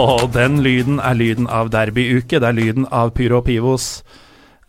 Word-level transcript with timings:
Og 0.00 0.30
den 0.32 0.62
lyden 0.64 1.00
er 1.04 1.16
lyden 1.18 1.46
av 1.52 1.68
derbyuke. 1.72 2.38
Det 2.40 2.48
er 2.48 2.56
lyden 2.56 2.86
av 2.88 3.10
Pyro 3.12 3.42
og 3.42 3.44
Pivos. 3.44 4.00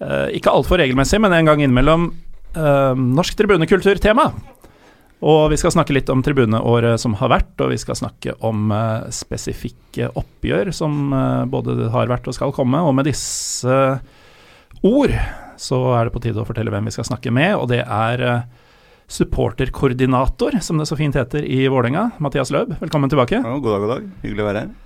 Eh, 0.04 0.34
ikke 0.36 0.52
altfor 0.52 0.82
regelmessig, 0.82 1.22
men 1.24 1.32
en 1.32 1.48
gang 1.48 1.64
innimellom 1.64 2.10
eh, 2.12 2.98
norsk 3.00 3.38
tribunekulturtema. 3.40 4.26
Og 5.24 5.46
vi 5.54 5.60
skal 5.62 5.72
snakke 5.72 5.96
litt 5.96 6.12
om 6.12 6.20
tribuneåret 6.26 7.00
som 7.00 7.16
har 7.22 7.32
vært, 7.32 7.56
og 7.64 7.72
vi 7.72 7.80
skal 7.80 8.02
snakke 8.02 8.36
om 8.44 8.74
eh, 8.76 9.08
spesifikke 9.16 10.12
oppgjør 10.20 10.74
som 10.76 11.16
eh, 11.16 11.46
både 11.48 11.88
har 11.96 12.12
vært 12.12 12.28
og 12.28 12.36
skal 12.36 12.52
komme. 12.56 12.84
Og 12.84 12.92
med 12.98 13.08
disse 13.08 13.80
ord 14.84 15.18
så 15.56 15.84
er 15.96 16.10
det 16.10 16.18
på 16.18 16.26
tide 16.26 16.44
å 16.44 16.48
fortelle 16.50 16.74
hvem 16.74 16.92
vi 16.92 16.98
skal 16.98 17.08
snakke 17.14 17.32
med, 17.32 17.56
og 17.56 17.70
det 17.72 17.86
er 17.86 18.44
supporterkoordinator, 19.08 20.60
som 20.64 20.80
det 20.82 20.90
så 20.90 21.00
fint 21.00 21.16
heter 21.16 21.46
i 21.48 21.64
Vålerenga, 21.72 22.10
Mathias 22.24 22.52
Løb. 22.52 22.76
Velkommen 22.84 23.12
tilbake. 23.14 23.40
Ja, 23.40 23.56
god 23.56 23.78
dag, 23.78 23.86
god 23.86 23.94
dag. 23.96 24.10
Hyggelig 24.26 24.44
å 24.44 24.52
være 24.52 24.66
her. 24.66 24.83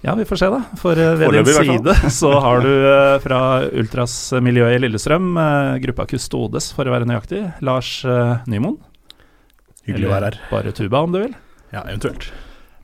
Ja, 0.00 0.14
vi 0.14 0.24
får 0.24 0.36
se, 0.36 0.48
da. 0.52 0.60
For 0.78 0.98
eh, 0.98 1.14
ved 1.18 1.34
din 1.34 1.46
side 1.46 1.94
så 2.20 2.30
har 2.38 2.62
du 2.62 2.70
eh, 2.70 3.16
fra 3.22 3.40
Ultras-miljøet 3.66 4.76
i 4.76 4.82
Lillestrøm, 4.84 5.32
eh, 5.42 5.78
gruppa 5.82 6.06
Kustodes 6.10 6.70
for 6.76 6.86
å 6.86 6.94
være 6.94 7.08
nøyaktig, 7.08 7.42
Lars 7.66 7.96
Nymoen. 8.46 8.78
Hyggelig 9.88 10.06
å 10.06 10.12
være 10.12 10.30
her. 10.30 10.38
Bare 10.52 10.74
Tuba, 10.76 11.02
om 11.02 11.16
du 11.16 11.22
vil. 11.24 11.34
Ja, 11.72 11.82
eventuelt. 11.82 12.28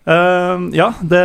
Uh, 0.04 0.68
ja, 0.76 0.90
det, 1.00 1.22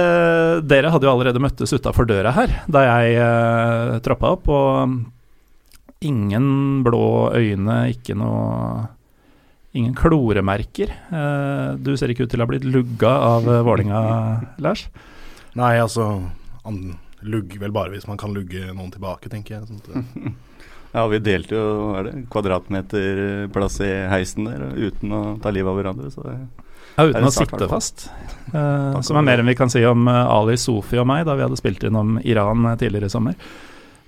dere 0.72 0.92
hadde 0.94 1.04
jo 1.04 1.12
allerede 1.12 1.42
møttes 1.44 1.74
utafor 1.76 2.06
døra 2.08 2.32
her 2.32 2.54
da 2.72 2.86
jeg 2.86 3.18
uh, 3.20 3.98
troppa 4.06 4.30
opp, 4.38 4.48
og 4.48 6.06
ingen 6.08 6.46
blå 6.86 7.34
øyne, 7.36 7.82
ikke 7.96 8.16
noe 8.20 8.88
Ingen 9.78 9.94
kloremerker. 9.94 10.90
Uh, 11.14 11.78
du 11.78 11.92
ser 11.94 12.10
ikke 12.10 12.26
ut 12.26 12.32
til 12.34 12.42
å 12.42 12.48
ha 12.48 12.50
blitt 12.50 12.64
lugga 12.66 13.12
av 13.36 13.46
Vålinga, 13.68 14.00
Lars. 14.66 14.88
Nei, 15.60 15.76
altså 15.82 16.10
Han 16.66 16.82
lugger 17.20 17.66
vel 17.66 17.74
bare 17.76 17.92
hvis 17.94 18.08
man 18.08 18.20
kan 18.20 18.32
lugge 18.36 18.70
noen 18.72 18.92
tilbake, 18.94 19.32
tenker 19.32 19.58
jeg. 19.58 19.68
Sånn 19.68 20.38
Ja, 20.90 21.04
vi 21.06 21.20
delte 21.22 21.54
jo 21.54 21.66
hva 21.92 22.00
er 22.00 22.08
det, 22.08 22.16
kvadratmeter 22.34 23.20
eh, 23.46 23.68
i 23.86 23.92
heisen 24.10 24.48
der 24.48 24.72
uten 24.74 25.12
å 25.14 25.22
ta 25.44 25.52
livet 25.54 25.70
av 25.70 25.78
hverandre. 25.78 26.10
Så 26.10 26.24
det, 26.26 26.36
Ja, 26.96 27.06
uten 27.06 27.20
det 27.20 27.30
å 27.30 27.34
sitte 27.36 27.68
fast. 27.70 28.08
Uh, 28.50 28.98
som 29.06 29.20
er 29.20 29.28
mer 29.28 29.44
enn 29.44 29.52
vi 29.52 29.58
kan 29.60 29.70
si 29.70 29.84
om 29.86 30.08
uh, 30.10 30.26
Ali 30.34 30.58
Sofi 30.58 30.98
og 30.98 31.06
meg 31.12 31.28
da 31.28 31.36
vi 31.38 31.46
hadde 31.46 31.60
spilt 31.60 31.86
inn 31.86 32.00
om 32.00 32.18
Iran 32.24 32.66
tidligere 32.82 33.12
i 33.12 33.14
sommer. 33.14 33.38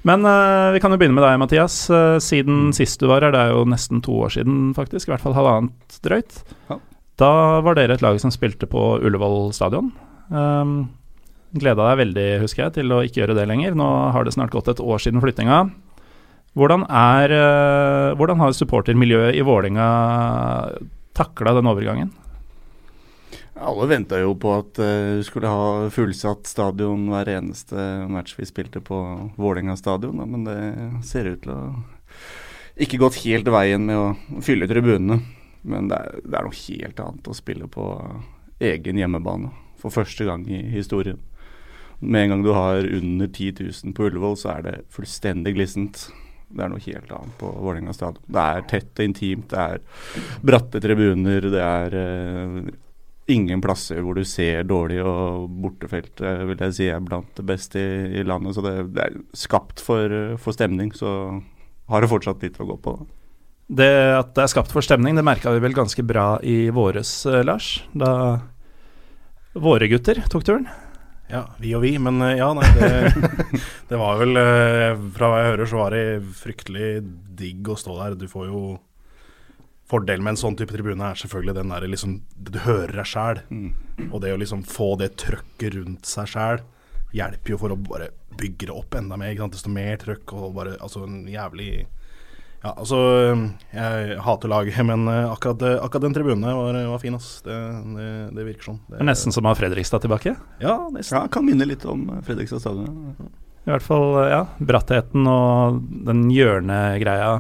Men 0.09 0.25
uh, 0.25 0.71
vi 0.73 0.81
kan 0.81 0.89
jo 0.89 0.97
begynne 0.97 1.19
med 1.19 1.27
deg, 1.27 1.37
Mathias. 1.43 1.83
Siden 2.25 2.71
sist 2.73 3.03
du 3.03 3.05
var 3.11 3.27
her, 3.27 3.35
det 3.35 3.43
er 3.43 3.53
jo 3.53 3.67
nesten 3.69 4.01
to 4.01 4.17
år 4.25 4.33
siden 4.39 4.71
faktisk, 4.73 5.05
i 5.05 5.13
hvert 5.13 5.27
fall 5.27 5.37
halvannet 5.37 5.99
drøyt. 6.01 6.41
Ja. 6.71 6.79
Da 7.21 7.33
var 7.61 7.77
dere 7.77 7.99
et 7.99 8.01
lag 8.01 8.17
som 8.23 8.33
spilte 8.33 8.65
på 8.65 8.95
Ullevål 9.05 9.51
stadion. 9.53 9.93
Um, 10.33 10.89
Gleda 11.51 11.89
deg 11.89 11.99
veldig, 12.05 12.27
husker 12.45 12.65
jeg, 12.65 12.75
til 12.79 12.93
å 12.95 13.01
ikke 13.03 13.23
gjøre 13.23 13.35
det 13.35 13.47
lenger. 13.49 13.75
Nå 13.75 13.87
har 14.15 14.23
det 14.23 14.35
snart 14.35 14.53
gått 14.55 14.71
et 14.71 14.79
år 14.83 15.03
siden 15.03 15.23
flyttinga. 15.23 15.65
Hvordan, 16.55 16.85
er, 16.87 17.31
eh, 17.31 18.13
hvordan 18.19 18.39
har 18.43 18.55
supportermiljøet 18.55 19.37
i 19.39 19.43
Vålinga 19.47 19.87
takla 21.15 21.55
den 21.59 21.71
overgangen? 21.71 22.11
alle 23.61 23.85
venta 23.85 24.19
jo 24.19 24.33
på 24.41 24.53
at 24.57 24.79
eh, 24.81 25.17
vi 25.19 25.25
skulle 25.25 25.49
ha 25.51 25.89
fullsatt 25.93 26.49
stadion 26.49 27.05
hver 27.11 27.29
eneste 27.29 27.77
match 28.09 28.33
vi 28.37 28.47
spilte 28.49 28.81
på 28.83 28.97
Vålerenga 29.37 29.75
stadion, 29.77 30.17
men 30.17 30.47
det 30.47 30.57
ser 31.07 31.29
ut 31.29 31.43
til 31.45 31.53
å 31.53 31.61
ikke 32.81 33.01
gått 33.01 33.21
helt 33.25 33.49
veien 33.51 33.83
med 33.85 33.99
å 33.99 34.41
fylle 34.41 34.69
tribunene. 34.69 35.19
Men 35.61 35.91
det 35.91 35.97
er, 35.99 36.21
det 36.25 36.37
er 36.37 36.47
noe 36.47 36.57
helt 36.57 37.01
annet 37.03 37.27
å 37.29 37.37
spille 37.37 37.67
på 37.69 37.85
egen 38.61 38.97
hjemmebane 38.97 39.51
for 39.81 39.93
første 39.93 40.25
gang 40.25 40.45
i 40.49 40.63
historien. 40.73 41.19
Med 42.01 42.23
en 42.23 42.33
gang 42.33 42.43
du 42.43 42.51
har 42.55 42.81
under 42.81 43.27
10 43.29 43.53
000 43.85 43.93
på 43.93 44.09
Ullevål, 44.09 44.37
så 44.37 44.55
er 44.55 44.65
det 44.65 44.75
fullstendig 44.93 45.53
glissent. 45.55 46.07
Det 46.51 46.65
er 46.65 46.71
noe 46.71 46.83
helt 46.83 47.11
annet 47.15 47.35
på 47.39 47.49
Vålerenga 47.61 47.93
stadion. 47.95 48.23
Det 48.25 48.45
er 48.55 48.65
tett 48.69 48.99
og 48.99 49.05
intimt, 49.07 49.53
det 49.53 49.61
er 49.61 50.39
bratte 50.43 50.81
tribuner, 50.83 51.45
det 51.53 51.61
er 51.61 51.95
uh, 51.95 52.71
ingen 53.31 53.61
plasser 53.63 54.01
hvor 54.03 54.17
du 54.17 54.25
ser 54.27 54.65
dårlig, 54.67 54.99
og 55.05 55.47
bortefeltet 55.63 56.43
vil 56.49 56.65
jeg 56.65 56.77
si 56.77 56.89
er 56.91 57.01
blant 57.05 57.29
det 57.37 57.47
beste 57.47 57.79
i, 57.79 58.19
i 58.19 58.27
landet. 58.27 58.57
Så 58.57 58.65
det, 58.65 58.75
det 58.97 59.07
er 59.07 59.17
skapt 59.37 59.83
for, 59.83 60.11
eh, 60.11 60.37
for 60.41 60.57
stemning, 60.57 60.91
så 60.97 61.13
har 61.91 62.03
det 62.03 62.11
fortsatt 62.11 62.43
litt 62.43 62.59
å 62.61 62.67
gå 62.73 62.77
på. 62.83 62.97
Det 63.71 63.91
at 64.17 64.33
det 64.35 64.43
er 64.43 64.51
skapt 64.51 64.73
for 64.73 64.83
stemning, 64.83 65.15
det 65.15 65.23
merka 65.23 65.53
vi 65.53 65.63
vel 65.63 65.77
ganske 65.77 66.03
bra 66.03 66.33
i 66.43 66.65
våres, 66.75 67.13
eh, 67.29 67.43
Lars. 67.47 67.77
Da 67.95 68.41
våre 69.55 69.87
gutter 69.91 70.19
tok 70.31 70.47
turen. 70.47 70.67
Ja, 71.31 71.41
vi 71.63 71.73
og 71.77 71.83
vi, 71.85 71.95
men 72.01 72.21
eh, 72.25 72.37
ja, 72.41 72.51
nei, 72.57 72.67
det, 72.75 72.89
det 73.89 73.99
var 73.99 74.19
vel 74.19 74.39
eh, 74.39 75.03
Fra 75.15 75.31
hva 75.31 75.41
jeg 75.41 75.51
hører, 75.53 75.69
så 75.71 75.81
var 75.81 75.95
det 75.95 76.05
fryktelig 76.37 76.89
digg 77.41 77.69
å 77.71 77.77
stå 77.79 77.97
der. 78.01 78.17
Du 78.19 78.27
får 78.31 78.49
jo 78.51 78.63
Fordelen 79.91 80.23
med 80.23 80.37
en 80.37 80.39
sånn 80.39 80.55
type 80.55 80.71
tribune 80.71 81.03
er 81.03 81.19
selvfølgelig 81.19 81.55
den 81.57 81.71
der 81.73 81.85
liksom 81.91 82.19
Du 82.35 82.61
hører 82.63 82.93
deg 83.01 83.09
sjæl. 83.11 83.41
Og 84.11 84.21
det 84.23 84.35
å 84.35 84.39
liksom 84.39 84.63
få 84.67 84.93
det 85.01 85.13
trøkket 85.19 85.75
rundt 85.75 86.07
seg 86.07 86.29
sjæl 86.31 86.61
hjelper 87.11 87.51
jo 87.51 87.57
for 87.59 87.73
å 87.73 87.79
bare 87.79 88.13
bygge 88.39 88.69
det 88.69 88.75
opp 88.75 88.95
enda 88.95 89.17
mer. 89.19 89.35
Desto 89.51 89.71
mer 89.71 89.97
trøkk 89.99 90.31
og 90.37 90.53
bare 90.55 90.77
Altså 90.79 91.03
en 91.07 91.25
jævlig 91.27 91.87
Ja, 92.61 92.75
altså 92.77 92.97
Jeg 93.73 94.17
hater 94.21 94.51
laget, 94.51 94.77
men 94.89 95.07
eh, 95.09 95.31
akkurat, 95.31 95.63
akkurat 95.81 96.03
den 96.05 96.13
tribunen 96.13 96.45
var, 96.45 96.77
var 96.91 96.99
fin, 97.01 97.15
ass. 97.17 97.39
Det, 97.45 97.55
det, 97.97 98.09
det 98.37 98.45
virker 98.45 98.71
sånn. 98.71 98.81
Det, 98.91 98.99
nesten 99.07 99.33
som 99.33 99.47
å 99.47 99.53
ha 99.53 99.57
Fredrikstad 99.57 100.03
tilbake. 100.05 100.35
Ja, 100.61 100.75
nesten. 100.93 101.17
Ja, 101.17 101.23
kan 101.33 101.47
minne 101.47 101.65
litt 101.65 101.85
om 101.89 102.05
eh, 102.13 102.21
Fredrikstad 102.27 102.61
stadion. 102.61 103.15
I 103.65 103.73
hvert 103.73 103.85
fall, 103.85 104.05
eh, 104.23 104.29
ja. 104.33 104.43
Brattheten 104.61 105.25
og 105.29 105.81
den 106.07 106.27
hjørnegreia. 106.33 107.33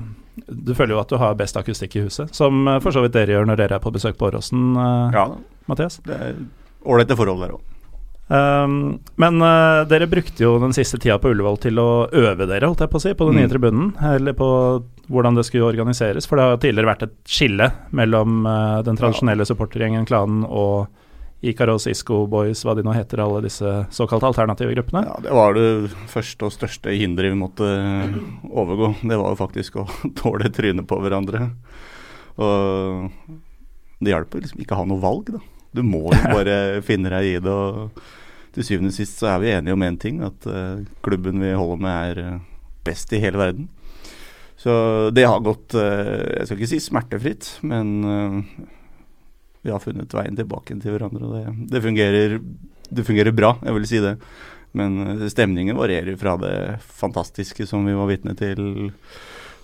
Du 0.47 0.73
føler 0.73 0.95
jo 0.95 1.01
at 1.03 1.11
du 1.11 1.19
har 1.21 1.37
best 1.37 1.57
akustikk 1.59 1.99
i 1.99 2.05
huset, 2.07 2.33
som 2.35 2.65
eh, 2.71 2.79
for 2.81 2.95
så 2.95 3.03
vidt 3.05 3.13
dere 3.17 3.37
gjør 3.37 3.49
når 3.51 3.61
dere 3.61 3.77
er 3.77 3.83
på 3.83 3.93
besøk 3.93 4.17
på 4.17 4.29
Åråsen, 4.31 4.71
eh, 4.73 5.17
Ja 5.19 5.27
Mathias. 5.69 5.99
det 6.07 6.17
er 6.17 6.39
ålreite 6.81 7.15
forhold 7.19 7.43
der 7.45 7.53
òg. 7.59 7.67
Um, 8.31 8.75
men 9.19 9.41
uh, 9.43 9.81
dere 9.91 10.07
brukte 10.07 10.45
jo 10.45 10.53
den 10.61 10.71
siste 10.71 10.95
tida 11.01 11.17
på 11.19 11.33
Ullevål 11.33 11.57
til 11.65 11.79
å 11.83 11.87
øve 12.15 12.45
dere, 12.47 12.69
holdt 12.69 12.79
jeg 12.85 12.91
på 12.93 12.99
å 13.01 13.03
si, 13.03 13.11
på 13.17 13.27
den 13.27 13.35
nye 13.41 13.47
Mm. 13.49 13.51
tribunen. 13.51 13.89
Eller 14.13 14.33
på 14.37 14.47
hvordan 15.11 15.35
det 15.35 15.43
skulle 15.49 15.67
organiseres. 15.67 16.27
For 16.29 16.39
det 16.39 16.45
har 16.47 16.61
tidligere 16.63 16.91
vært 16.93 17.03
et 17.09 17.15
skille 17.27 17.67
mellom 17.91 18.45
uh, 18.47 18.79
den 18.87 18.95
tradisjonelle 18.95 19.43
supportergjengen, 19.49 20.05
klanen, 20.07 20.45
og 20.47 20.87
Ikaros, 21.43 21.87
Isco 21.89 22.21
Boys, 22.29 22.61
hva 22.63 22.75
de 22.77 22.83
nå 22.85 22.93
heter, 22.93 23.17
alle 23.19 23.41
disse 23.41 23.65
såkalt 23.91 24.23
alternative 24.23 24.75
gruppene. 24.77 25.01
Ja, 25.09 25.15
det 25.25 25.31
var 25.33 25.55
det 25.57 25.91
første 26.07 26.45
og 26.45 26.53
største 26.53 26.93
hinderet 26.93 27.33
vi 27.33 27.39
måtte 27.41 27.67
overgå. 28.45 28.93
Det 29.01 29.17
var 29.17 29.33
jo 29.33 29.39
faktisk 29.39 29.79
å 29.81 29.87
tåle 30.21 30.51
trynet 30.53 30.85
på 30.87 31.01
hverandre. 31.01 31.47
Og 32.37 33.09
det 34.01 34.13
hjelper 34.13 34.45
liksom 34.45 34.61
ikke 34.63 34.77
å 34.77 34.83
ha 34.83 34.87
noe 34.89 35.01
valg, 35.01 35.33
da. 35.35 35.41
Du 35.73 35.81
må 35.87 36.05
jo 36.13 36.21
bare 36.37 36.81
finne 36.85 37.09
deg 37.11 37.27
i 37.33 37.37
det. 37.43 37.51
og 37.51 37.89
til 38.55 38.67
syvende 38.67 38.91
og 38.91 38.97
sist 38.97 39.21
så 39.21 39.31
er 39.31 39.41
vi 39.43 39.53
enige 39.53 39.75
om 39.75 39.85
én 39.85 39.97
ting, 39.99 40.21
at 40.25 40.47
eh, 40.49 40.83
klubben 41.05 41.41
vi 41.43 41.53
holder 41.55 41.83
med 41.85 42.11
er 42.11 42.21
eh, 42.23 42.39
best 42.85 43.13
i 43.15 43.21
hele 43.23 43.39
verden. 43.39 43.69
Så 44.59 44.73
det 45.15 45.25
har 45.25 45.41
gått 45.41 45.73
eh, 45.73 46.41
Jeg 46.41 46.47
skal 46.47 46.59
ikke 46.59 46.71
si 46.73 46.81
smertefritt, 46.83 47.47
men 47.65 47.93
vi 49.61 49.71
har 49.71 49.81
funnet 49.81 50.13
veien 50.13 50.37
tilbake 50.37 50.77
til 50.81 50.95
hverandre. 50.95 51.25
Og 51.25 51.37
det, 51.37 51.69
det, 51.71 51.83
fungerer, 51.85 52.39
det 52.89 53.05
fungerer 53.07 53.35
bra, 53.35 53.55
jeg 53.63 53.77
vil 53.77 53.87
si 53.89 54.01
det. 54.03 54.15
Men 54.77 55.27
stemningen 55.31 55.75
varierer 55.75 56.15
fra 56.19 56.37
det 56.39 56.55
fantastiske 56.95 57.65
som 57.67 57.83
vi 57.87 57.95
var 57.97 58.07
vitne 58.07 58.35
til 58.39 58.91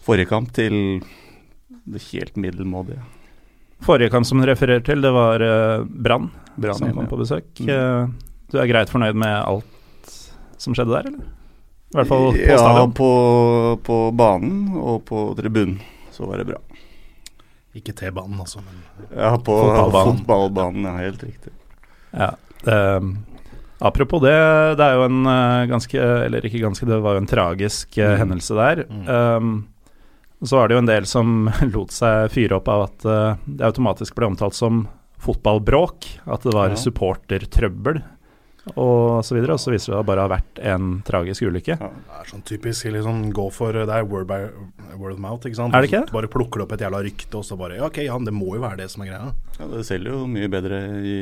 forrige 0.03 0.29
kamp, 0.31 0.51
til 0.55 0.99
det 1.87 2.03
helt 2.11 2.35
middelmådige. 2.39 3.03
Forrige 3.85 4.11
kamp 4.11 4.27
som 4.27 4.41
du 4.41 4.47
refererer 4.49 4.83
til, 4.83 5.03
det 5.03 5.13
var 5.15 5.43
Brann. 5.87 6.31
Som 6.57 6.91
kom 6.95 7.07
på 7.07 7.19
besøk. 7.21 7.47
Mm. 7.61 8.26
Du 8.51 8.57
er 8.61 8.69
greit 8.69 8.89
fornøyd 8.91 9.17
med 9.19 9.33
alt 9.43 10.13
som 10.57 10.73
skjedde 10.77 10.93
der, 10.95 11.09
eller? 11.11 11.25
I 11.87 11.97
hvert 11.97 12.09
fall 12.09 12.25
på 12.33 12.39
ja, 12.43 12.57
stadion. 12.59 12.93
på, 12.97 13.09
på 13.87 13.97
banen 14.19 14.73
og 14.75 15.05
på 15.07 15.21
tribunen 15.37 15.77
så 16.11 16.25
var 16.27 16.41
det 16.41 16.47
bra. 16.49 16.57
Ikke 17.77 17.93
T-banen, 17.95 18.39
altså. 18.41 18.59
Men 18.65 18.81
Ja, 19.13 19.35
på 19.37 19.53
Fotballbanen. 19.53 20.17
fotballbanen. 20.17 20.87
ja, 20.89 20.95
helt 21.05 21.23
riktig. 21.23 21.53
Ja, 22.17 22.31
um, 22.97 23.11
apropos 23.79 24.23
det, 24.23 24.33
det 24.79 24.83
er 24.87 24.95
jo 24.97 25.03
en 25.05 25.19
eh, 25.29 25.65
ganske 25.69 25.99
Eller 26.25 26.45
ikke 26.47 26.61
ganske, 26.63 26.87
det 26.89 26.97
var 27.03 27.17
jo 27.17 27.21
en 27.21 27.29
tragisk 27.29 27.97
eh, 27.99 28.15
Mm. 28.15 28.19
hendelse 28.23 28.55
der. 28.57 28.83
Um, 29.37 29.67
så 30.43 30.57
var 30.59 30.67
det 30.69 30.75
jo 30.77 30.81
en 30.83 30.89
del 30.89 31.05
som 31.09 31.49
lot 31.75 31.91
seg 31.93 32.31
fyre 32.33 32.57
opp 32.59 32.67
av 32.73 32.87
at 32.89 33.05
eh, 33.05 33.45
det 33.59 33.65
automatisk 33.69 34.15
ble 34.17 34.31
omtalt 34.33 34.57
som 34.57 34.87
fotballbråk. 35.21 36.09
At 36.25 36.43
det 36.49 36.53
var 36.57 36.73
Ja. 36.73 36.81
supportertrøbbel 36.81 38.01
og 38.75 39.23
så 39.25 39.35
videre. 39.37 39.53
Og 39.53 39.59
så 39.61 39.71
viser 39.71 39.91
det 39.93 39.95
seg 39.95 40.01
å 40.01 40.05
bare 40.07 40.25
ha 40.25 40.27
vært 40.31 40.59
en 40.59 41.01
tragisk 41.07 41.41
ulykke. 41.47 41.77
Ja. 41.79 41.89
det 41.89 42.19
er 42.21 42.31
sånn 42.31 42.43
typisk 42.43 42.85
liksom, 42.91 43.31
gå 43.31 43.47
for 43.53 43.71
Det 43.73 43.87
er 43.89 44.03
word, 44.05 44.27
by, 44.27 44.49
word 44.97 45.13
of 45.13 45.19
mouth, 45.19 45.45
ikke 45.47 45.55
sant. 45.55 45.73
Er 45.73 45.81
det 45.81 45.91
ikke 45.91 46.05
det? 46.05 46.11
Bare 46.13 46.27
plukker 46.27 46.61
opp 46.65 46.71
et 46.73 46.81
jævla 46.81 47.01
rykte, 47.05 47.35
og 47.37 47.45
så 47.45 47.57
bare 47.57 47.77
Ja, 47.77 47.85
ok, 47.87 47.97
ja, 48.05 48.17
det 48.19 48.33
må 48.33 48.55
jo 48.55 48.61
være 48.61 48.77
det 48.83 48.89
som 48.91 49.03
er 49.03 49.11
greia. 49.13 49.33
Ja, 49.59 49.65
det 49.71 49.85
selger 49.87 50.11
jo 50.11 50.27
mye 50.27 50.49
bedre 50.49 50.81
i 51.01 51.17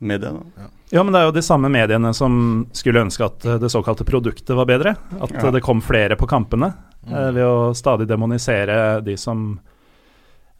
media. 0.00 0.32
da. 0.32 0.68
Ja, 0.90 1.02
men 1.04 1.12
det 1.12 1.20
er 1.20 1.26
jo 1.28 1.36
de 1.36 1.42
samme 1.42 1.68
mediene 1.70 2.12
som 2.16 2.66
skulle 2.72 3.04
ønske 3.04 3.24
at 3.24 3.44
eh, 3.46 3.58
det 3.58 3.70
såkalte 3.70 4.04
produktet 4.04 4.56
var 4.56 4.66
bedre. 4.66 4.96
At 5.20 5.30
Ja. 5.32 5.46
eh, 5.46 5.50
det 5.52 5.62
kom 5.62 5.80
flere 5.80 6.16
på 6.16 6.26
kampene, 6.26 6.74
Mm. 7.06 7.32
ved 7.34 7.42
å 7.44 7.72
stadig 7.74 8.06
demonisere 8.06 9.02
de 9.02 9.16
som 9.16 9.58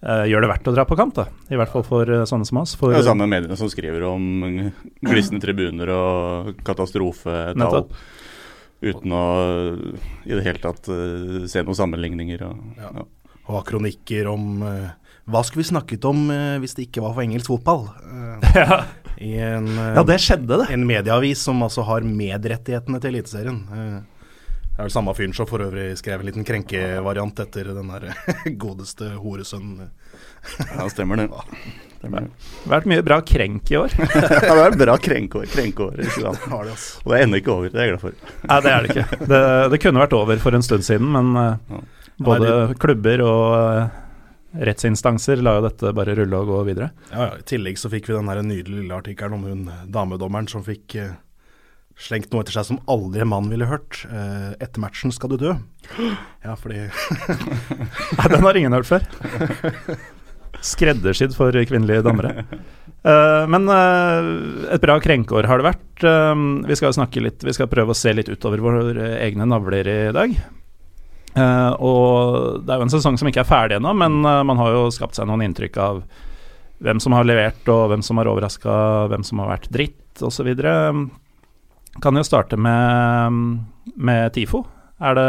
eh, 0.04 0.24
gjør 0.30 0.44
det 0.44 0.50
verdt 0.52 0.70
å 0.70 0.74
dra 0.74 0.84
på 0.88 0.96
kamp, 0.98 1.14
da. 1.16 1.26
I 1.52 1.58
hvert 1.60 1.72
fall 1.72 1.84
for 1.86 2.08
uh, 2.08 2.24
sånne 2.28 2.48
som 2.48 2.60
oss. 2.62 2.74
For, 2.78 2.94
Det 2.94 3.02
er 3.02 3.08
samme 3.10 3.28
mediene 3.30 3.58
som 3.58 3.70
skriver 3.72 4.06
om 4.08 4.70
glisne 5.06 5.40
tribuner 5.42 5.92
og 5.94 6.54
katastrofetall. 6.66 7.88
Uten 8.80 9.12
å 9.12 9.24
i 10.24 10.32
det 10.32 10.44
hele 10.46 10.62
tatt 10.62 10.88
eh, 10.88 11.42
se 11.50 11.64
noen 11.66 11.76
sammenligninger. 11.76 12.46
Og, 12.48 12.78
Ja. 12.80 12.94
ja. 13.02 13.08
Og 13.50 13.56
ha 13.56 13.60
kronikker 13.66 14.28
om 14.30 14.60
Hva 15.30 15.40
skulle 15.42 15.64
vi 15.64 15.70
snakket 15.72 16.04
om 16.06 16.28
hvis 16.62 16.76
det 16.76 16.84
ikke 16.86 17.02
var 17.02 17.16
for 17.16 17.24
engelsk 17.24 17.50
fotball? 17.50 17.88
Ja. 18.56 18.84
I 19.20 19.34
en, 19.44 19.66
ja, 19.68 20.00
det 20.06 20.16
skjedde, 20.22 20.56
det. 20.62 20.70
en 20.72 20.86
medieavis 20.88 21.42
som 21.44 21.58
altså 21.60 21.82
har 21.84 22.06
medrettighetene 22.08 22.96
til 23.02 23.10
Eliteserien. 23.12 23.58
Det 24.80 24.86
er 24.86 24.88
vel 24.88 24.92
samme 24.94 25.12
fyren 25.12 25.34
som 25.36 25.44
for 25.44 25.60
øvrig 25.60 25.90
skrev 26.00 26.22
en 26.22 26.28
liten 26.30 26.44
krenkevariant 26.48 27.40
etter 27.42 27.66
den 27.76 27.90
der 27.92 28.06
godeste 28.62 29.10
horesønnen. 29.20 29.90
ja, 30.72 30.86
stemmer 30.88 31.20
det. 31.20 31.26
Stemmer 31.98 32.24
det. 32.24 32.30
Det 32.30 32.64
har 32.64 32.72
vært 32.78 32.88
mye 32.88 33.04
bra 33.04 33.18
krenk 33.28 33.68
i 33.74 33.76
år. 33.76 33.92
Ja, 34.00 34.40
det 34.40 34.54
vært 34.62 34.78
bra 34.80 34.94
krenkeår. 35.04 35.50
krenkeår 35.52 36.00
i 36.00 36.06
2018. 36.08 36.48
Har 36.54 36.64
det, 36.64 36.72
altså. 36.78 37.02
Og 37.04 37.12
det 37.12 37.18
er 37.20 37.26
ennå 37.26 37.40
ikke 37.42 37.52
over, 37.58 37.68
det 37.68 37.76
er 37.76 37.84
jeg 37.90 37.92
glad 37.92 38.04
for. 38.06 38.16
Nei, 38.48 38.58
det 38.64 38.72
er 38.72 38.80
det 38.88 38.94
ikke. 38.94 39.20
Det, 39.34 39.42
det 39.74 39.82
kunne 39.84 40.02
vært 40.06 40.16
over 40.22 40.42
for 40.48 40.56
en 40.56 40.64
stund 40.70 40.88
siden, 40.88 41.12
men 41.18 41.30
eh, 41.44 41.76
Ja. 41.76 41.82
både 42.32 42.56
klubber 42.80 43.26
og 43.28 43.44
eh, 43.60 44.00
rettsinstanser 44.70 45.44
la 45.44 45.58
jo 45.58 45.66
dette 45.68 45.92
bare 46.00 46.16
rulle 46.24 46.40
og 46.40 46.48
gå 46.56 46.62
videre. 46.72 46.88
Ja, 47.12 47.26
ja. 47.28 47.32
I 47.36 47.44
tillegg 47.52 47.76
så 47.84 47.92
fikk 47.92 48.08
vi 48.08 48.16
den 48.16 48.32
der 48.32 48.40
nydelige 48.48 48.80
lille 48.80 48.96
artikkelen 48.96 49.36
om 49.36 49.44
hun 49.52 49.68
damedommeren 49.92 50.48
som 50.50 50.64
fikk 50.64 50.96
eh, 51.04 51.12
slengt 52.00 52.30
noe 52.32 52.44
etter 52.44 52.56
seg 52.56 52.68
som 52.70 52.80
aldri 52.90 53.22
en 53.24 53.32
mann 53.32 53.50
ville 53.52 53.68
hørt. 53.68 54.02
Eh, 54.08 54.50
etter 54.62 54.82
matchen 54.82 55.12
skal 55.14 55.34
du 55.34 55.38
dø. 55.40 55.56
Ja, 56.40 56.54
fordi 56.56 56.86
Nei, 58.16 58.28
den 58.32 58.44
har 58.46 58.56
ingen 58.56 58.72
hørt 58.72 58.88
før. 58.88 59.04
Skreddersydd 60.72 61.34
for 61.36 61.52
kvinnelige 61.68 62.04
dommere. 62.06 62.46
Eh, 63.04 63.44
men 63.52 63.68
eh, 63.72 64.30
et 64.76 64.82
bra 64.82 64.96
krenkeår 65.04 65.48
har 65.48 65.60
det 65.60 65.68
vært. 65.68 66.06
Eh, 66.08 66.46
vi 66.68 66.78
skal 66.80 66.96
snakke 66.96 67.22
litt 67.24 67.44
Vi 67.44 67.54
skal 67.56 67.68
prøve 67.72 67.92
å 67.94 67.98
se 67.98 68.12
litt 68.16 68.32
utover 68.32 68.64
våre 68.64 69.12
egne 69.20 69.48
navler 69.48 69.88
i 69.88 70.00
dag. 70.16 70.34
Eh, 71.30 71.72
og 71.78 72.64
det 72.66 72.74
er 72.74 72.80
jo 72.80 72.88
en 72.88 72.92
sesong 72.96 73.20
som 73.20 73.28
ikke 73.30 73.44
er 73.44 73.50
ferdig 73.50 73.78
ennå, 73.78 73.92
men 73.94 74.18
eh, 74.24 74.42
man 74.48 74.58
har 74.58 74.74
jo 74.74 74.88
skapt 74.94 75.18
seg 75.18 75.28
noen 75.30 75.44
inntrykk 75.46 75.76
av 75.80 76.02
hvem 76.80 77.00
som 77.02 77.14
har 77.14 77.28
levert, 77.28 77.60
og 77.70 77.90
hvem 77.92 78.02
som 78.02 78.18
har 78.18 78.30
overraska, 78.30 78.76
hvem 79.12 79.24
som 79.26 79.42
har 79.42 79.52
vært 79.52 79.68
dritt, 79.72 80.22
osv. 80.24 80.48
Kan 81.98 82.16
jo 82.16 82.22
starte 82.24 82.56
med, 82.60 83.40
med 83.98 84.32
TIFO. 84.36 84.62
Er 85.00 85.16
det 85.16 85.28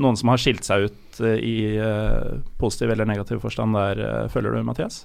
noen 0.00 0.16
som 0.18 0.30
har 0.32 0.40
skilt 0.40 0.66
seg 0.66 0.88
ut 0.88 1.20
eh, 1.26 1.40
i 1.42 1.56
uh, 1.82 2.38
positiv 2.60 2.94
eller 2.94 3.08
negativ 3.08 3.42
forstand 3.42 3.74
der, 3.74 3.98
uh, 3.98 4.28
føler 4.30 4.54
du, 4.54 4.62
Mathias? 4.66 5.02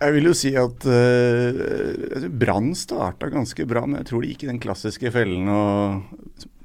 Jeg 0.00 0.14
vil 0.14 0.30
jo 0.30 0.34
si 0.38 0.52
at 0.56 0.86
uh, 0.86 2.28
Brann 2.30 2.70
starta 2.78 3.28
ganske 3.32 3.66
bra, 3.68 3.82
men 3.88 4.00
jeg 4.00 4.08
tror 4.12 4.22
de 4.22 4.30
gikk 4.30 4.46
i 4.46 4.50
den 4.52 4.62
klassiske 4.62 5.12
fellen 5.12 5.50
å 5.50 5.64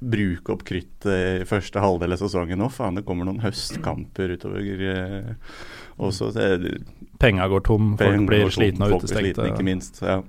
bruke 0.06 0.54
opp 0.54 0.64
kruttet 0.68 1.42
i 1.42 1.50
første 1.50 1.82
halvdel 1.82 2.16
av 2.16 2.22
sesongen 2.22 2.62
nå. 2.62 2.70
Faen, 2.72 3.02
det 3.02 3.04
kommer 3.08 3.28
noen 3.28 3.42
høstkamper 3.44 4.38
utover. 4.38 4.86
Uh, 4.86 5.60
også 6.06 6.30
det, 6.38 6.78
Penga 7.20 7.50
går 7.50 7.66
tom, 7.66 7.96
folk 8.00 8.30
blir 8.30 8.54
slitne 8.54 8.88
og 8.92 9.02
utestengte. 9.02 9.50
Ikke 9.50 9.66
minst. 9.66 10.04
Ja. 10.06 10.22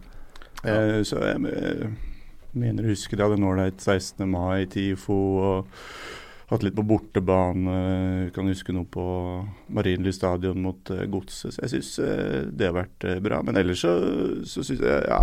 Uh, 0.65 1.05
så 1.07 1.21
jeg 1.21 1.93
mener 2.59 2.87
å 2.87 2.93
huske 2.93 3.17
de 3.17 3.25
hadde 3.25 3.39
en 3.41 3.49
ålreit 3.49 3.81
16. 3.81 4.23
mai, 4.31 4.67
TIFO 4.73 5.19
og 5.49 5.73
hatt 6.51 6.63
litt 6.63 6.77
på 6.77 6.85
bortebane. 6.87 7.79
Kan 8.35 8.51
huske 8.51 8.75
noe 8.75 8.87
på 8.91 9.07
Marienlyst 9.75 10.23
stadion 10.23 10.63
mot 10.63 10.93
uh, 10.95 11.03
Godset. 11.11 11.57
Så 11.57 11.65
jeg 11.65 11.75
syns 11.75 11.95
det 12.55 12.69
har 12.69 12.77
vært 12.77 13.09
eh, 13.09 13.19
bra. 13.23 13.43
Men 13.47 13.59
ellers 13.59 13.83
så, 13.83 13.97
så 14.47 14.63
syns 14.67 14.85
jeg 14.85 15.11
ja 15.11 15.23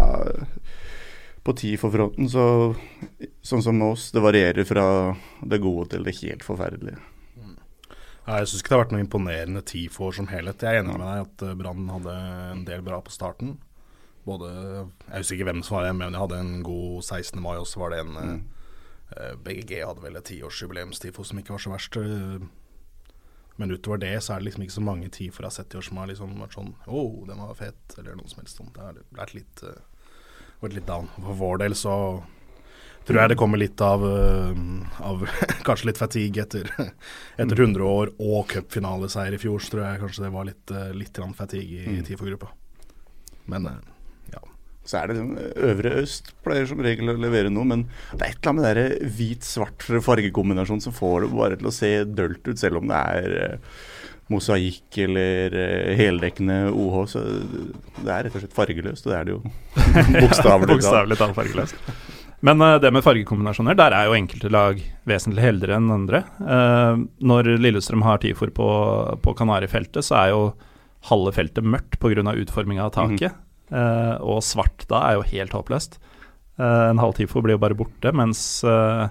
på 1.43 1.53
TIFO-fronten 1.59 2.29
så 2.31 2.45
Sånn 3.43 3.63
som 3.63 3.75
med 3.75 3.97
oss, 3.97 4.11
det 4.15 4.23
varierer 4.23 4.63
fra 4.67 4.85
det 5.43 5.59
gode 5.59 5.89
til 5.91 6.05
det 6.07 6.15
helt 6.21 6.45
forferdelige. 6.47 6.95
Ja, 8.23 8.37
jeg 8.39 8.47
syns 8.47 8.61
ikke 8.61 8.71
det 8.71 8.75
har 8.77 8.81
vært 8.85 8.93
noe 8.95 9.03
imponerende 9.03 9.63
TIFO 9.67 10.11
som 10.15 10.29
helhet. 10.31 10.63
Jeg 10.63 10.79
er 10.79 10.83
enig 10.83 10.95
med 10.95 11.03
deg 11.03 11.25
at 11.25 11.43
eh, 11.43 11.55
Brann 11.59 11.89
hadde 11.91 12.13
en 12.53 12.63
del 12.69 12.85
bra 12.85 13.01
på 13.03 13.11
starten. 13.11 13.57
Både 14.25 14.49
Jeg 15.09 15.17
husker 15.19 15.35
ikke 15.35 15.49
hvem 15.51 15.63
som 15.63 15.75
var 15.77 15.83
det, 15.87 15.95
men 15.99 16.11
jeg 16.13 16.21
hadde 16.21 16.39
en 16.39 16.63
god 16.63 17.01
16. 17.03 17.41
mai, 17.43 17.57
og 17.57 17.65
så 17.67 17.79
var 17.81 17.89
det 17.91 17.99
en 17.99 18.13
Mm. 18.13 18.43
eh, 19.17 19.35
BGG 19.43 19.81
hadde 19.85 20.01
vel 20.01 20.15
et 20.17 20.23
tiårsjubileumstifo 20.25 21.25
som 21.25 21.37
ikke 21.39 21.51
var 21.57 21.59
så 21.59 21.71
verst. 21.73 21.97
eh, 21.97 22.39
Men 23.59 23.69
utover 23.71 23.99
det 23.99 24.17
så 24.23 24.33
er 24.33 24.39
det 24.39 24.45
liksom 24.47 24.63
ikke 24.63 24.79
så 24.79 24.81
mange 24.81 25.09
tifoer 25.11 25.43
jeg 25.43 25.51
har 25.51 25.51
sett 25.51 25.73
i 25.73 25.77
år 25.77 25.83
som 25.83 25.97
har 25.97 26.07
liksom 26.07 26.31
vært 26.41 26.55
sånn 26.55 26.73
Å, 26.87 27.27
den 27.27 27.37
var 27.37 27.53
fet, 27.53 27.97
eller 27.99 28.15
noe 28.15 28.27
som 28.27 28.39
helst 28.41 28.57
sånt. 28.57 28.73
Det 28.73 28.81
har 28.81 28.95
vært 29.13 29.33
litt, 29.35 29.63
eh, 29.63 29.81
vært 30.63 30.73
litt 30.73 30.87
down. 30.87 31.07
For 31.21 31.35
vår 31.35 31.57
del 31.59 31.71
så 31.77 32.23
tror 33.05 33.19
jeg 33.19 33.29
det 33.29 33.37
kommer 33.37 33.57
litt 33.59 33.79
av, 33.81 34.01
eh, 34.01 35.03
av 35.03 35.21
kanskje 35.67 35.85
litt 35.91 35.97
fatigue 36.01 36.41
etter, 36.41 36.63
etter 37.37 37.55
100 37.55 37.77
år 37.85 38.13
og 38.19 38.47
cupfinaleseier 38.47 39.33
i 39.33 39.37
fjor. 39.37 39.59
Så 39.59 39.69
tror 39.75 39.83
jeg 39.85 40.01
kanskje 40.01 40.23
det 40.23 40.31
var 40.33 40.45
litt, 40.45 40.71
eh, 40.71 40.91
litt 40.93 41.13
fatigue 41.35 41.83
i 41.85 41.99
Mm. 41.99 42.05
TIFO-gruppa. 42.07 42.49
Men 43.47 43.67
eh. 43.67 43.77
Så 44.83 44.99
er 44.99 45.09
det 45.09 45.17
sånn 45.17 45.35
Øvre 45.63 45.95
Øst 46.01 46.31
pleier 46.43 46.67
som 46.67 46.81
regel 46.83 47.13
å 47.13 47.17
levere 47.19 47.51
noe, 47.53 47.67
men 47.67 47.85
det 48.11 48.19
er 48.19 48.33
et 48.33 48.39
eller 48.41 48.51
annet 48.51 48.63
med 48.63 48.79
den 48.79 49.11
hvit-svart 49.17 49.85
fargekombinasjonen 50.03 50.83
som 50.83 50.95
får 50.95 51.23
det 51.23 51.29
bare 51.33 51.59
til 51.59 51.69
å 51.69 51.75
se 51.75 51.91
dølt 52.03 52.49
ut, 52.49 52.57
selv 52.59 52.81
om 52.81 52.89
det 52.91 53.03
er 53.15 53.35
eh, 53.45 53.77
mosaikk 54.33 54.97
eller 55.05 55.55
eh, 55.59 55.93
heldekkende 55.99 56.57
OH. 56.71 56.97
Så 57.13 57.21
det 58.01 58.09
er 58.09 58.27
rett 58.27 58.35
og 58.35 58.43
slett 58.43 58.57
fargeløst, 58.57 59.07
og 59.07 59.13
det 59.13 59.21
er 59.21 59.29
det 59.29 59.37
jo 59.37 59.39
bokstavelig 60.73 61.19
talt. 61.21 61.37
Fargeløst. 61.39 61.79
Men 62.43 62.65
eh, 62.67 62.75
det 62.83 62.91
med 62.91 63.07
fargekombinasjoner, 63.07 63.79
der 63.79 63.95
er 63.95 64.09
jo 64.09 64.19
enkelte 64.19 64.51
lag 64.51 64.83
vesentlig 65.07 65.47
heldigere 65.47 65.79
enn 65.79 65.95
andre. 65.95 66.25
Når 67.23 67.53
Lillestrøm 67.55 68.03
har 68.03 68.19
tifor 68.25 68.51
på, 68.51 68.67
på 69.23 69.37
Kanarifeltet, 69.39 70.03
så 70.03 70.19
er 70.25 70.35
jo 70.35 70.43
halve 71.07 71.33
feltet 71.35 71.63
mørkt 71.67 71.99
pga. 72.03 72.35
utforminga 72.35 72.91
av 72.91 72.93
taket. 72.99 73.39
Eh, 73.73 74.15
og 74.21 74.43
svart 74.45 74.85
da 74.91 74.99
er 75.09 75.17
jo 75.17 75.25
helt 75.33 75.55
håpløst. 75.57 75.97
Eh, 76.61 76.89
en 76.91 77.01
halv 77.01 77.15
tifo 77.17 77.41
blir 77.41 77.55
jo 77.57 77.61
bare 77.63 77.77
borte, 77.77 78.11
mens 78.13 78.41
eh, 78.67 79.07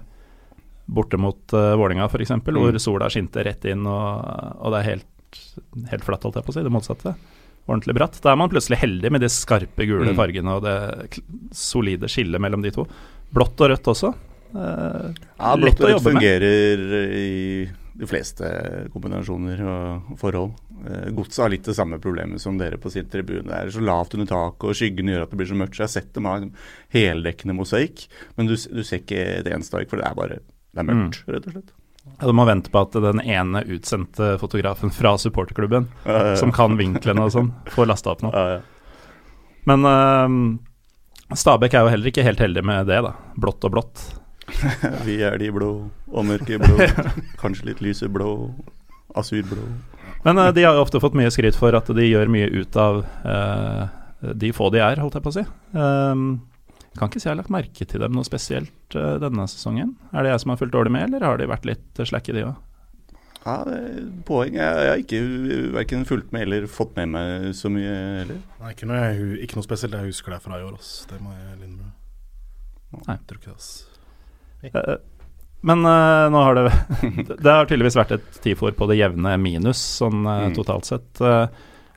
borte 0.92 1.18
mot 1.18 1.54
uh, 1.56 1.72
Vålinga 1.78 2.04
f.eks., 2.06 2.26
eksempel 2.26 2.58
hvor 2.58 2.74
Mm. 2.74 2.80
sola 2.82 3.08
skinte 3.10 3.42
rett 3.46 3.64
inn, 3.70 3.86
og, 3.86 4.58
og 4.60 4.72
det 4.74 4.80
er 4.82 4.88
helt, 4.90 5.38
helt 5.90 6.04
flatt, 6.04 6.22
holdt 6.26 6.36
jeg 6.40 6.44
på 6.46 6.52
å 6.52 6.56
si, 6.58 6.62
det 6.66 6.72
motsatte. 6.74 7.14
Ordentlig 7.70 7.94
bratt. 7.96 8.18
Da 8.20 8.32
er 8.32 8.36
man 8.40 8.50
plutselig 8.50 8.80
heldig 8.82 9.10
med 9.14 9.22
de 9.22 9.30
skarpe 9.32 9.86
gule 9.86 10.10
Mm. 10.10 10.16
fargene 10.18 10.56
og 10.58 10.64
det 10.66 11.20
solide 11.54 12.10
skillet 12.10 12.42
mellom 12.42 12.62
de 12.66 12.72
to. 12.74 12.84
Blått 13.32 13.62
og 13.62 13.70
rødt 13.72 13.88
også. 13.94 14.10
Uh, 14.52 15.14
Ja, 15.38 15.54
blått 15.56 15.80
og 15.80 15.94
rødt 15.94 16.04
fungerer 16.04 17.14
i 17.16 17.70
de 17.98 18.06
fleste 18.08 18.48
kombinasjoner 18.94 19.60
og 19.68 20.14
forhold. 20.20 20.54
Eh, 20.86 21.10
Godset 21.14 21.42
har 21.44 21.52
litt 21.52 21.66
det 21.68 21.74
samme 21.76 21.98
problemet 22.02 22.40
som 22.42 22.56
dere 22.60 22.78
på 22.80 22.90
sin 22.92 23.08
tribune. 23.12 23.44
Det 23.50 23.58
er 23.58 23.74
så 23.74 23.82
lavt 23.84 24.16
under 24.16 24.30
taket, 24.30 24.64
og 24.70 24.78
skyggene 24.78 25.12
gjør 25.14 25.26
at 25.26 25.34
det 25.34 25.40
blir 25.42 25.50
så 25.50 25.58
mørkt. 25.60 25.76
Så 25.76 25.82
jeg 25.84 25.88
har 25.90 25.94
sett 25.98 26.14
dem 26.16 26.28
ha 26.30 26.38
en 26.40 26.50
heldekkende 26.96 27.56
mosaikk, 27.58 28.06
men 28.38 28.48
du, 28.48 28.56
du 28.56 28.82
ser 28.82 29.02
ikke 29.02 29.20
et 29.42 29.52
eneste 29.52 29.76
ark, 29.78 29.90
for 29.92 30.00
det 30.00 30.08
er 30.08 30.18
bare 30.18 30.40
det 30.72 30.80
er 30.80 30.88
mørkt, 30.88 31.22
rett 31.28 31.46
og 31.50 31.56
slett. 31.58 31.72
Ja, 32.02 32.26
Du 32.26 32.32
må 32.34 32.46
vente 32.48 32.72
på 32.72 32.80
at 32.82 32.96
den 33.04 33.20
ene 33.22 33.60
utsendte 33.76 34.32
fotografen 34.40 34.90
fra 34.90 35.12
supporterklubben, 35.22 35.86
Ja, 36.08 36.16
ja, 36.16 36.24
ja. 36.32 36.36
som 36.40 36.50
kan 36.56 36.74
vinklene 36.80 37.28
og 37.28 37.34
sånn, 37.36 37.52
får 37.76 37.90
lasta 37.92 38.16
opp 38.16 38.24
noe. 38.24 38.46
Men 39.70 39.86
uh, 39.86 41.36
Stabæk 41.38 41.76
er 41.78 41.84
jo 41.86 41.92
heller 41.92 42.10
ikke 42.10 42.24
helt 42.26 42.40
heldig 42.42 42.64
med 42.66 42.88
det, 42.90 42.98
da. 43.06 43.12
Blått 43.38 43.62
og 43.68 43.76
blått. 43.76 44.02
Vi 45.08 45.18
er 45.24 45.38
de 45.40 45.50
blå 45.54 45.72
og 46.12 46.28
mørkeblå. 46.28 46.86
Kanskje 47.40 47.72
litt 47.72 47.82
lyseblå. 47.84 48.28
Asurblå. 49.18 49.66
Men 50.24 50.38
uh, 50.38 50.48
de 50.54 50.64
har 50.64 50.78
ofte 50.80 51.00
fått 51.02 51.16
mye 51.18 51.32
skryt 51.34 51.58
for 51.58 51.74
at 51.76 51.90
de 51.92 52.06
gjør 52.06 52.30
mye 52.32 52.48
ut 52.54 52.78
av 52.80 53.02
uh, 53.26 53.84
de 54.22 54.52
få 54.54 54.70
de 54.72 54.80
er, 54.80 55.02
holdt 55.02 55.18
jeg 55.18 55.24
på 55.24 55.32
å 55.32 55.36
si. 55.36 55.44
Um, 55.74 56.26
kan 56.96 57.08
ikke 57.08 57.22
si 57.22 57.26
jeg 57.26 57.32
har 57.32 57.40
lagt 57.40 57.52
merke 57.52 57.86
til 57.88 58.02
dem 58.02 58.14
noe 58.14 58.26
spesielt 58.26 58.96
uh, 58.96 59.16
denne 59.22 59.46
sesongen. 59.50 59.96
Er 60.12 60.24
det 60.24 60.34
jeg 60.34 60.44
som 60.44 60.52
har 60.54 60.60
fulgt 60.60 60.76
dårlig 60.76 60.94
med, 60.94 61.08
eller 61.08 61.26
har 61.26 61.40
de 61.40 61.50
vært 61.50 61.66
litt 61.68 62.04
slakke, 62.08 62.36
de 62.36 62.46
òg? 62.50 62.60
Ja, 63.42 63.56
det 63.66 63.76
er 63.76 64.02
poeng. 64.26 64.54
Jeg, 64.54 64.82
jeg 64.86 64.90
har 64.92 65.00
ikke 65.02 65.22
verken 65.74 66.04
fulgt 66.06 66.34
med 66.34 66.46
eller 66.46 66.68
fått 66.70 66.94
med 66.98 67.10
meg 67.16 67.48
så 67.58 67.72
mye 67.74 67.94
heller. 68.20 68.42
Nei, 68.60 68.74
ikke 68.76 68.86
noe, 68.86 69.00
jeg, 69.02 69.40
ikke 69.46 69.58
noe 69.58 69.66
spesielt 69.66 69.98
jeg 69.98 70.12
husker 70.12 70.36
deg 70.36 70.44
fra 70.44 70.60
i 70.60 70.66
år, 70.66 70.76
ass. 70.78 70.92
Det 71.10 71.18
må 71.22 71.34
jeg 71.34 71.56
innrømme. 71.58 71.90
Nei. 73.08 73.18
Tror 73.26 73.40
ikke 73.40 73.50
det, 73.50 73.58
ass. 73.58 73.72
Uh, 74.70 74.96
men 75.62 75.84
uh, 75.86 76.30
nå 76.30 76.38
har 76.42 76.54
det 76.58 76.70
Det 77.38 77.50
har 77.50 77.68
tydeligvis 77.70 77.98
vært 77.98 78.16
et 78.18 78.40
TIFOR 78.44 78.74
på 78.78 78.88
det 78.90 78.98
jevne 79.00 79.36
minus, 79.38 79.82
sånn 80.00 80.26
uh, 80.26 80.48
totalt 80.56 80.88
sett. 80.88 81.10
Uh, 81.22 81.46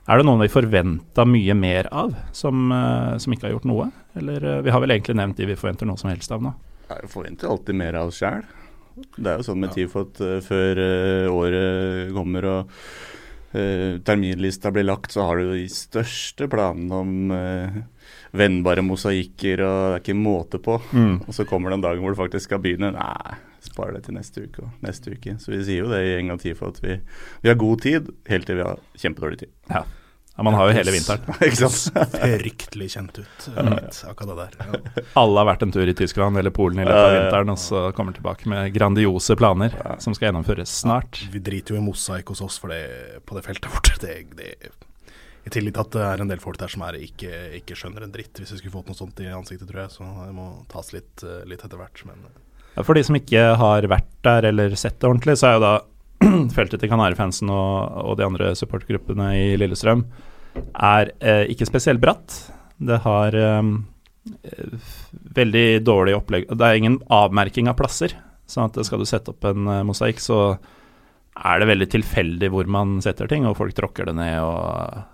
er 0.06 0.20
det 0.20 0.26
noen 0.28 0.44
vi 0.44 0.52
forventa 0.52 1.24
mye 1.26 1.54
mer 1.58 1.88
av, 1.90 2.12
som, 2.30 2.70
som, 3.18 3.32
ikke 3.34 3.48
har 3.48 3.56
gjort 3.56 3.64
noe? 3.66 3.88
Eller 4.14 4.44
vi 4.62 4.70
har 4.70 4.78
vel 4.78 4.94
egentlig 4.94 5.16
nevnt 5.18 5.40
de 5.40 5.48
vi 5.48 5.56
forventer 5.58 5.88
noe 5.88 5.98
som 5.98 6.12
helst 6.12 6.30
av 6.30 6.44
nå? 6.44 6.52
Jeg 6.92 7.10
forventer 7.10 7.50
alltid 7.50 7.74
mer 7.80 7.98
av 7.98 8.12
oss 8.12 8.20
sjæl. 8.20 8.44
Det 9.16 9.32
er 9.32 9.40
jo 9.40 9.46
sånn 9.48 9.58
med 9.64 9.72
ja. 9.72 9.80
TIFO 9.80 10.04
at 10.06 10.20
før 10.46 10.80
året 11.26 12.14
kommer 12.14 12.46
og 12.52 12.78
terminlista 14.06 14.70
blir 14.70 14.86
lagt, 14.86 15.10
så 15.10 15.26
har 15.26 15.42
du 15.42 15.50
de 15.56 15.66
største 15.74 16.46
planene 16.54 17.02
om 17.02 17.26
vennbare 18.38 18.84
mosaikker, 18.84 19.62
og 19.64 19.76
det 19.80 19.98
er 19.98 20.02
ikke 20.04 20.18
måte 20.18 20.60
på. 20.62 20.78
Mm. 20.92 21.18
Og 21.26 21.34
så 21.34 21.46
kommer 21.48 21.72
det 21.72 21.80
en 21.80 21.84
dag 21.88 22.00
hvor 22.00 22.14
du 22.14 22.20
faktisk 22.20 22.50
skal 22.50 22.62
begynne. 22.62 22.92
Nei, 22.96 23.36
spar 23.64 23.92
det 23.96 24.06
til 24.06 24.16
neste 24.16 24.46
uke 24.46 24.64
og 24.64 24.86
neste 24.86 25.14
uke. 25.14 25.36
Så 25.42 25.52
vi 25.54 25.60
sier 25.66 25.84
jo 25.84 25.92
det 25.92 26.02
i 26.04 26.16
en 26.20 26.32
gang 26.32 26.42
tid 26.42 26.58
for 26.58 26.74
at 26.74 26.82
vi, 26.84 26.98
vi 27.42 27.52
har 27.52 27.60
god 27.60 27.84
tid 27.86 28.10
helt 28.30 28.48
til 28.48 28.60
vi 28.60 28.66
har 28.66 28.82
kjempedårlig 29.02 29.40
tid. 29.44 29.52
Ja. 29.72 29.82
ja 30.36 30.46
man 30.46 30.56
har 30.58 30.70
jo 30.70 30.78
hele 30.78 30.94
vinteren. 30.94 31.36
ikke 31.48 31.68
sant? 31.68 32.00
Fryktelig 32.14 32.90
kjent 32.94 33.20
ut, 33.20 33.46
akkurat 33.52 34.32
det 34.32 34.38
der. 34.40 34.56
Ja. 34.64 35.04
Alle 35.22 35.42
har 35.42 35.50
vært 35.52 35.66
en 35.66 35.76
tur 35.76 35.86
i 35.88 35.96
Tyskland 35.96 36.40
eller 36.40 36.54
Polen 36.54 36.82
i 36.82 36.88
løpet 36.88 37.04
av 37.04 37.14
vinteren, 37.18 37.54
og 37.54 37.62
så 37.62 37.86
kommer 37.96 38.16
tilbake 38.16 38.50
med 38.52 38.74
grandiose 38.76 39.38
planer 39.38 39.76
som 40.02 40.16
skal 40.16 40.30
gjennomføres 40.30 40.80
snart. 40.84 41.24
vi 41.32 41.42
driter 41.42 41.76
jo 41.76 41.82
i 41.82 41.86
mosaikk 41.86 42.34
hos 42.34 42.44
oss 42.46 42.60
for 42.62 42.74
det, 42.74 43.22
på 43.26 43.38
det 43.38 43.46
feltet 43.48 43.72
vårt. 43.72 43.96
Det, 44.02 44.20
det 44.38 44.54
i 45.46 45.52
tillegg 45.54 45.76
til 45.76 45.84
at 45.84 45.94
det 45.94 46.02
er 46.02 46.22
en 46.22 46.30
del 46.32 46.42
folk 46.42 46.58
der 46.58 46.72
som 46.72 46.82
er 46.86 46.98
ikke, 46.98 47.30
ikke, 47.60 47.76
skjønner 47.78 48.02
en 48.02 48.14
dritt, 48.14 48.34
hvis 48.34 48.50
vi 48.54 48.58
skulle 48.58 48.74
fått 48.74 48.90
noe 48.90 48.98
sånt 48.98 49.20
i 49.22 49.28
ansiktet, 49.30 49.68
tror 49.70 49.84
jeg. 49.84 49.94
Så 49.94 50.08
det 50.18 50.34
må 50.34 50.48
tas 50.72 50.90
litt, 50.96 51.22
litt 51.46 51.62
etter 51.62 51.78
hvert. 51.78 52.02
Men 52.08 52.26
for 52.84 52.98
de 52.98 53.04
som 53.06 53.16
ikke 53.16 53.42
har 53.56 53.86
vært 53.88 54.10
der 54.26 54.50
eller 54.50 54.74
sett 54.76 54.98
det 55.00 55.08
ordentlig, 55.08 55.38
så 55.40 55.48
er 55.48 55.56
jo 55.56 55.64
da 55.64 55.74
feltet 56.56 56.82
til 56.82 56.90
Kanarifansen 56.92 57.50
og, 57.52 58.02
og, 58.02 58.14
de 58.18 58.26
andre 58.26 58.52
supportgruppene 58.58 59.30
i 59.38 59.46
Lillestrøm 59.60 60.04
er 60.56 61.12
eh, 61.20 61.44
ikke 61.52 61.68
spesielt 61.68 62.02
bratt. 62.02 62.36
Det 62.76 63.00
har 63.04 63.36
eh, 63.36 63.72
veldig 65.36 65.66
dårlig 65.86 66.16
opplegg 66.16 66.48
Det 66.50 66.66
er 66.66 66.78
ingen 66.80 66.98
avmerking 67.12 67.70
av 67.72 67.78
plasser. 67.78 68.16
Sånn 68.48 68.68
at 68.68 68.78
skal 68.86 69.02
du 69.02 69.08
sette 69.08 69.32
opp 69.32 69.44
en 69.48 69.68
eh, 69.72 69.84
mosaikk, 69.86 70.20
så 70.22 70.40
er 71.36 71.60
det 71.60 71.68
veldig 71.68 71.90
tilfeldig 71.92 72.52
hvor 72.52 72.68
man 72.72 72.98
setter 73.04 73.28
ting, 73.28 73.44
og 73.48 73.58
folk 73.58 73.76
tråkker 73.76 74.08
det 74.08 74.16
ned 74.16 74.40
og 74.40 75.04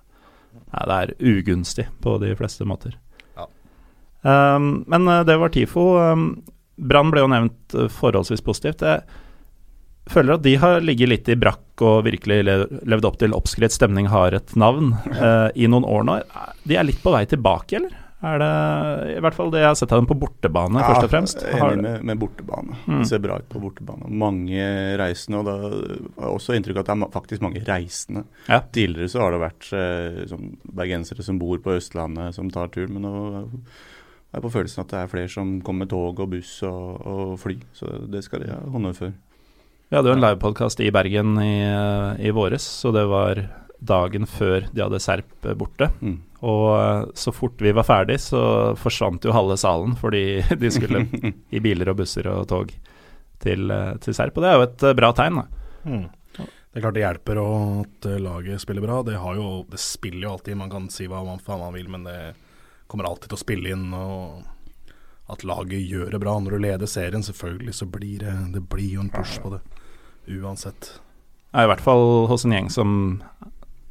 ja, 0.73 0.85
Det 0.89 0.99
er 0.99 1.15
ugunstig 1.33 1.87
på 2.01 2.17
de 2.23 2.33
fleste 2.37 2.67
måter. 2.69 2.97
Ja. 3.37 3.49
Um, 4.57 4.85
men 4.89 5.09
eh, 5.09 5.25
det 5.29 5.37
var 5.41 5.53
TIFO. 5.53 5.87
Um, 5.99 6.27
Brann 6.77 7.13
ble 7.13 7.25
jo 7.25 7.31
nevnt 7.31 7.77
eh, 7.77 7.91
forholdsvis 7.93 8.45
positivt. 8.45 8.83
Jeg 8.83 9.03
føler 10.11 10.37
at 10.37 10.45
de 10.47 10.57
har 10.59 10.81
ligget 10.83 11.13
litt 11.13 11.29
i 11.31 11.39
brakk 11.39 11.85
og 11.85 12.07
virkelig 12.09 12.41
levd 12.43 13.07
opp 13.07 13.19
til 13.21 13.37
oppskrevet 13.37 13.75
stemning, 13.75 14.09
har 14.11 14.35
et 14.37 14.57
navn, 14.59 14.95
uh, 15.13 15.51
i 15.63 15.69
noen 15.71 15.87
år 15.89 16.09
nå. 16.09 16.21
De 16.65 16.79
er 16.79 16.89
litt 16.89 17.03
på 17.05 17.15
vei 17.15 17.27
tilbake, 17.31 17.79
eller? 17.79 18.02
Er 18.23 18.39
det 18.39 18.51
i 19.17 19.23
hvert 19.25 19.35
fall 19.35 19.51
det 19.51 19.65
jeg 19.65 19.67
har 19.67 19.79
sett 19.79 19.93
av 19.95 19.99
dem 19.99 20.07
på 20.07 20.15
bortebane, 20.23 20.79
ja, 20.79 20.91
først 20.93 21.07
og 21.09 21.11
fremst? 21.11 21.41
Enig 21.43 21.81
med, 21.83 22.05
med 22.07 22.21
bortebane. 22.21 22.77
Mm. 22.87 23.01
Det 23.01 23.09
ser 23.11 23.23
bra 23.25 23.39
ut 23.43 23.49
på 23.51 23.63
bortebane. 23.63 24.11
Mange 24.23 24.67
reisende, 25.01 25.41
og 25.41 25.49
da 25.49 25.57
har 25.59 26.29
jeg 26.29 26.37
også 26.37 26.55
inntrykk 26.55 26.79
av 26.79 26.85
at 26.85 26.93
det 26.93 26.97
er 27.09 27.17
faktisk 27.17 27.43
mange 27.43 27.65
reisende. 27.67 28.23
Ja. 28.47 28.61
Tidligere 28.79 29.11
så 29.11 29.25
har 29.25 29.35
det 29.35 29.43
vært 29.43 29.73
eh, 29.75 30.23
sånn, 30.31 30.55
bergensere 30.83 31.27
som 31.27 31.43
bor 31.43 31.59
på 31.65 31.75
Østlandet 31.81 32.39
som 32.39 32.53
tar 32.55 32.71
tur, 32.75 32.87
men 32.93 33.09
nå 33.09 33.17
jeg 34.33 34.41
er 34.41 34.45
på 34.47 34.53
følelsen 34.55 34.81
at 34.81 34.93
det 34.95 35.01
er 35.03 35.11
flere 35.13 35.29
som 35.29 35.49
kommer 35.61 35.85
med 35.85 35.91
tog 35.93 36.21
og 36.25 36.31
buss 36.33 36.55
og, 36.65 37.03
og 37.05 37.33
fly. 37.43 37.59
Så 37.77 37.91
det 38.09 38.23
skal 38.25 38.41
de 38.41 38.55
ha 38.55 38.63
honnør 38.73 38.95
for. 38.97 39.19
Vi 39.93 39.99
hadde 39.99 40.09
jo 40.09 40.17
en 40.17 40.23
livepodkast 40.23 40.81
i 40.81 40.89
Bergen 40.95 41.35
i, 41.43 41.59
i 42.17 42.31
våres, 42.33 42.65
så 42.65 42.95
det 42.97 43.03
var 43.11 43.43
dagen 43.83 44.25
før 44.31 44.71
de 44.73 44.81
hadde 44.87 45.03
Serp 45.05 45.51
borte. 45.61 45.91
Mm. 46.01 46.17
Og 46.43 46.69
eh, 46.75 47.05
så 47.15 47.33
fort 47.35 47.61
vi 47.63 47.75
var 47.75 47.87
ferdig, 47.87 48.19
så 48.23 48.43
forsvant 48.79 49.25
jo 49.25 49.35
halve 49.35 49.59
salen 49.61 49.95
fordi 49.99 50.43
de 50.63 50.73
skulle 50.75 51.05
i 51.57 51.63
biler 51.63 51.93
og 51.93 52.01
busser 52.03 52.29
og 52.33 52.47
tog 52.51 52.73
til, 53.43 53.71
eh, 53.71 53.95
til 54.03 54.17
Serp. 54.17 54.39
Og 54.39 54.45
det 54.45 54.51
er 54.51 54.59
jo 54.59 54.67
et 54.67 54.87
eh, 54.89 54.97
bra 54.99 55.13
tegn, 55.17 55.43
da. 55.43 55.47
Mm. 55.87 56.09
Det 56.73 56.81
er 56.81 56.85
klart 56.87 56.97
det 56.97 57.03
hjelper 57.03 57.39
at 57.43 58.07
laget 58.25 58.63
spiller 58.63 58.85
bra. 58.85 59.03
Det, 59.05 59.19
jo, 59.37 59.49
det 59.69 59.81
spiller 59.83 60.25
jo 60.25 60.31
alltid, 60.39 60.57
man 60.57 60.71
kan 60.73 60.87
si 60.89 61.05
hva 61.05 61.21
man, 61.27 61.43
faen 61.45 61.61
man 61.61 61.77
vil, 61.77 61.91
men 61.93 62.07
det 62.09 62.17
kommer 62.89 63.11
alltid 63.11 63.29
til 63.29 63.37
å 63.37 63.43
spille 63.43 63.75
inn. 63.75 63.91
og 63.93 64.41
at 65.33 65.45
laget 65.45 65.85
gjør 65.89 66.11
det 66.13 66.21
bra. 66.21 66.37
Når 66.41 66.57
du 66.57 66.63
leder 66.65 66.91
serien, 66.91 67.23
selvfølgelig, 67.25 67.75
så 67.77 67.87
blir 67.89 68.25
det, 68.25 68.35
det 68.55 68.63
blir 68.69 68.97
jo 68.97 69.05
en 69.05 69.13
push 69.13 69.39
på 69.43 69.55
det. 69.55 69.61
Uansett. 70.33 70.95
Ja, 71.53 71.65
I 71.65 71.71
hvert 71.71 71.85
fall 71.85 72.27
hos 72.31 72.47
en 72.47 72.55
gjeng 72.57 72.71
som 72.73 72.95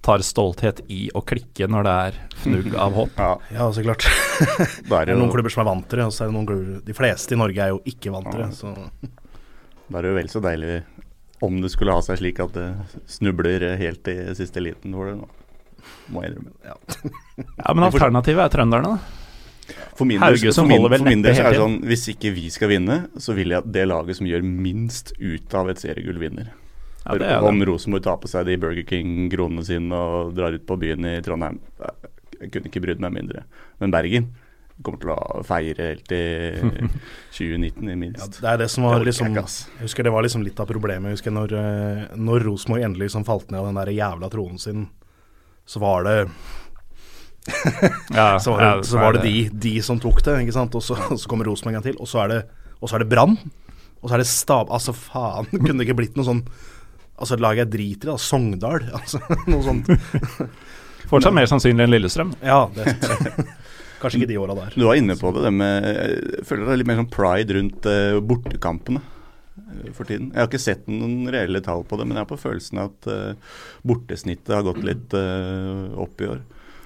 tar 0.01 0.23
stolthet 0.25 0.81
i 0.89 1.03
å 1.13 1.21
klikke 1.25 1.67
når 1.69 1.85
det 1.85 1.95
er 2.05 2.19
fnugg 2.41 2.73
av 2.73 2.95
håp. 2.97 3.19
Ja, 3.21 3.33
ja 3.53 3.67
så 3.73 3.83
klart. 3.85 4.07
det 4.89 5.01
er, 5.03 5.13
noen 5.13 5.33
klubber 5.33 5.53
som 5.53 5.63
er 5.63 5.69
vant 5.69 5.85
til 5.89 6.01
det, 6.01 6.07
og 6.09 6.15
så 6.15 6.25
er 6.25 6.31
det 6.31 6.37
noen 6.37 6.49
klubber 6.49 6.81
De 6.87 6.95
fleste 6.97 7.37
i 7.37 7.39
Norge 7.41 7.67
er 7.67 7.75
jo 7.75 7.81
ikke 7.93 8.13
vant 8.15 8.31
til 8.31 8.41
det. 8.41 8.49
Så. 8.57 8.73
Da 9.91 9.99
er 9.99 10.07
det 10.07 10.13
jo 10.13 10.17
vel 10.17 10.33
så 10.33 10.41
deilig 10.43 10.81
om 11.41 11.61
det 11.61 11.71
skulle 11.73 11.93
ha 11.97 12.01
seg 12.05 12.19
slik 12.21 12.41
at 12.43 12.53
det 12.53 12.67
snubler 13.09 13.65
helt 13.79 14.09
i 14.11 14.17
siste 14.37 14.61
liten 14.61 14.93
for 14.93 15.09
det 15.09 15.15
nå 15.21 15.29
må 16.13 16.21
jeg 16.21 16.35
innrømme. 16.35 16.53
Ja. 16.65 16.75
ja, 17.57 17.73
men 17.73 17.85
alternativet 17.89 18.45
er 18.45 18.53
trønderne, 18.53 18.95
da. 18.95 19.17
For 19.95 20.07
min, 20.09 20.19
del, 20.19 20.35
for 20.51 20.67
min, 20.67 20.83
for 20.83 21.05
min 21.05 21.21
del 21.23 21.35
så 21.37 21.45
er 21.45 21.53
det 21.53 21.61
sånn 21.61 21.77
hvis 21.87 22.03
ikke 22.11 22.31
vi 22.35 22.49
skal 22.51 22.71
vinne, 22.73 22.97
så 23.21 23.35
vil 23.37 23.53
jeg 23.53 23.63
at 23.63 23.69
det 23.71 23.85
laget 23.87 24.17
som 24.17 24.27
gjør 24.27 24.43
minst 24.43 25.13
ut 25.21 25.55
av 25.57 25.71
et 25.71 25.79
seriegull, 25.79 26.19
vinner. 26.21 26.51
Ja, 27.11 27.19
det 27.21 27.31
er 27.35 27.47
Om 27.47 27.63
Rosenborg 27.67 28.05
tar 28.05 28.21
på 28.21 28.29
seg 28.31 28.47
de 28.47 28.59
Burger 28.61 28.87
King-kronene 28.87 29.65
sine 29.67 29.97
og 29.97 30.31
drar 30.37 30.55
ut 30.55 30.65
på 30.67 30.79
byen 30.81 31.07
i 31.09 31.17
Trondheim, 31.25 31.59
jeg 32.41 32.53
kunne 32.53 32.71
ikke 32.71 32.81
brydd 32.83 33.03
meg 33.03 33.13
mindre. 33.13 33.43
Men 33.81 33.93
Bergen 33.93 34.31
kommer 34.81 35.01
til 35.03 35.11
å 35.13 35.41
feire 35.45 35.91
helt 35.91 36.07
til 36.09 36.61
2019 37.35 37.91
i 37.91 37.97
minst. 38.05 38.39
Ja, 38.39 38.39
det 38.39 38.49
er 38.53 38.63
det 38.63 38.69
som 38.73 38.87
var 38.87 39.05
liksom 39.05 39.35
Jeg 39.35 39.83
husker 39.83 40.07
det 40.07 40.13
var 40.15 40.25
liksom 40.25 40.45
litt 40.45 40.57
av 40.61 40.69
problemet. 40.69 41.11
Jeg 41.11 41.19
husker 41.19 41.35
når, 41.35 41.53
eh, 41.59 42.01
når 42.17 42.47
Rosenborg 42.47 42.87
endelig 42.87 43.11
liksom 43.11 43.27
falt 43.27 43.51
ned 43.51 43.61
av 43.61 43.69
den 43.69 43.77
der 43.77 43.93
jævla 43.93 44.31
tronen 44.33 44.61
sin 44.61 44.87
så 45.65 45.79
var 45.79 46.03
det 46.03 46.17
ja, 48.13 48.39
så 48.39 48.51
var 48.51 48.61
det, 48.61 48.85
så 48.85 48.97
var 48.97 49.13
det 49.13 49.23
de, 49.25 49.49
de, 49.53 49.75
som 49.81 49.99
tok 50.01 50.19
det, 50.25 50.35
ikke 50.43 50.53
sant. 50.53 50.75
Og 50.77 50.83
så, 50.85 50.97
så 51.19 51.29
kommer 51.29 51.47
Rosenborg 51.49 51.75
en 51.75 51.79
gang 51.79 51.87
til, 51.89 52.01
og 52.01 52.09
så 52.09 52.25
er 52.25 52.33
det, 52.33 52.41
og 52.81 52.91
det 53.01 53.09
Brann. 53.09 53.37
Og 54.01 54.09
så 54.09 54.17
er 54.17 54.21
det 54.21 54.29
Stab... 54.29 54.69
Altså, 54.73 54.93
faen, 54.97 55.49
kunne 55.53 55.77
det 55.79 55.87
ikke 55.87 55.99
blitt 56.01 56.17
noe 56.17 56.27
sånn 56.27 56.43
Altså, 57.21 57.37
et 57.37 57.43
lag 57.45 57.61
jeg 57.61 57.71
driter 57.71 58.09
i, 58.09 58.11
da. 58.11 58.17
Sogndal. 58.19 58.85
Altså, 58.99 59.21
noe 59.47 59.63
sånt. 59.65 59.89
Fortsatt 61.11 61.35
mer 61.35 61.49
sannsynlig 61.49 61.85
enn 61.85 61.95
Lillestrøm. 61.95 62.35
Ja, 62.45 62.65
det 62.75 62.95
Kanskje 64.01 64.23
ikke 64.23 64.31
de 64.31 64.37
åra 64.41 64.55
der. 64.57 64.73
Du 64.73 64.87
var 64.87 64.97
inne 64.97 65.13
på 65.13 65.29
det, 65.35 65.43
det 65.45 65.51
med 65.53 65.83
Jeg 65.85 66.45
føler 66.49 66.65
det 66.65 66.73
er 66.73 66.79
litt 66.81 66.89
mer 66.89 67.01
sånn 67.03 67.11
pride 67.13 67.57
rundt 67.57 67.85
uh, 67.85 68.17
bortekampene. 68.25 69.01
Eh, 69.57 69.91
for 69.93 70.07
tiden. 70.07 70.31
Jeg 70.31 70.41
har 70.41 70.49
ikke 70.49 70.61
sett 70.61 70.87
noen 70.89 71.29
reelle 71.31 71.61
tall 71.63 71.85
på 71.87 71.99
det, 71.99 72.07
men 72.07 72.17
jeg 72.17 72.25
har 72.25 72.31
på 72.31 72.39
følelsen 72.39 72.81
at 72.81 73.11
uh, 73.11 73.59
bortesnittet 73.87 74.55
har 74.55 74.65
gått 74.67 74.81
litt 74.87 75.15
uh, 75.17 75.91
opp 76.01 76.23
i 76.23 76.31
år. 76.31 76.41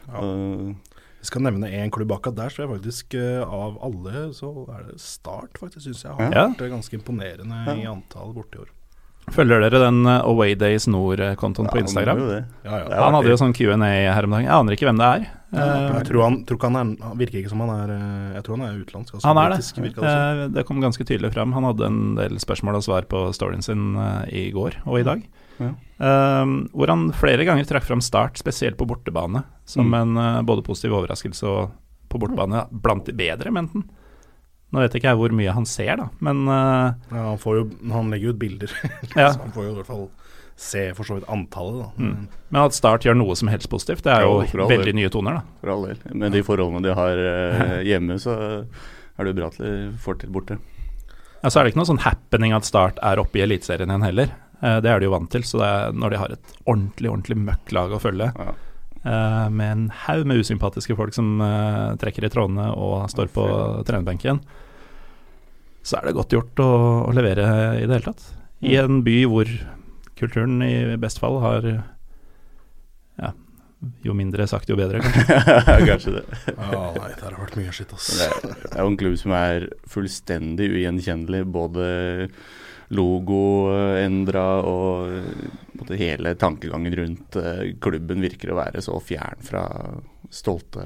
Ja. 0.10 0.22
Uh, 0.22 1.00
jeg 1.22 1.32
skal 1.32 1.46
nevne 1.48 1.72
én 1.74 1.90
klubb 1.94 2.12
akkurat 2.14 2.38
der, 2.38 2.54
så 2.54 2.66
er 2.66 2.74
faktisk 2.76 3.16
av 3.18 3.80
alle 3.82 4.28
så 4.38 4.52
er 4.70 4.84
det 4.92 5.00
Start, 5.02 5.56
faktisk, 5.58 5.88
syns 5.88 6.04
jeg 6.06 6.18
har 6.20 6.28
ja. 6.36 6.44
vært 6.52 6.76
ganske 6.76 7.00
imponerende 7.00 7.62
ja. 7.66 7.74
i 7.82 7.88
antall 7.90 8.36
borte 8.36 8.60
i 8.60 8.62
år. 8.62 8.75
Følger 9.34 9.64
dere 9.66 9.80
den 9.82 10.06
Away 10.06 10.54
Days 10.56 10.86
Nord-kontoen 10.88 11.68
på 11.72 11.80
Instagram? 11.82 12.20
Ja, 12.66 12.82
han 13.08 13.16
hadde 13.18 13.32
jo 13.32 13.38
sånn 13.42 13.56
Q&A 13.58 13.90
her 14.14 14.28
om 14.28 14.36
dagen. 14.36 14.46
Jeg 14.46 14.54
aner 14.54 14.76
ikke 14.78 14.86
hvem 14.90 15.00
det 15.02 15.08
er. 15.10 15.26
Jeg 15.56 16.06
tror 16.10 16.22
han, 16.26 16.36
tror 16.46 16.60
han, 16.68 16.76
er, 16.76 16.90
han 17.08 17.18
virker 17.18 17.40
ikke 17.40 17.50
som 17.54 17.62
han 17.64 17.72
er 17.72 17.92
eh, 17.96 18.34
Jeg 18.36 18.44
tror 18.44 18.58
han 18.60 18.66
er 18.68 18.80
utenlandsk. 18.84 19.14
Altså, 19.16 19.28
han 19.30 19.40
er 19.40 19.54
det. 19.56 19.60
Det, 19.96 20.48
det 20.58 20.66
kom 20.68 20.82
ganske 20.84 21.06
tydelig 21.08 21.32
fram. 21.34 21.54
Han 21.56 21.68
hadde 21.70 21.88
en 21.88 22.00
del 22.20 22.38
spørsmål 22.44 22.78
og 22.82 22.86
svar 22.86 23.08
på 23.10 23.24
storyen 23.38 23.64
sin 23.66 23.96
i 24.30 24.50
går 24.56 24.82
og 24.86 25.00
i 25.00 25.06
dag. 25.08 25.26
Ja. 25.56 25.70
eh, 26.04 26.54
hvor 26.76 26.92
han 26.92 27.08
flere 27.16 27.46
ganger 27.48 27.64
trakk 27.70 27.86
fram 27.88 28.02
Start, 28.04 28.36
spesielt 28.42 28.76
på 28.78 28.86
bortebane, 28.90 29.46
som 29.66 29.88
Mm. 29.90 29.94
en 30.02 30.18
eh, 30.22 30.42
både 30.44 30.66
positiv 30.68 30.92
overraskelse 31.00 31.48
og 31.48 31.72
på 32.12 32.20
bortebane 32.20 32.66
blant 32.72 33.06
de 33.08 33.14
bedre, 33.16 33.52
mente 33.56 33.80
han. 33.80 33.88
Nå 34.76 34.84
vet 34.84 34.98
ikke 35.00 35.08
jeg 35.14 35.20
hvor 35.22 35.32
mye 35.40 35.54
han 35.56 35.66
ser, 35.70 35.94
da, 36.02 36.10
men 36.28 36.44
uh, 36.52 36.92
Ja, 37.14 37.24
han, 37.32 37.40
får 37.40 37.58
jo, 37.62 37.66
han 37.96 38.12
legger 38.12 38.34
ut 38.36 38.40
bilder, 38.42 38.74
Ja. 39.16 39.30
så 39.32 39.40
han 39.46 39.54
får 39.56 39.70
jo 39.70 39.72
i 39.72 39.78
hvert 39.80 39.88
fall 39.94 40.06
se 40.60 40.82
for 40.96 41.04
så 41.08 41.18
vidt 41.18 41.26
antallet. 41.32 41.82
Da. 41.82 42.04
Mm. 42.04 42.28
Men 42.54 42.62
at 42.62 42.76
Start 42.78 43.04
gjør 43.08 43.18
noe 43.20 43.34
som 43.36 43.50
helst 43.52 43.68
positivt, 43.72 44.06
det 44.06 44.14
er 44.14 44.24
Jo, 44.24 44.38
jo 44.48 44.68
veldig 44.70 44.86
del. 44.94 44.96
nye 45.02 45.10
toner, 45.12 45.40
da. 45.42 45.58
For 45.64 45.72
all 45.74 45.88
del. 45.90 46.00
Med 46.16 46.32
de 46.36 46.44
forholdene 46.48 46.84
de 46.86 46.94
har 46.96 47.20
uh, 47.20 47.80
hjemme, 47.90 48.16
så 48.24 48.36
er 48.36 49.24
det 49.28 49.34
jo 49.34 49.40
bra 49.42 49.50
at 49.52 49.58
de 49.64 49.74
får 50.04 50.22
til 50.22 50.32
borte. 50.36 50.60
Ja, 51.44 51.50
så 51.52 51.60
er 51.60 51.66
det 51.68 51.74
ikke 51.74 51.82
noe 51.84 51.90
sånn 51.92 52.04
happening 52.06 52.56
at 52.56 52.68
Start 52.68 53.00
er 53.04 53.20
oppe 53.22 53.40
i 53.42 53.44
Eliteserien 53.48 53.92
igjen 53.92 54.08
heller. 54.08 54.32
Uh, 54.64 54.78
det 54.84 54.92
er 54.94 55.04
de 55.04 55.10
jo 55.10 55.16
vant 55.16 55.32
til, 55.36 55.44
så 55.48 55.60
det 55.60 55.68
er 55.72 56.00
når 56.04 56.16
de 56.16 56.22
har 56.24 56.36
et 56.38 56.54
ordentlig, 56.64 57.12
ordentlig 57.12 57.40
møkklag 57.48 57.96
å 57.96 58.04
følge, 58.04 58.32
Ja. 58.36 58.56
Uh, 59.06 59.52
med 59.54 59.68
en 59.70 59.82
haug 60.08 60.24
med 60.26 60.40
usympatiske 60.42 60.96
folk 60.98 61.14
som 61.14 61.36
uh, 61.38 61.92
trekker 62.02 62.26
i 62.26 62.30
trådene 62.34 62.72
og 62.74 63.04
står 63.12 63.28
på 63.36 63.44
trenerbenken, 63.86 64.40
så 65.86 66.00
er 66.00 66.08
det 66.08 66.16
godt 66.18 66.34
gjort 66.34 66.62
å, 66.64 66.70
å 67.06 67.14
levere 67.14 67.46
i 67.78 67.86
det 67.86 68.00
hele 68.00 68.08
tatt. 68.10 68.28
I 68.66 68.78
en 68.82 69.04
by 69.06 69.20
hvor 69.30 69.50
kulturen 70.18 70.64
i 70.66 70.98
best 70.98 71.20
fall 71.22 71.38
har 71.44 71.68
ja, 73.20 73.32
jo 74.06 74.16
mindre 74.18 74.48
sagt, 74.50 74.70
jo 74.72 74.78
bedre, 74.80 75.04
kanskje. 75.04 75.40
Kanskje 75.92 76.14
det. 76.18 76.26
Ja, 76.56 76.84
nei, 76.96 77.12
det 77.14 77.26
har 77.28 77.38
vært 77.38 77.58
mye 77.60 77.74
skitt, 77.76 77.94
ass. 77.96 78.12
Det 78.18 78.28
er, 78.28 78.56
det 78.64 78.72
er 78.74 78.82
jo 78.82 78.94
en 78.94 79.00
klubb 79.02 79.18
som 79.22 79.36
er 79.38 79.68
fullstendig 79.92 80.72
ugjenkjennelig. 80.74 81.44
Både 81.54 81.90
logo 82.96 83.44
endra 83.98 84.46
og 84.66 85.94
hele 85.98 86.36
tankegangen 86.38 86.98
rundt 86.98 87.38
eh, 87.42 87.72
klubben 87.82 88.22
virker 88.22 88.54
å 88.54 88.60
være 88.60 88.84
så 88.86 89.00
fjern 89.02 89.42
fra 89.46 89.66
stolte 90.34 90.84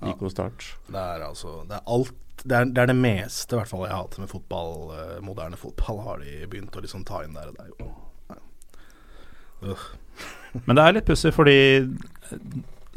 IK 0.00 0.22
Start. 0.32 0.66
Det 0.88 0.98
er 1.16 1.24
altså 1.28 1.62
Det 1.68 1.76
er 1.78 1.86
alt 1.86 2.18
det 2.42 2.56
er, 2.58 2.64
det 2.74 2.80
er 2.82 2.88
det 2.90 2.96
meste 2.98 3.54
i 3.54 3.58
hvert 3.60 3.68
fall 3.70 3.84
jeg 3.86 3.94
hater 3.94 4.18
med 4.24 4.30
fotball, 4.32 4.72
eh, 4.98 5.18
moderne 5.22 5.54
fotball, 5.60 6.00
har 6.02 6.22
de 6.24 6.46
begynt 6.50 6.74
å 6.74 6.80
liksom 6.82 7.04
ta 7.06 7.20
inn 7.22 7.36
der. 7.36 7.52
Det 7.54 7.62
er 7.62 7.70
jo. 7.78 7.90
Men 10.66 10.76
det 10.76 10.82
er 10.84 10.96
litt 10.98 11.06
pussig, 11.08 11.30
fordi 11.36 11.56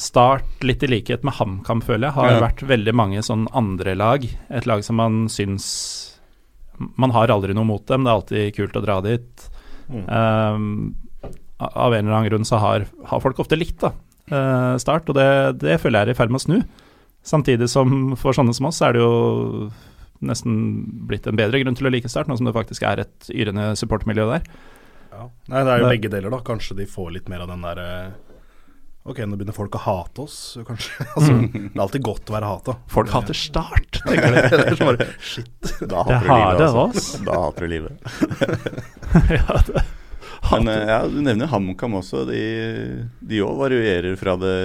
Start, 0.01 0.47
litt 0.65 0.81
i 0.83 0.89
likhet 0.91 1.23
med 1.23 1.37
HamKam, 1.37 1.79
føler 1.85 2.09
jeg, 2.09 2.15
har 2.17 2.31
Ja. 2.33 2.39
vært 2.43 2.63
veldig 2.67 2.93
mange 2.97 3.21
sånn 3.23 3.45
andre 3.55 3.93
lag. 3.95 4.25
Et 4.49 4.65
lag 4.67 4.83
som 4.83 4.97
man 4.99 5.27
syns 5.31 6.11
Man 6.97 7.11
har 7.15 7.31
aldri 7.31 7.53
noe 7.55 7.63
mot 7.63 7.85
dem, 7.87 8.03
det 8.03 8.09
er 8.11 8.15
alltid 8.19 8.55
kult 8.57 8.75
å 8.75 8.81
dra 8.83 8.97
dit. 8.99 9.45
Mm. 9.87 10.09
Um, 10.09 10.95
av 11.61 11.93
en 11.93 12.01
eller 12.05 12.17
annen 12.17 12.27
grunn 12.29 12.43
så 12.43 12.57
har, 12.59 12.83
har 13.05 13.21
folk 13.23 13.39
ofte 13.39 13.55
likt 13.55 13.79
da, 13.79 13.93
uh, 14.33 14.75
Start, 14.77 15.07
og 15.07 15.15
det, 15.15 15.59
det 15.61 15.77
føler 15.79 16.01
jeg 16.01 16.09
er 16.09 16.11
i 16.11 16.17
ferd 16.17 16.33
med 16.33 16.41
å 16.41 16.43
snu. 16.43 16.57
Samtidig 17.25 17.67
som 17.71 18.13
for 18.19 18.37
sånne 18.37 18.53
som 18.53 18.67
oss 18.69 18.81
er 18.85 18.93
det 18.95 19.01
jo 19.01 19.71
nesten 20.25 20.59
blitt 21.09 21.25
en 21.27 21.37
bedre 21.37 21.59
grunn 21.63 21.75
til 21.77 21.89
å 21.89 21.91
like 21.93 22.09
Start, 22.09 22.29
nå 22.29 22.37
som 22.39 22.47
det 22.47 22.53
faktisk 22.55 22.85
er 22.87 23.01
et 23.03 23.29
yrende 23.33 23.71
supportmiljø 23.77 24.27
der. 24.29 24.45
Ja. 25.15 25.25
Nei, 25.51 25.63
det 25.63 25.71
er 25.73 25.79
jo 25.81 25.89
Det- 25.89 25.95
begge 25.97 26.11
deler, 26.13 26.29
da. 26.33 26.39
Kanskje 26.45 26.75
de 26.77 26.85
får 26.85 27.11
litt 27.17 27.29
mer 27.31 27.41
av 27.45 27.47
den 27.51 27.61
derre 27.65 28.13
Ok, 29.07 29.19
nå 29.21 29.37
begynner 29.37 29.53
folk 29.53 29.69
å 29.77 29.81
hate 29.83 30.23
oss, 30.23 30.57
kanskje. 30.65 31.05
altså, 31.15 31.33
Det 31.53 31.75
er 31.77 31.81
alltid 31.83 32.01
godt 32.07 32.25
å 32.31 32.33
være 32.33 32.47
hata. 32.49 32.73
Folk 32.89 33.11
hater 33.13 33.37
Start, 33.37 33.99
tenker 34.01 34.33
de. 34.33 34.41
det 34.49 34.71
er 34.73 34.79
bare 34.81 35.07
shit. 35.21 35.51
Da 35.85 36.01
Det 36.09 36.17
hater 36.23 36.25
du 36.25 36.31
livet, 36.33 36.63
altså. 36.65 36.87
oss. 36.89 37.11
Da 37.27 37.35
hater 37.43 37.67
du 37.67 37.69
livet. 37.69 38.01
ja, 39.37 39.59
det, 39.67 39.83
Men 40.51 40.67
eh, 40.71 40.87
ja, 40.89 40.99
du 41.09 41.19
nevner 41.25 41.49
HamKam 41.51 41.97
også. 41.99 42.23
De 42.29 43.41
òg 43.45 43.57
varierer 43.59 44.17
fra 44.19 44.35
det 44.39 44.55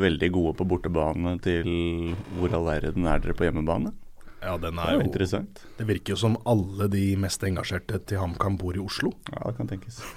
veldig 0.00 0.30
gode 0.34 0.54
på 0.58 0.66
bortebane 0.68 1.36
til 1.44 2.14
hvor 2.38 2.54
all 2.56 2.66
verden 2.68 3.06
er 3.10 3.22
dere 3.22 3.36
på 3.38 3.46
hjemmebane. 3.46 3.92
Ja, 4.40 4.56
den 4.56 4.78
Det 4.78 4.80
er 4.80 4.88
er 4.88 4.96
jo 4.96 5.00
jo 5.02 5.06
interessant. 5.06 5.60
Det 5.76 5.86
virker 5.88 6.14
jo 6.14 6.16
som 6.16 6.38
alle 6.48 6.88
de 6.88 7.04
mest 7.20 7.42
engasjerte 7.44 8.00
til 8.08 8.22
HamKam 8.22 8.56
bor 8.60 8.76
i 8.76 8.80
Oslo. 8.80 9.12
Ja, 9.34 9.50
det 9.50 9.56
kan 9.58 9.68
tenkes. 9.68 10.00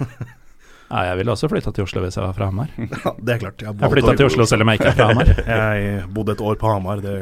ja, 0.94 1.02
jeg 1.10 1.18
ville 1.20 1.34
også 1.34 1.50
flytta 1.52 1.74
til 1.76 1.84
Oslo 1.84 2.00
hvis 2.06 2.16
jeg 2.16 2.24
var 2.24 2.36
fra 2.36 2.48
Hamar. 2.48 2.72
Ja, 3.04 3.12
det 3.20 3.34
er 3.36 3.42
klart. 3.44 3.60
Jeg, 3.60 3.76
Jeg 3.80 3.94
flytta 3.96 4.16
til 4.16 4.30
Oslo 4.30 4.46
selv 4.48 4.64
om 4.64 4.72
jeg 4.72 4.80
ikke 4.80 4.92
er 4.94 4.98
fra 4.98 5.10
Hamar. 5.12 5.32
Jeg 5.54 6.08
bodde 6.16 6.38
et 6.38 6.44
år 6.44 6.60
på 6.60 6.72
Hamar. 6.72 7.04
Det, 7.04 7.16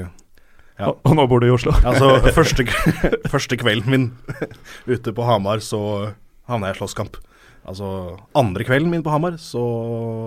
Ja. 0.81 0.87
Og, 0.89 1.03
og 1.05 1.15
nå 1.15 1.27
bor 1.29 1.43
du 1.43 1.47
i 1.47 1.53
Oslo. 1.53 1.71
altså, 1.85 2.15
første, 2.33 2.65
første 3.31 3.59
kvelden 3.61 3.91
min 3.93 4.07
ute 4.89 5.13
på 5.15 5.27
Hamar, 5.29 5.61
så 5.63 5.79
havna 6.49 6.71
jeg 6.71 6.79
i 6.79 6.81
slåsskamp. 6.81 7.19
Altså, 7.63 7.87
andre 8.35 8.65
kvelden 8.67 8.91
min 8.91 9.05
på 9.07 9.11
Hamar, 9.13 9.37
så 9.39 9.61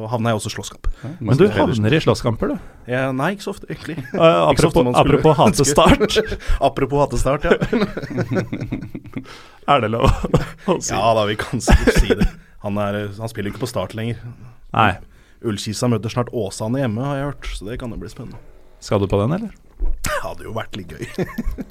havna 0.08 0.32
jeg 0.32 0.40
også 0.40 0.52
i 0.52 0.54
slåsskamp. 0.54 0.88
Men 1.20 1.36
du 1.36 1.44
havner 1.52 1.96
i 1.98 2.00
slåsskamper, 2.00 2.54
du. 2.54 2.70
Ja, 2.88 3.10
nei, 3.12 3.34
ikke 3.36 3.44
så 3.44 3.52
ofte, 3.52 3.68
egentlig. 3.68 3.98
Uh, 4.14 4.48
apropos, 4.48 4.88
hatestart 5.42 6.00
apropos 6.00 6.24
hate 6.32 6.40
Apropos 6.64 7.04
hatestart, 7.04 7.44
ja. 7.44 7.58
er 9.76 9.84
det 9.84 9.92
lov 9.92 10.08
å 10.08 10.78
si? 10.80 10.94
Ja 10.94 11.12
da, 11.18 11.28
vi 11.28 11.36
kan 11.42 11.64
sikkert 11.64 12.00
si 12.00 12.16
det. 12.24 12.30
Han, 12.64 12.80
er, 12.80 13.02
han 13.20 13.32
spiller 13.32 13.52
ikke 13.52 13.66
på 13.66 13.72
start 13.74 13.98
lenger. 14.00 14.24
Nei. 14.72 14.94
Ullkisa 15.46 15.92
møter 15.92 16.14
snart 16.14 16.32
Åsane 16.32 16.86
hjemme, 16.86 17.04
har 17.04 17.20
jeg 17.20 17.32
hørt, 17.34 17.52
så 17.52 17.68
det 17.68 17.82
kan 17.84 17.92
jo 17.92 18.00
bli 18.00 18.16
spennende. 18.16 18.40
Skal 18.80 19.04
du 19.04 19.12
på 19.12 19.20
den, 19.20 19.36
eller? 19.36 19.52
Det 20.08 20.22
hadde 20.24 20.48
jo 20.48 20.56
vært 20.56 20.80
litt 20.80 20.96
gøy. 20.96 21.68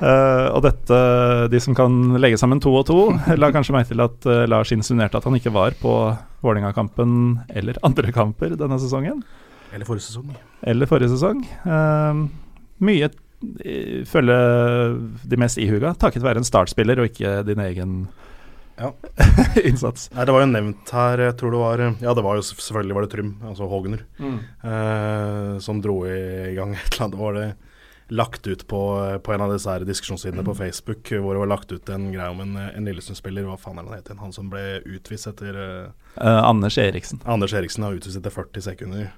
Eh, 0.00 0.46
og 0.54 0.62
dette, 0.64 0.98
de 1.52 1.60
som 1.60 1.76
kan 1.76 2.16
legge 2.20 2.38
sammen 2.40 2.60
to 2.62 2.72
og 2.72 2.86
to, 2.88 2.98
la 3.40 3.52
kanskje 3.52 3.76
merke 3.76 3.92
til 3.92 4.00
at 4.04 4.28
uh, 4.28 4.44
Lars 4.48 4.72
insinuerte 4.72 5.20
at 5.20 5.26
han 5.28 5.36
ikke 5.36 5.52
var 5.54 5.76
på 5.80 5.94
Vålerenga-kampen 6.40 7.42
eller 7.52 7.80
andre 7.84 8.14
kamper 8.16 8.56
denne 8.56 8.80
sesongen. 8.80 9.20
Eller 9.74 9.86
forrige 9.86 10.08
sesong. 10.08 10.30
Eller 10.66 10.88
forrige 10.88 11.12
sesong. 11.12 11.44
Uh, 11.66 12.24
mye 12.80 13.10
følge 14.04 14.34
de 15.32 15.36
mest 15.40 15.56
ihuga, 15.60 15.94
takket 15.96 16.24
være 16.24 16.42
en 16.42 16.48
startspiller 16.48 17.00
og 17.00 17.08
ikke 17.08 17.38
din 17.48 17.62
egen 17.64 17.94
Ja. 18.80 18.90
innsats. 19.68 20.10
Nei, 20.12 20.24
det 20.24 20.32
var 20.32 20.44
jo 20.44 20.50
nevnt 20.50 20.92
her, 20.96 21.22
jeg 21.26 21.36
tror 21.40 21.52
det 21.52 21.60
var 21.60 21.82
Ja, 22.00 22.12
det 22.16 22.24
var 22.24 22.36
jo 22.36 22.44
selvfølgelig 22.48 22.96
var 22.96 23.04
det 23.04 23.10
Trym, 23.12 23.34
altså 23.48 23.68
Hogner, 23.68 24.04
eh, 24.20 25.58
som 25.60 25.80
dro 25.84 25.98
i, 26.08 26.20
i 26.52 26.54
gang 26.56 26.72
et 26.76 26.86
eller 26.88 27.04
annet. 27.06 27.16
Det 27.16 27.20
var 27.20 27.36
det 27.36 27.48
lagt 28.10 28.46
ut 28.46 28.66
på, 28.68 28.80
på 29.22 29.32
en 29.34 29.44
av 29.44 29.52
disse 29.54 29.70
her 29.70 29.86
diskusjonssidene 29.86 30.44
på 30.46 30.54
Facebook, 30.58 31.06
hvor 31.08 31.36
det 31.36 31.42
var 31.44 31.50
lagt 31.52 31.72
ut 31.72 31.92
en 31.94 32.10
greie 32.12 32.30
om 32.32 32.42
en, 32.42 32.56
en 32.66 32.88
Lillesund-spiller, 32.88 33.46
hva 33.46 33.58
faen 33.60 33.78
er 33.78 33.86
det 33.86 33.92
han 33.92 34.00
heter, 34.02 34.20
han 34.22 34.34
som 34.34 34.50
ble 34.52 34.64
utvist 34.84 35.30
etter 35.30 35.60
Eh, 36.16 36.44
Anders 36.44 36.78
Eriksen. 36.78 37.20
Anders 37.24 37.52
Eriksen 37.52 37.84
har 37.86 37.92
utvist 37.92 38.18
etter 38.18 38.30
40 38.30 38.62
sekunder. 38.62 39.12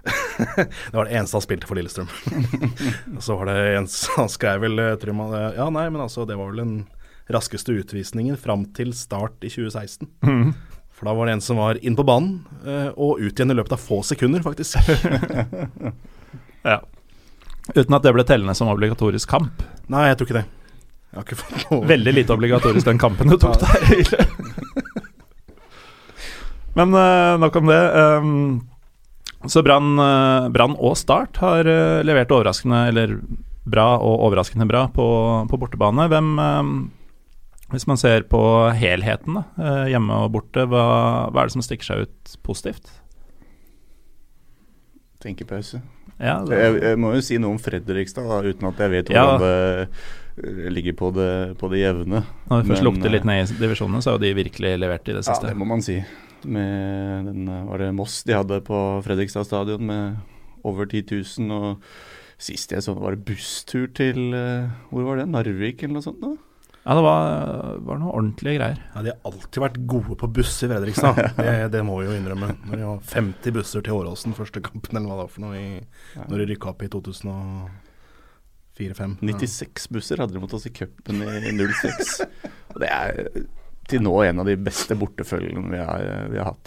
det 0.56 0.96
var 0.96 1.04
det 1.04 1.16
eneste 1.18 1.36
han 1.36 1.44
spilte 1.44 1.68
for 1.68 1.76
Lillestrøm. 1.76 2.08
Og 3.16 3.22
så 3.26 3.36
var 3.36 3.50
det 3.50 3.56
en 3.76 3.88
Han 4.16 4.30
skrev 4.32 4.62
vel 4.64 4.80
eh, 4.80 4.94
eh, 4.96 5.58
Ja, 5.58 5.68
nei, 5.68 5.86
men 5.92 6.00
altså, 6.00 6.24
det 6.24 6.38
var 6.40 6.52
vel 6.52 6.62
den 6.64 6.76
raskeste 7.30 7.76
utvisningen 7.76 8.38
fram 8.40 8.64
til 8.74 8.94
start 8.96 9.44
i 9.44 9.52
2016. 9.52 10.08
Mm. 10.24 10.54
For 10.96 11.08
da 11.08 11.14
var 11.14 11.28
det 11.28 11.36
en 11.36 11.44
som 11.44 11.60
var 11.60 11.78
inn 11.84 11.94
på 11.96 12.04
banen, 12.04 12.40
og 12.98 13.22
ut 13.22 13.38
igjen 13.38 13.52
i 13.52 13.54
løpet 13.54 13.72
av 13.72 13.80
få 13.80 14.00
sekunder, 14.04 14.42
faktisk. 14.44 14.76
Ja. 16.60 16.82
Uten 17.74 17.96
at 17.96 18.06
det 18.06 18.14
ble 18.16 18.24
tellende 18.26 18.54
som 18.58 18.70
obligatorisk 18.72 19.30
kamp. 19.30 19.62
Nei, 19.92 20.08
jeg 20.10 20.18
tror 20.18 20.28
ikke 20.28 20.38
det. 20.40 20.46
Jeg 21.10 21.18
har 21.18 21.26
ikke 21.26 21.40
fått 21.40 21.62
noe 21.72 21.86
Veldig 21.90 22.12
lite 22.14 22.34
obligatorisk 22.36 22.86
den 22.86 23.00
kampen 23.02 23.32
du 23.32 23.36
tok 23.40 23.58
der. 23.58 24.28
Men 26.78 26.94
uh, 26.94 27.34
nok 27.42 27.56
om 27.58 27.70
det. 27.70 27.80
Um, 27.98 28.60
så 29.48 29.62
Brann 29.64 29.96
eh, 29.96 30.50
Brann 30.52 30.74
og 30.76 30.98
Start 31.00 31.38
har 31.40 31.64
uh, 31.64 32.02
levert 32.04 32.30
overraskende, 32.36 32.82
eller 32.90 33.14
bra 33.70 33.94
og 33.96 34.26
overraskende 34.26 34.66
bra, 34.68 34.84
på, 34.92 35.06
på 35.48 35.60
bortebane. 35.60 36.04
Hvem 36.12 36.28
eh, 36.44 36.72
Hvis 37.72 37.86
man 37.88 38.00
ser 38.00 38.26
på 38.28 38.42
helheten, 38.76 39.38
da, 39.38 39.86
hjemme 39.88 40.24
og 40.26 40.34
borte, 40.34 40.66
hva, 40.68 40.84
hva 41.30 41.42
er 41.42 41.48
det 41.48 41.54
som 41.54 41.64
stikker 41.64 41.88
seg 41.88 42.04
ut 42.04 42.36
positivt? 42.44 42.92
Tenkepause. 45.24 45.80
Ja, 46.20 46.38
det, 46.44 46.56
Jeg, 46.60 46.80
jeg 46.84 46.98
må 47.00 47.14
jo 47.16 47.20
si 47.24 47.38
noe 47.40 47.54
om 47.56 47.60
Fredrikstad, 47.62 48.26
da, 48.28 48.40
uten 48.44 48.68
at 48.68 48.80
jeg 48.84 48.92
vet 48.92 49.12
Ja. 49.14 49.22
hvordan 49.24 49.40
det 49.40 49.88
eh, 50.44 50.68
ligger 50.72 50.96
på 50.98 51.08
det, 51.16 51.30
på 51.60 51.70
det 51.72 51.80
jevne. 51.80 52.22
når 52.50 52.62
vi 52.62 52.72
først 52.74 52.84
lukter 52.84 53.12
litt 53.14 53.24
eh, 53.24 53.30
ned 53.30 53.54
i 53.54 53.60
divisjonene, 53.62 54.02
så 54.04 54.14
har 54.14 54.20
de 54.22 54.34
virkelig 54.36 54.74
levert 54.80 55.08
i 55.08 55.16
det 55.16 55.24
siste. 55.24 55.48
Ja, 55.48 55.54
det 55.54 55.60
må 55.60 55.68
man 55.70 55.80
si. 55.84 55.96
Med 56.44 57.26
den 57.30 57.48
eh, 57.48 57.64
var 57.68 57.78
det 57.82 57.90
Moss 57.96 58.22
de 58.28 58.36
hadde 58.36 58.60
på 58.64 58.78
Fredrikstad 59.04 59.48
stadion 59.48 59.84
med 59.88 60.20
over 60.64 60.84
10 60.86 61.04
000. 61.40 61.50
Og 61.56 61.82
sist 62.40 62.72
jeg 62.72 62.84
så 62.84 62.94
det 62.96 63.02
var 63.04 63.16
det 63.16 63.24
busstur 63.28 63.88
til 63.92 64.30
Hvor 64.92 65.04
var 65.04 65.20
det? 65.20 65.26
Narvik 65.28 65.82
eller 65.82 65.98
noe 65.98 66.04
sånt? 66.04 66.20
da? 66.24 66.36
Ja, 66.84 66.94
det 66.96 67.02
var, 67.04 67.76
var 67.84 67.98
noe 68.00 68.12
ordentlige 68.16 68.56
greier. 68.56 68.78
Ja, 68.94 69.02
De 69.04 69.10
har 69.12 69.20
alltid 69.28 69.60
vært 69.62 69.76
gode 69.90 70.14
på 70.20 70.26
buss 70.40 70.54
i 70.64 70.68
Fredrikstad. 70.70 71.14
Det, 71.36 71.68
det 71.74 71.82
må 71.84 71.94
vi 72.00 72.06
jo 72.08 72.14
innrømme. 72.16 72.48
Når 72.70 72.74
de 72.80 72.84
har 72.88 72.98
50 73.12 73.52
busser 73.58 73.80
til 73.84 73.96
Åråsen 73.98 74.36
første 74.38 74.60
kampen, 74.64 74.96
eller 74.96 75.08
hva 75.10 75.16
det 75.18 75.24
var 75.26 75.34
for 75.34 75.42
noe, 75.44 75.54
i, 75.60 75.62
når 76.24 76.36
de 76.40 76.48
rykka 76.54 76.66
opp 76.72 76.80
i 76.86 76.92
2004-2005. 76.96 79.12
96 79.28 79.90
busser 79.92 80.16
hadde 80.24 80.34
de 80.38 80.42
mot 80.42 80.54
oss 80.56 80.68
i 80.70 80.72
cupen 80.80 81.16
i 81.20 81.52
06. 81.52 82.24
Og 82.72 82.78
det 82.80 82.90
er 82.96 83.10
til 83.90 84.00
nå 84.06 84.14
en 84.24 84.40
av 84.40 84.46
de 84.48 84.56
beste 84.60 84.94
bortefølgene 84.96 85.68
vi 85.74 85.80
har, 85.84 86.00
vi 86.32 86.38
har 86.40 86.48
hatt. 86.54 86.66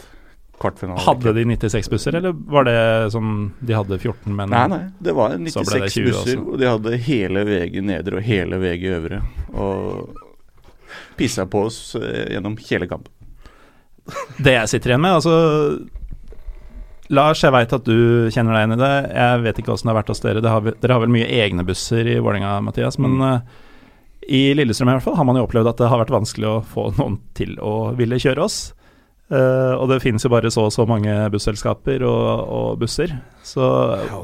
Kvartfinale. 0.64 1.04
Hadde 1.04 1.34
de 1.36 1.44
96 1.52 1.90
busser, 1.92 2.16
eller 2.20 2.34
var 2.56 2.66
det 2.70 2.78
sånn 3.14 3.34
de 3.60 3.76
hadde 3.78 4.00
14, 4.00 4.32
men 4.36 4.50
Nei, 4.54 4.64
nei. 4.72 4.82
Det 5.04 5.14
var 5.18 5.36
Så 5.52 5.64
ble 5.68 5.82
det 5.84 5.90
96 5.92 5.98
20 6.00 6.08
busser, 6.10 6.38
også. 6.40 6.52
og 6.54 6.62
de 6.64 6.70
hadde 6.72 6.98
hele 7.10 7.44
VG 7.52 7.82
nedre 7.84 8.20
og 8.22 8.28
hele 8.32 8.60
VG 8.64 8.86
øvre. 8.98 9.20
Og 9.54 10.22
pissa 11.20 11.46
på 11.46 11.66
oss 11.68 11.82
eh, 12.00 12.32
gjennom 12.34 12.56
hele 12.70 12.88
kampen. 12.90 13.12
Det 14.44 14.56
jeg 14.58 14.72
sitter 14.74 14.94
igjen 14.94 15.04
med, 15.06 15.14
altså 15.20 15.36
Lars, 17.14 17.42
jeg 17.44 17.54
veit 17.54 17.74
at 17.76 17.84
du 17.86 18.30
kjenner 18.34 18.56
deg 18.56 18.64
inn 18.68 18.76
i 18.78 18.80
det. 18.82 18.94
Jeg 19.14 19.42
vet 19.44 19.60
ikke 19.62 19.74
åssen 19.76 19.90
det 19.90 19.94
har 19.94 20.00
vært 20.02 20.12
hos 20.14 20.22
dere. 20.24 20.42
Det 20.42 20.50
har, 20.50 20.62
dere 20.82 20.96
har 20.96 21.04
vel 21.04 21.12
mye 21.14 21.28
egne 21.28 21.66
busser 21.68 22.08
i 22.10 22.16
Vålerenga, 22.24 22.56
Mathias. 22.64 22.98
Men 22.98 23.18
Mm. 23.20 23.26
eh, 23.34 23.60
i 24.34 24.54
Lillestrøm 24.56 24.88
i 24.88 24.94
hvert 24.96 25.04
fall 25.04 25.18
har 25.20 25.26
man 25.28 25.36
jo 25.36 25.44
opplevd 25.46 25.68
at 25.74 25.78
det 25.84 25.90
har 25.92 26.00
vært 26.00 26.14
vanskelig 26.16 26.48
å 26.48 26.64
få 26.64 26.86
noen 26.98 27.18
til 27.36 27.58
å 27.60 27.94
ville 28.00 28.16
kjøre 28.16 28.46
oss. 28.46 28.74
Eh, 29.34 29.74
og 29.80 29.88
det 29.90 29.98
finnes 30.04 30.22
jo 30.22 30.30
bare 30.30 30.52
så 30.54 30.68
og 30.68 30.74
så 30.76 30.84
mange 30.86 31.14
busselskaper 31.34 32.04
og, 32.06 32.26
og 32.58 32.82
busser. 32.84 33.16
Så 33.46 33.64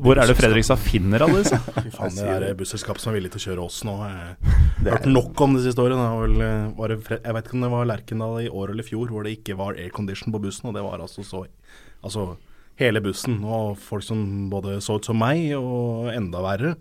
hvor 0.03 0.19
er 0.19 0.29
det 0.29 0.35
Fredrikstad 0.37 0.81
finner 0.83 1.25
alle 1.25 1.41
disse? 1.41 1.57
Fy 1.85 1.93
faen, 1.95 2.17
det 2.19 2.49
er 2.51 2.57
busselskap 2.59 3.01
som 3.01 3.11
er 3.11 3.17
villig 3.19 3.31
til 3.33 3.41
å 3.41 3.45
kjøre 3.47 3.65
oss 3.65 3.79
nå. 3.87 3.95
Jeg 4.05 4.35
Det 4.83 4.91
har 4.91 4.99
hørt 4.99 5.09
nok 5.09 5.41
om 5.45 5.57
det 5.57 5.63
siste 5.65 5.81
året. 5.81 5.97
Eh, 5.97 6.93
jeg 7.15 7.37
vet 7.39 7.49
ikke 7.49 7.57
om 7.57 7.65
det 7.65 7.73
var 7.73 7.89
Lerkendal 7.89 8.37
i 8.43 8.51
år 8.51 8.75
eller 8.75 8.85
i 8.85 8.89
fjor 8.91 9.09
hvor 9.09 9.25
det 9.25 9.39
ikke 9.39 9.57
var 9.59 9.79
aircondition 9.79 10.35
på 10.35 10.43
bussen. 10.45 10.69
Og 10.69 10.77
det 10.77 10.85
var 10.85 11.01
altså 11.01 11.25
så 11.25 11.45
Altså 11.99 12.37
hele 12.79 13.01
bussen. 13.03 13.41
Og 13.43 13.73
folk 13.81 14.05
som 14.05 14.21
både 14.51 14.77
så 14.83 14.95
ut 14.99 15.09
som 15.09 15.19
meg, 15.19 15.49
og 15.57 16.07
enda 16.13 16.39
verre, 16.45 16.75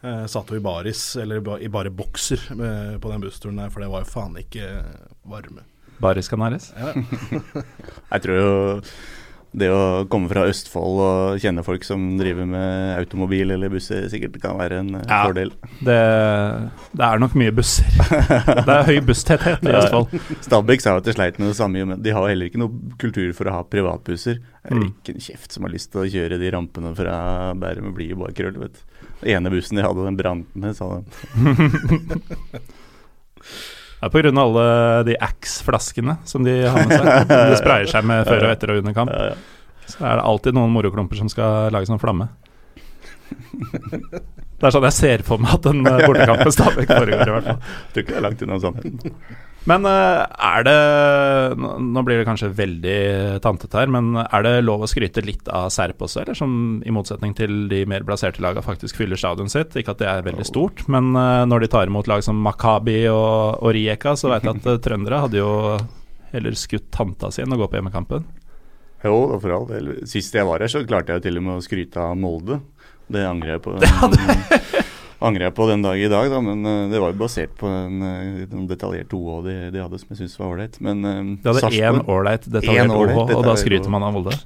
eh, 0.00 0.24
satt 0.30 0.48
jo 0.48 0.56
i 0.56 0.64
baris, 0.64 1.02
eller 1.20 1.42
i 1.60 1.68
bare 1.68 1.92
bokser 1.92 2.46
eh, 2.54 2.96
på 2.96 3.12
den 3.12 3.20
bussturen 3.20 3.60
der, 3.60 3.68
for 3.68 3.84
det 3.84 3.90
var 3.92 4.06
jo 4.06 4.12
faen 4.14 4.38
ikke 4.40 4.70
varme. 5.28 5.66
Baris 6.02 6.28
Canaris? 6.32 6.72
Ja. 6.76 6.92
Jeg 8.12 8.26
tror 8.26 8.36
jo 8.42 8.52
det 9.52 9.66
å 9.68 10.06
komme 10.08 10.30
fra 10.30 10.46
Østfold 10.48 11.00
og 11.04 11.34
kjenne 11.42 11.60
folk 11.60 11.82
som 11.84 12.14
driver 12.16 12.46
med 12.48 12.94
automobil 13.02 13.50
eller 13.52 13.68
busser, 13.68 14.06
sikkert 14.08 14.38
kan 14.40 14.56
være 14.56 14.78
en 14.80 14.94
eh, 14.96 15.02
Ja. 15.10 15.18
fordel. 15.26 15.50
Det, 15.84 15.96
det 16.96 17.04
er 17.04 17.20
nok 17.20 17.34
mye 17.36 17.52
busser. 17.52 17.84
Det 18.64 18.72
er 18.78 18.86
høy 18.88 19.02
busstetthet 19.10 19.60
i 19.68 19.74
Ja. 19.74 19.82
Østfold. 19.82 20.16
Stabæk 20.46 20.80
sa 20.80 20.94
jo 20.96 21.02
at 21.02 21.10
de 21.10 21.14
sleit 21.18 21.36
med 21.42 21.52
det 21.52 21.58
samme, 21.60 21.84
men 21.84 22.00
de 22.00 22.14
har 22.16 22.30
heller 22.32 22.48
ikke 22.48 22.62
noe 22.64 22.96
kultur 23.02 23.28
for 23.36 23.52
å 23.52 23.58
ha 23.58 23.60
privatbusser. 23.68 24.40
Det 24.40 24.72
er 24.72 24.78
Mm. 24.80 24.88
ikke 24.88 25.18
en 25.18 25.26
kjeft 25.28 25.52
som 25.52 25.68
har 25.68 25.74
lyst 25.76 25.92
til 25.92 26.00
å 26.00 26.08
kjøre 26.08 26.40
de 26.40 26.48
rampene 26.56 26.96
fra 26.96 27.20
Bærum. 27.52 27.92
og 27.92 27.96
Bli 28.00 28.08
og 28.16 28.24
bare 28.24 28.32
krøll, 28.40 28.56
vet. 28.64 28.80
Den 29.20 29.36
ene 29.36 29.52
bussen 29.52 29.76
de 29.76 29.84
hadde, 29.84 30.00
den 30.08 30.16
brant 30.16 30.48
ned, 30.56 30.72
sa 30.80 30.96
de. 30.96 31.04
Det 34.02 34.18
er 34.18 34.28
av 34.32 34.38
alle 34.42 34.66
de 35.06 35.14
Axe-flaskene 35.22 36.16
som 36.26 36.42
de 36.42 36.56
har 36.66 36.88
med 36.88 36.96
seg. 36.98 37.28
De 37.52 37.58
sprayer 37.60 37.90
seg 37.90 38.06
med 38.10 38.26
før 38.26 38.48
og 38.48 38.54
etter 38.54 38.72
og 38.74 38.80
under 38.82 38.96
kamp. 38.96 39.12
Så 39.86 40.02
er 40.02 40.18
det 40.18 40.24
alltid 40.26 40.56
noen 40.58 40.72
moroklumper 40.74 41.20
som 41.20 41.30
skal 41.30 41.70
lage 41.74 41.86
sånn 41.86 42.02
flamme. 42.02 42.26
Det 43.32 44.68
er 44.68 44.74
sånn 44.74 44.86
jeg 44.88 44.96
ser 44.96 45.24
for 45.26 45.42
meg 45.42 45.54
at 45.56 45.70
en 45.70 45.86
bortekampen 45.86 46.52
Stabæk 46.54 46.90
foregår, 46.90 47.22
i 47.30 47.34
hvert 47.36 47.48
fall. 47.48 47.62
Tror 47.94 48.04
ikke 48.04 48.12
det 48.12 48.18
er 48.18 48.26
langt 48.26 48.44
unna 48.46 48.58
sannheten. 48.62 49.14
Men 49.70 49.84
eh, 49.86 50.22
er 50.42 50.64
det 50.66 50.76
nå- 51.62 52.02
blir 52.02 52.18
det 52.18 52.26
kanskje 52.26 52.48
veldig 52.58 52.96
tantete 53.44 53.78
her, 53.78 53.86
men 53.94 54.16
er 54.24 54.42
det 54.42 54.54
lov 54.66 54.82
å 54.82 54.88
skryte 54.90 55.22
litt 55.22 55.46
av 55.54 55.68
Serp 55.70 56.02
også, 56.02 56.24
eller 56.24 56.34
som 56.38 56.56
i 56.82 56.90
motsetning 56.94 57.34
til 57.38 57.68
de 57.70 57.84
mer 57.86 58.02
blaserte 58.08 58.42
lagene 58.42 58.64
faktisk 58.66 58.98
fyller 58.98 59.20
stadion 59.20 59.52
sitt? 59.52 59.76
Ikke 59.78 59.94
at 59.94 60.02
det 60.02 60.08
er 60.10 60.26
veldig 60.26 60.46
stort, 60.48 60.82
men 60.90 61.12
eh, 61.14 61.44
når 61.46 61.62
de 61.62 61.70
tar 61.76 61.86
imot 61.92 62.10
lag 62.10 62.24
som 62.26 62.42
Makabi 62.42 63.04
og, 63.12 63.62
og 63.62 63.70
Rijeka, 63.78 64.16
så 64.18 64.32
vet 64.34 64.48
jeg 64.48 64.58
at 64.58 64.66
eh, 64.74 64.80
trøndere 64.82 65.22
hadde 65.28 65.38
jo 65.38 65.52
heller 66.34 66.58
skutt 66.58 66.90
tanta 66.90 67.30
si 67.30 67.44
enn 67.44 67.54
å 67.54 67.60
gå 67.62 67.68
på 67.70 67.78
hjemmekampen. 67.78 68.26
Jo, 69.04 69.16
for 69.42 69.50
all 69.54 69.64
del. 69.70 69.92
Sist 70.10 70.34
jeg 70.34 70.46
var 70.46 70.62
her, 70.62 70.70
så 70.70 70.82
klarte 70.86 71.14
jeg 71.16 71.24
til 71.28 71.38
og 71.38 71.46
med 71.46 71.58
å 71.60 71.62
skryte 71.64 72.02
av 72.02 72.18
Molde. 72.18 72.58
Det 73.12 73.22
angrer 73.26 73.56
jeg 73.56 73.62
på. 73.64 73.78
angrer 75.26 75.48
jeg 75.48 75.54
på 75.56 75.66
den 75.70 75.84
dag 75.84 76.00
i 76.00 76.08
dag, 76.10 76.30
da, 76.32 76.40
men 76.44 76.66
eh, 76.68 76.88
det 76.92 77.00
var 77.02 77.12
jo 77.12 77.20
basert 77.20 77.54
på 77.58 77.68
en, 77.70 78.02
eh, 78.06 78.42
en 78.48 78.66
detaljert 78.70 79.14
OH 79.16 79.38
de, 79.46 79.54
de 79.74 79.82
hadde, 79.82 80.00
som 80.00 80.12
jeg 80.12 80.22
syns 80.22 80.34
var 80.40 80.50
ålreit. 80.50 80.80
Men 80.84 81.04
uh, 81.06 81.20
De 81.42 81.54
hadde 81.54 81.70
én 81.78 82.02
ålreit 82.02 82.48
detaljert 82.48 82.92
OH, 82.92 83.04
og 83.04 83.22
da 83.22 83.28
detaljert 83.30 83.62
skryter 83.64 83.94
man 83.94 84.06
av 84.06 84.16
Molde. 84.16 84.36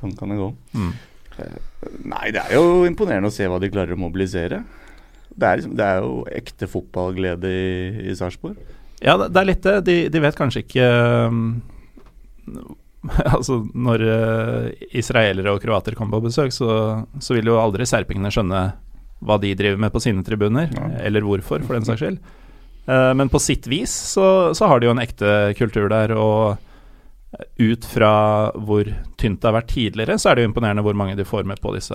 Sånn 0.00 0.16
kan 0.18 0.32
det 0.32 0.40
gå. 0.40 0.50
Mm. 0.74 0.92
Nei, 2.10 2.26
det 2.34 2.42
er 2.42 2.58
jo 2.58 2.84
imponerende 2.88 3.30
å 3.30 3.34
se 3.34 3.46
hva 3.48 3.60
de 3.62 3.70
klarer 3.72 3.96
å 3.96 4.00
mobilisere. 4.00 4.62
Det 5.30 5.46
er, 5.46 5.60
liksom, 5.60 5.78
det 5.78 5.86
er 5.86 6.04
jo 6.04 6.20
ekte 6.40 6.68
fotballglede 6.68 7.50
i, 7.54 7.72
i 8.10 8.16
Sarpsborg. 8.18 8.58
Ja, 9.00 9.16
det 9.16 9.30
det 9.32 9.40
er 9.40 9.48
litt 9.48 9.64
det. 9.64 9.76
De, 9.86 9.96
de 10.12 10.22
vet 10.22 10.36
kanskje 10.36 10.64
ikke 10.66 10.86
um, 11.30 11.44
Altså, 13.32 13.62
når 13.72 14.04
uh, 14.04 14.66
israelere 14.92 15.54
og 15.54 15.62
kroater 15.62 15.96
kommer 15.96 16.18
på 16.18 16.28
besøk, 16.28 16.52
så, 16.52 16.70
så 17.22 17.36
vil 17.36 17.48
jo 17.48 17.60
aldri 17.60 17.88
serpingene 17.88 18.32
skjønne 18.34 18.64
hva 19.20 19.36
de 19.42 19.54
driver 19.54 19.78
med 19.82 19.92
på 19.92 20.00
sine 20.02 20.24
tribuner, 20.24 20.70
Ja. 20.72 20.88
eller 21.04 21.20
hvorfor, 21.26 21.60
for 21.66 21.76
den 21.76 21.84
saks 21.84 22.00
skyld. 22.00 22.18
Uh, 22.88 23.12
men 23.14 23.28
på 23.28 23.38
sitt 23.42 23.66
vis 23.70 23.92
så, 24.16 24.54
så 24.56 24.66
har 24.66 24.80
de 24.80 24.86
jo 24.88 24.94
en 24.96 25.02
ekte 25.04 25.54
kultur 25.58 25.88
der, 25.92 26.14
og 26.16 26.56
ut 27.62 27.84
fra 27.86 28.50
hvor 28.58 28.88
tynt 29.20 29.38
det 29.42 29.46
har 29.46 29.54
vært 29.60 29.68
tidligere, 29.70 30.16
så 30.18 30.30
er 30.32 30.34
det 30.40 30.42
jo 30.44 30.50
imponerende 30.50 30.82
hvor 30.82 30.96
mange 30.98 31.14
de 31.18 31.22
får 31.28 31.44
med 31.46 31.60
på 31.62 31.70
disse 31.76 31.94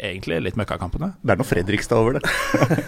egentlig 0.00 0.38
litt 0.40 0.56
møkkakampene. 0.56 1.10
Det 1.20 1.34
er 1.34 1.40
noe 1.42 1.44
Fredrikstad 1.50 1.98
over 2.00 2.16
det. 2.16 2.22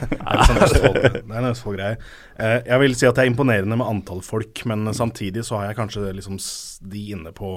Det 0.08 0.22
er 0.22 0.38
litt 0.38 0.48
sånn 0.48 0.62
Østfold- 0.64 1.02
det 1.02 1.20
er 1.20 1.42
en 1.42 1.48
Østfold-greie. 1.50 1.96
Eh, 2.40 2.54
jeg 2.70 2.80
vil 2.80 2.94
si 2.96 3.08
at 3.10 3.18
det 3.18 3.26
er 3.26 3.30
imponerende 3.34 3.76
med 3.76 3.84
antall 3.90 4.22
folk, 4.24 4.62
men 4.70 4.86
samtidig 4.96 5.44
så 5.44 5.58
har 5.58 5.66
jeg 5.68 5.80
kanskje 5.82 6.14
liksom 6.16 6.38
de 6.94 7.02
inne 7.12 7.34
på 7.36 7.50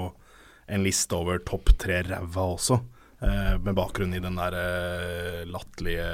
en 0.68 0.84
liste 0.84 1.16
over 1.16 1.40
topp 1.48 1.72
tre 1.80 2.02
ræva 2.04 2.50
også. 2.58 2.82
Eh, 3.26 3.58
med 3.64 3.76
bakgrunn 3.78 4.14
i 4.14 4.22
den 4.22 4.38
der 4.38 4.54
eh, 4.60 5.44
latterlige 5.50 6.08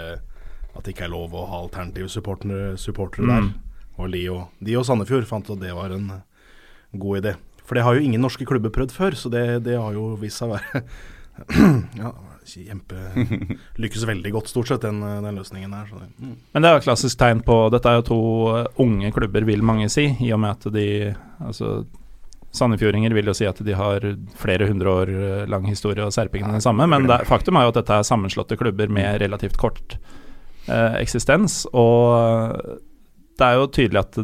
at 0.71 0.85
det 0.85 0.93
ikke 0.93 1.09
er 1.09 1.11
lov 1.11 1.33
å 1.35 1.45
ha 1.49 1.59
alternative 1.65 2.07
supportere, 2.09 2.77
supportere 2.79 3.25
Mm. 3.27 3.31
der. 3.31 3.53
Og 3.99 4.11
de 4.13 4.21
og, 4.31 4.43
de 4.63 4.75
og 4.79 4.85
Sandefjord 4.87 5.27
fant 5.27 5.49
at 5.51 5.59
det 5.59 5.73
var 5.75 5.91
en 5.91 6.09
eh, 6.15 6.21
god 6.95 7.21
idé. 7.23 7.35
For 7.65 7.75
det 7.75 7.83
har 7.83 7.95
jo 7.95 8.03
ingen 8.05 8.21
norske 8.23 8.45
klubber 8.47 8.71
prøvd 8.71 8.91
før, 8.95 9.15
så 9.15 9.29
det, 9.31 9.63
det 9.67 9.75
har 9.79 9.93
jo 9.93 10.15
vist 10.19 10.39
seg 10.39 10.49
å 10.51 10.55
være 10.57 10.83
Ja, 12.01 12.11
kjempe 12.47 12.97
Lykkes 13.79 14.03
veldig 14.07 14.31
godt, 14.33 14.49
stort 14.51 14.71
sett, 14.71 14.81
den, 14.83 14.99
den 15.01 15.37
løsningen 15.39 15.73
her. 15.75 15.87
Så 15.91 15.99
det, 15.99 16.09
mm. 16.17 16.35
Men 16.53 16.63
det 16.63 16.69
er 16.69 16.75
jo 16.75 16.81
et 16.81 16.87
klassisk 16.87 17.19
tegn 17.19 17.43
på 17.47 17.57
Dette 17.73 17.91
er 17.91 17.99
jo 17.99 18.07
to 18.07 18.21
unge 18.83 19.11
klubber, 19.15 19.45
vil 19.47 19.63
mange 19.63 19.89
si, 19.91 20.07
i 20.19 20.31
og 20.31 20.39
med 20.43 20.55
at 20.55 20.71
de 20.73 20.87
Altså 21.41 21.81
Sandefjordinger 22.51 23.13
vil 23.15 23.29
jo 23.31 23.35
si 23.37 23.45
at 23.47 23.59
de 23.63 23.75
har 23.77 24.03
flere 24.39 24.67
hundre 24.67 24.91
år 24.91 25.11
eh, 25.15 25.43
lang 25.51 25.63
historie, 25.69 26.03
og 26.03 26.11
serpingene 26.15 26.57
den 26.57 26.63
samme. 26.65 26.87
Men 26.91 27.07
det, 27.07 27.21
faktum 27.29 27.55
er 27.59 27.67
jo 27.67 27.73
at 27.73 27.79
dette 27.79 27.99
er 28.01 28.07
sammenslåtte 28.07 28.57
klubber 28.59 28.91
med 28.91 29.21
relativt 29.23 29.55
kort 29.61 29.95
eh, 30.67 30.97
eksistens. 30.99 31.61
Og 31.71 32.17
eh, 32.17 32.75
det 33.39 33.47
er 33.47 33.59
jo 33.61 33.69
tydelig 33.71 34.03
at 34.03 34.19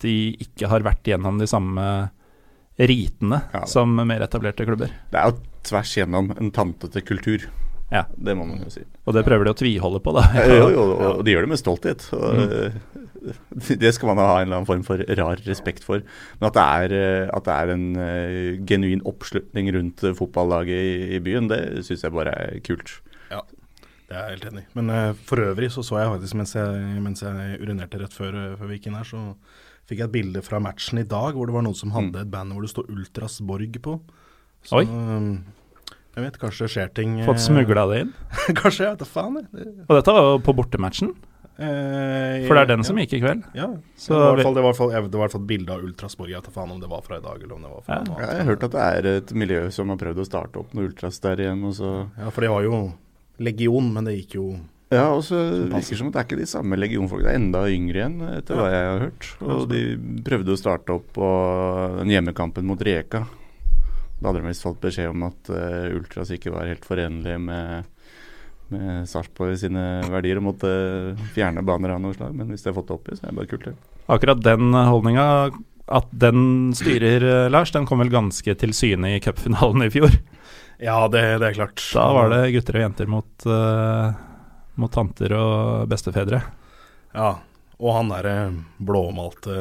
de 0.00 0.14
ikke 0.40 0.70
har 0.72 0.80
vært 0.86 1.04
gjennom 1.12 1.36
de 1.40 1.46
samme 1.50 1.84
ritene 2.80 3.42
Ja. 3.52 3.66
som 3.68 3.92
mer 3.92 4.22
etablerte 4.24 4.64
klubber. 4.64 4.88
Det 5.12 5.18
er 5.20 5.28
jo 5.28 5.36
tvers 5.68 5.90
gjennom 5.98 6.30
en 6.40 6.48
tantete 6.56 7.02
kultur. 7.04 7.44
Ja. 7.92 8.06
Det 8.16 8.32
må 8.38 8.46
man 8.48 8.62
jo 8.64 8.70
si. 8.72 8.84
Og 9.04 9.12
det 9.16 9.24
prøver 9.26 9.44
de 9.44 9.52
å 9.52 9.58
tviholde 9.58 10.00
på, 10.00 10.14
da. 10.16 10.22
Jo, 10.48 10.68
jo, 10.72 10.84
og 11.18 11.24
de 11.26 11.34
gjør 11.34 11.44
det 11.44 11.50
med 11.52 11.60
stolthet. 11.60 12.06
Og, 12.16 12.40
eh, 12.40 12.78
Det 13.82 13.92
skal 13.94 14.10
man 14.12 14.20
ha 14.22 14.40
en 14.40 14.48
eller 14.48 14.60
annen 14.60 14.68
form 14.68 14.82
for 14.86 15.02
rar 15.18 15.40
respekt 15.46 15.84
for. 15.86 16.02
Men 16.40 16.48
at 16.50 16.56
det 16.56 16.64
er, 16.64 16.96
eh, 16.96 17.30
at 17.36 17.46
det 17.46 17.54
er 17.56 17.72
en 17.74 17.86
eh, 18.00 18.58
genuin 18.68 19.02
oppslutning 19.08 19.70
rundt 19.76 20.04
eh, 20.06 20.16
fotballaget 20.16 20.80
i, 20.90 20.92
i 21.18 21.22
byen, 21.24 21.48
det 21.52 21.60
syns 21.86 22.04
jeg 22.06 22.14
bare 22.16 22.32
er 22.32 22.60
kult. 22.66 22.96
Ja, 23.30 23.42
Det 24.08 24.16
er 24.16 24.24
jeg 24.24 24.38
helt 24.38 24.46
enig 24.50 24.64
i. 24.64 24.70
Men 24.80 24.90
uh, 24.90 25.12
for 25.28 25.38
øvrig 25.44 25.68
så 25.70 25.84
så 25.86 26.00
jeg 26.00 26.10
faktisk, 26.16 26.34
mens 26.40 26.54
jeg, 26.56 26.86
mens 27.04 27.22
jeg 27.22 27.60
urinerte 27.62 28.00
rett 28.00 28.16
før, 28.16 28.38
før 28.58 28.70
vi 28.70 28.78
gikk 28.80 28.88
inn 28.90 28.98
her, 28.98 29.06
så 29.06 29.20
fikk 29.86 30.00
jeg 30.00 30.08
et 30.08 30.14
bilde 30.16 30.42
fra 30.42 30.58
matchen 30.62 30.98
i 31.02 31.06
dag 31.06 31.36
hvor 31.36 31.46
det 31.46 31.54
var 31.54 31.62
noen 31.66 31.78
som 31.78 31.92
hadde 31.94 32.24
et 32.24 32.30
band 32.32 32.54
hvor 32.56 32.66
det 32.66 32.72
står 32.72 32.90
Ultras 32.90 33.38
Borg 33.46 33.78
på. 33.84 33.94
Så, 34.66 34.80
Oi. 34.80 34.84
jeg 36.16 36.24
vet, 36.26 36.36
kanskje 36.42 36.66
det 36.66 36.72
skjer 36.74 36.90
ting 36.98 37.14
Fått 37.24 37.40
smugla 37.40 37.86
det 37.92 38.00
inn. 38.04 38.10
kanskje, 38.60 38.84
jeg 38.88 38.96
vet 38.96 39.04
da 39.04 39.08
faen. 39.08 39.38
jeg. 39.40 39.46
Det, 39.54 39.68
Og 39.86 39.94
dette 40.00 40.14
var 40.16 40.26
jo 40.26 40.40
på 40.46 40.56
bortematchen, 40.58 41.14
eh, 41.60 42.46
for 42.48 42.56
det 42.56 42.62
er 42.64 42.70
den 42.72 42.82
ja, 42.82 42.86
som 42.88 42.98
gikk 43.00 43.12
i 43.18 43.20
kveld. 43.22 43.44
Ja. 43.56 43.68
Så 44.00 44.14
det, 44.14 44.20
var 44.24 44.42
fall, 44.42 44.56
det 44.56 44.64
var 44.64 44.76
fall, 44.78 44.90
det 44.94 45.02
var 45.12 45.20
i 45.20 45.22
hvert 45.26 45.34
fall 45.36 45.44
et 45.44 45.50
bilde 45.52 45.76
av 45.76 45.84
Ultrasborg 45.84 46.32
Jeg 46.32 46.44
tar 46.46 46.54
faen 46.56 46.72
om 46.74 46.80
det 46.82 46.90
var 46.90 47.04
fra 47.06 47.20
i 47.20 47.24
dag, 47.24 47.36
eller 47.42 47.54
om 47.58 47.62
det 47.66 47.70
var 47.74 47.86
fra 47.86 48.00
Ja. 48.00 48.08
noe 48.08 48.18
Ja, 48.20 48.32
jeg 48.32 48.42
har 48.42 48.50
hørt 48.54 48.66
at 48.68 48.74
det 48.76 48.88
er 48.88 49.08
et 49.16 49.32
miljø 49.44 49.62
som 49.76 49.92
har 49.92 50.00
prøvd 50.00 50.24
å 50.24 50.28
starte 50.28 50.60
opp 50.62 50.74
noe 50.74 50.88
ultras 50.90 51.20
der 51.20 51.44
igjen. 51.46 51.64
Og 51.68 51.74
så 51.78 51.94
Ja, 52.18 52.30
for 52.30 52.40
det 52.46 52.50
var 52.50 52.66
jo 52.66 52.82
legion, 53.38 53.92
men 53.94 54.04
det 54.04 54.16
gikk 54.22 54.36
jo 54.40 54.46
Ja, 54.90 55.12
og 55.14 55.22
så 55.22 55.38
virker 55.70 55.94
det 55.94 55.98
som 56.00 56.08
at 56.08 56.16
det 56.16 56.20
er 56.20 56.26
ikke 56.28 56.40
de 56.40 56.46
samme 56.50 56.76
legionfolkene. 56.80 57.28
Det 57.28 57.34
er 57.36 57.40
enda 57.44 57.60
yngre 57.70 58.00
igjen, 58.00 58.16
etter 58.40 58.58
hva 58.58 58.70
jeg 58.72 58.88
har 58.88 59.04
hørt. 59.04 59.28
Og 59.46 59.68
de 59.70 59.82
prøvde 60.26 60.50
å 60.56 60.58
starte 60.58 60.96
opp 60.96 61.12
på 61.14 61.28
den 62.00 62.10
hjemmekampen 62.10 62.66
mot 62.66 62.82
Reka. 62.82 63.26
Da 64.20 64.28
hadde 64.28 64.42
de 64.42 64.50
visst 64.50 64.66
fått 64.66 64.80
beskjed 64.82 65.12
om 65.14 65.22
at 65.30 65.48
uh, 65.54 65.94
Ultras 65.96 66.32
ikke 66.34 66.52
var 66.52 66.66
helt 66.68 66.84
forenlige 66.84 67.38
med, 67.40 67.86
med 68.74 69.08
Sarpsborg 69.10 69.58
sine 69.60 69.84
verdier 70.10 70.40
og 70.40 70.48
måtte 70.50 70.70
fjerne 71.34 71.64
baner 71.66 71.96
av 71.96 72.02
noe 72.02 72.16
slag. 72.16 72.34
Men 72.36 72.52
hvis 72.52 72.64
de 72.64 72.70
har 72.70 72.78
fått 72.78 72.90
det 72.90 72.96
opp 72.96 73.10
i, 73.10 73.18
så 73.18 73.26
er 73.26 73.32
det 73.32 73.38
bare 73.40 73.50
kult, 73.50 73.66
det. 73.68 73.74
Akkurat 74.10 74.42
den 74.44 74.74
holdninga 74.74 75.26
at 75.90 76.10
den 76.14 76.70
styrer, 76.78 77.44
eh, 77.44 77.50
Lars, 77.50 77.72
den 77.74 77.86
kom 77.86 77.98
vel 77.98 78.12
ganske 78.12 78.54
til 78.54 78.74
syne 78.76 79.16
i 79.16 79.20
cupfinalen 79.22 79.86
i 79.86 79.90
fjor. 79.90 80.14
Ja, 80.80 81.02
det, 81.10 81.22
det, 81.42 81.50
er 81.50 81.58
klart. 81.58 81.82
Da 81.92 82.06
var 82.14 82.30
det 82.32 82.52
gutter 82.54 82.78
og 82.78 82.84
jenter 82.86 83.08
mot, 83.10 83.32
uh, 83.44 84.14
mot 84.80 84.92
tanter 84.94 85.34
og 85.36 85.90
bestefedre. 85.90 86.40
Ja, 87.12 87.34
og 87.80 87.96
han 87.96 88.12
derre 88.12 88.36
blåmalte 88.78 89.56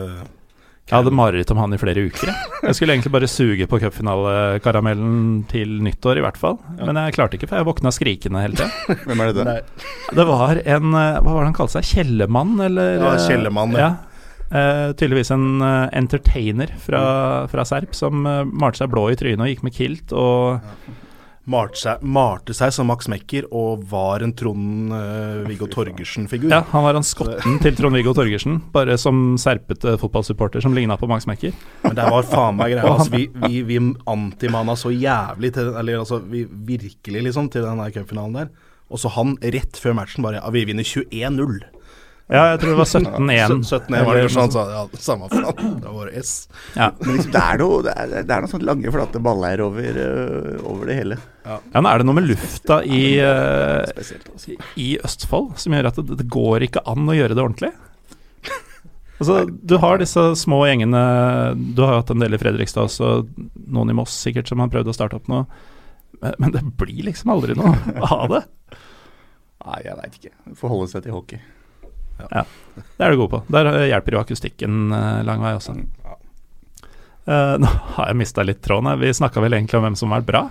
jeg 0.89 0.95
hadde 0.95 1.13
mareritt 1.13 1.51
om 1.53 1.59
han 1.61 1.75
i 1.75 1.77
flere 1.77 2.01
uker. 2.09 2.31
Jeg 2.63 2.75
skulle 2.75 2.95
egentlig 2.95 3.11
bare 3.13 3.29
suge 3.29 3.67
på 3.69 3.79
cupfinalekaramellen 3.83 5.43
til 5.51 5.75
nyttår, 5.85 6.17
i 6.17 6.23
hvert 6.25 6.39
fall. 6.41 6.57
Ja. 6.79 6.87
Men 6.89 6.97
jeg 7.03 7.13
klarte 7.19 7.37
ikke, 7.37 7.49
for 7.51 7.61
jeg 7.61 7.67
våkna 7.67 7.93
skrikende 7.93 8.41
hele 8.41 8.57
tida. 8.57 8.69
Hvem 9.05 9.21
er 9.21 9.33
det 9.37 9.45
Nei. 9.45 9.57
Det 10.17 10.25
var 10.25 10.61
en 10.63 10.95
eh, 10.97 11.19
Hva 11.21 11.35
var 11.35 11.43
det 11.43 11.49
han 11.51 11.57
kalte 11.59 11.77
seg? 11.77 11.91
Kjellemann, 11.91 12.55
eller? 12.65 12.95
Ja, 12.97 13.11
Kjellemann, 13.21 13.77
ja. 13.77 13.91
ja. 13.91 13.91
Uh, 14.49 14.95
tydeligvis 14.97 15.29
en 15.29 15.61
uh, 15.61 15.85
entertainer 15.93 16.71
fra, 16.81 17.01
fra 17.51 17.67
Serp 17.69 17.93
som 17.93 18.25
uh, 18.25 18.41
malte 18.49 18.81
seg 18.81 18.89
blå 18.89 19.03
i 19.13 19.19
trynet 19.19 19.45
og 19.45 19.51
gikk 19.51 19.61
med 19.67 19.75
kilt 19.75 20.15
og 20.17 20.57
ja 20.57 20.97
malte 21.49 21.81
seg, 21.81 22.03
malte 22.05 22.55
seg 22.55 22.73
som 22.75 22.89
Max 22.89 23.09
Mekker 23.11 23.47
og 23.55 23.85
var 23.89 24.23
en 24.25 24.33
Trond-Viggo 24.37 25.67
uh, 25.67 25.73
Torgersen-figur. 25.73 26.51
Ja, 26.53 26.61
han 26.71 26.85
var 26.85 26.97
han 26.97 27.07
skotten 27.07 27.59
til 27.63 27.77
Trond-Viggo 27.77 28.13
Torgersen, 28.17 28.59
bare 28.73 28.97
som 29.01 29.33
serpete 29.41 29.95
fotballsupporter 30.01 30.63
som 30.63 30.75
ligna 30.77 30.97
på 30.99 31.09
Max 31.09 31.27
Mekker. 31.29 31.55
Men 31.85 31.97
det 31.97 32.07
var 32.13 32.27
faen 32.29 32.59
meg 32.59 32.75
greia. 32.75 32.85
Altså, 32.99 33.13
vi 33.13 33.27
vi, 33.45 33.61
vi 33.63 33.77
antimana 34.09 34.73
så 34.75 34.89
jævlig 34.91 35.53
til 35.55 35.69
Eller 35.77 36.01
altså, 36.01 36.17
vi 36.19 36.41
virkelig, 36.49 37.21
liksom, 37.27 37.49
til 37.53 37.63
den 37.63 37.81
cupfinalen 37.93 38.35
der. 38.41 38.49
Og 38.89 38.99
så 38.99 39.11
han 39.13 39.35
rett 39.41 39.77
før 39.77 39.95
matchen 39.99 40.25
bare 40.25 40.41
Ja, 40.41 40.49
vi 40.53 40.65
vinner 40.67 40.83
21-0. 40.83 41.59
Ja, 42.29 42.43
jeg 42.51 42.59
tror 42.61 42.75
det 42.75 42.77
var 42.77 42.85
17-1. 42.85 43.53
17-1 43.65 44.03
var 44.05 44.13
det 44.13 44.25
kanskje 44.27 44.41
han 44.43 44.51
sa. 44.53 44.63
Ja, 44.69 44.81
samme 45.01 45.29
faen. 45.31 45.79
Det 45.81 45.93
var 45.95 46.11
S. 46.13 46.33
Ja. 46.75 46.91
Men 46.99 47.15
liksom, 47.15 47.31
det 47.33 47.41
er 47.41 47.61
noe, 47.63 47.79
det 47.87 47.95
er, 47.97 48.13
det 48.13 48.35
er 48.35 48.43
noen 48.45 48.51
sånne 48.51 48.67
lange, 48.69 48.93
flate 48.93 49.21
baller 49.25 49.63
over, 49.65 49.97
uh, 49.97 50.59
over 50.69 50.91
det 50.91 50.99
hele. 50.99 51.17
Ja. 51.41 51.57
ja, 51.73 51.81
nå 51.81 51.89
er 51.89 52.03
det 52.03 52.05
noe 52.05 52.17
med 52.19 52.29
lufta 52.29 52.79
i, 52.85 53.01
uh, 53.17 53.81
altså. 53.97 54.59
i 54.77 54.87
Østfold 55.01 55.57
som 55.57 55.73
gjør 55.73 55.89
at 55.89 55.99
det, 56.03 56.19
det, 56.21 56.29
går 56.29 56.69
ikke 56.69 56.85
an 56.93 57.09
å 57.09 57.17
gjøre 57.17 57.33
det 57.33 57.45
ordentlig. 57.47 57.73
Altså, 59.17 59.41
du 59.49 59.79
har 59.81 59.97
disse 59.99 60.21
små 60.39 60.61
gjengene 60.69 60.99
Du 61.75 61.81
har 61.83 61.97
hatt 61.97 62.13
en 62.13 62.21
del 62.23 62.37
i 62.37 62.39
Fredrikstad 62.39 62.85
også, 62.87 63.25
noen 63.73 63.89
i 63.91 63.97
Moss 63.97 64.13
sikkert 64.15 64.47
som 64.47 64.61
har 64.61 64.69
prøvd 64.71 64.93
å 64.93 64.95
starte 64.95 65.17
opp 65.17 65.27
noe. 65.33 65.49
Men 66.37 66.53
det 66.53 66.61
blir 66.77 67.07
liksom 67.09 67.33
aldri 67.33 67.57
noe 67.57 67.73
av 68.05 68.29
det. 68.37 68.45
Nei, 69.65 69.79
jeg 69.89 69.97
veit 69.97 70.19
ikke. 70.21 70.37
Forholde 70.61 70.93
seg 70.93 71.03
til 71.03 71.17
hockey. 71.17 71.41
Ja. 72.29 72.45
Det 72.75 73.05
er 73.05 73.13
du 73.13 73.21
god 73.23 73.31
på. 73.33 73.41
Der 73.53 73.69
hjelper 73.89 74.17
jo 74.17 74.21
akustikken 74.21 74.93
uh, 74.93 75.19
lang 75.27 75.43
vei 75.43 75.53
også. 75.57 75.75
Uh, 77.29 77.55
nå 77.61 77.69
har 77.95 78.09
jeg 78.09 78.19
mista 78.19 78.45
litt 78.45 78.61
tråden. 78.65 78.91
Vi 79.01 79.13
snakka 79.13 79.43
vel 79.43 79.57
egentlig 79.57 79.79
om 79.79 79.85
hvem 79.87 79.99
som 79.99 80.11
har 80.11 80.23
vært 80.23 80.31
bra? 80.31 80.43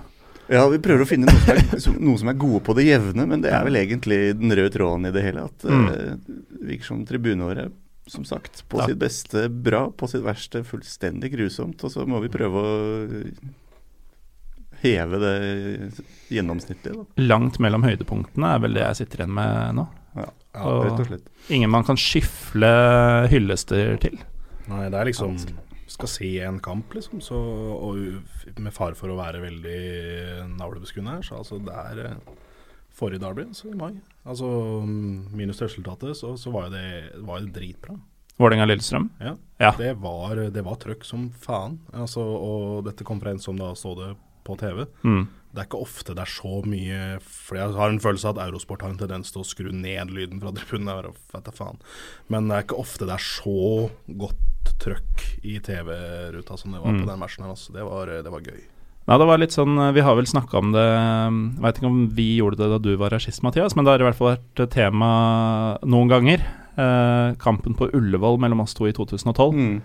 Ja, 0.49 0.63
vi 0.71 0.79
prøver 0.81 1.05
å 1.05 1.09
finne 1.09 1.29
noe 1.29 1.41
som, 1.43 1.53
er, 1.53 1.79
som, 1.85 1.97
noe 2.01 2.21
som 2.21 2.31
er 2.31 2.39
gode 2.41 2.63
på 2.65 2.73
det 2.77 2.87
jevne, 2.87 3.27
men 3.29 3.43
det 3.43 3.51
er 3.53 3.67
vel 3.67 3.77
egentlig 3.81 4.21
den 4.39 4.55
røde 4.55 4.73
tråden 4.73 5.09
i 5.09 5.13
det 5.13 5.25
hele. 5.27 5.45
At 5.49 5.67
mm. 5.67 5.85
uh, 5.89 6.65
virker 6.71 6.91
som 6.93 7.05
tribuneåret 7.09 7.75
som 8.09 8.23
sagt, 8.25 8.63
på 8.69 8.79
ja. 8.81 8.87
sitt 8.89 8.97
beste 8.97 9.49
bra, 9.49 9.83
på 9.93 10.07
sitt 10.09 10.23
verste 10.25 10.63
fullstendig 10.65 11.29
grusomt. 11.35 11.83
Og 11.85 11.93
så 11.93 12.05
må 12.09 12.21
vi 12.23 12.31
prøve 12.33 12.63
å 12.63 12.77
heve 14.81 15.19
det 15.21 15.35
gjennomsnittlige. 16.33 16.95
Da. 16.95 17.25
Langt 17.29 17.59
mellom 17.61 17.85
høydepunktene 17.85 18.55
er 18.55 18.63
vel 18.63 18.77
det 18.79 18.85
jeg 18.87 19.01
sitter 19.03 19.23
igjen 19.23 19.35
med 19.37 19.77
nå. 19.77 19.85
Ja, 20.17 20.29
ja 20.57 20.75
rett 20.83 21.01
og 21.03 21.09
slett. 21.09 21.31
Ingen 21.53 21.71
man 21.73 21.85
kan 21.87 21.99
skyfle 21.99 22.69
hyllester 23.31 23.97
til. 24.01 24.19
Nei, 24.69 24.85
det 24.89 24.99
er 24.99 25.09
liksom 25.09 25.37
Skal 25.89 26.11
se 26.11 26.29
en 26.45 26.59
kamp, 26.61 26.93
liksom, 26.93 27.21
så, 27.25 27.37
og 27.73 28.59
med 28.61 28.73
fare 28.75 28.93
for 28.97 29.09
å 29.09 29.17
være 29.17 29.41
veldig 29.41 29.79
navlebeskuende 30.59 31.15
her, 31.15 31.23
så 31.25 31.39
altså 31.39 31.57
det 31.65 31.73
er 31.73 32.01
eh, 32.03 32.35
forrige 32.93 33.23
Derby, 33.23 33.47
så 33.57 33.71
i 33.71 33.77
mai. 33.79 33.95
Altså 34.21 34.45
minus 34.85 35.63
resultatet, 35.63 36.13
så, 36.19 36.35
så 36.37 36.53
var 36.53 36.67
jo 36.67 36.75
det, 36.75 36.85
var 37.25 37.41
det 37.41 37.55
dritbra. 37.57 37.97
Vålerenga-Lillestrøm? 38.39 39.09
Ja. 39.19 39.33
ja. 39.57 39.73
Det, 39.81 39.95
var, 39.99 40.43
det 40.53 40.63
var 40.63 40.77
trøkk 40.79 41.03
som 41.03 41.25
faen. 41.41 41.79
Altså, 41.91 42.21
og 42.21 42.85
dette 42.87 43.03
kom 43.07 43.19
fra 43.19 43.33
en 43.33 43.41
som 43.43 43.57
da 43.59 43.73
så 43.75 43.91
det 43.97 44.13
på 44.47 44.55
TV. 44.61 44.85
Mm. 45.03 45.25
Det 45.49 45.63
er 45.63 45.65
ikke 45.65 45.81
ofte 45.81 46.13
det 46.13 46.21
er 46.21 46.29
så 46.29 46.59
mye 46.69 46.97
For 47.25 47.57
jeg 47.57 47.73
har 47.73 47.89
en 47.89 48.01
følelse 48.03 48.29
av 48.29 48.37
at 48.37 48.49
Eurosport 48.49 48.83
har 48.85 48.93
en 48.93 48.99
tendens 49.01 49.33
til 49.33 49.41
å 49.41 49.47
skru 49.47 49.71
ned 49.73 50.13
lyden 50.13 50.41
fra 50.43 50.53
tribunen. 50.53 51.15
Men 52.29 52.49
det 52.49 52.57
er 52.57 52.67
ikke 52.67 52.81
ofte 52.81 53.07
det 53.09 53.15
er 53.15 53.25
så 53.25 53.89
godt 54.21 54.73
trøkk 54.79 55.23
i 55.41 55.57
TV-ruta 55.63 56.57
som 56.59 56.75
det 56.75 56.83
var 56.83 56.93
mm. 56.93 57.01
på 57.01 57.09
den 57.09 57.21
matchen 57.23 57.45
her. 57.47 57.55
Altså. 57.55 57.73
Det, 57.73 57.83
var, 57.87 58.13
det 58.23 58.33
var 58.33 58.45
gøy. 58.45 58.61
Nei, 59.09 59.17
det 59.17 59.25
var 59.25 59.41
litt 59.41 59.55
sånn, 59.55 59.73
Vi 59.95 60.05
har 60.05 60.17
vel 60.19 60.27
snakka 60.29 60.59
om 60.59 60.73
det 60.75 60.85
Jeg 60.85 61.37
veit 61.63 61.79
ikke 61.79 61.89
om 61.89 62.01
vi 62.13 62.27
gjorde 62.37 62.59
det 62.59 62.67
da 62.75 62.77
du 62.83 62.91
var 63.01 63.15
regist, 63.15 63.41
Mathias, 63.41 63.73
men 63.73 63.87
det 63.87 63.95
har 63.95 64.03
i 64.03 64.05
hvert 64.05 64.19
fall 64.19 64.35
vært 64.35 64.67
tema 64.75 65.09
noen 65.81 66.11
ganger. 66.11 66.43
Eh, 66.79 67.29
kampen 67.41 67.73
på 67.79 67.89
Ullevål 67.97 68.37
mellom 68.43 68.61
oss 68.61 68.77
to 68.77 68.85
i 68.85 68.93
2012. 68.93 69.49
Mm 69.57 69.79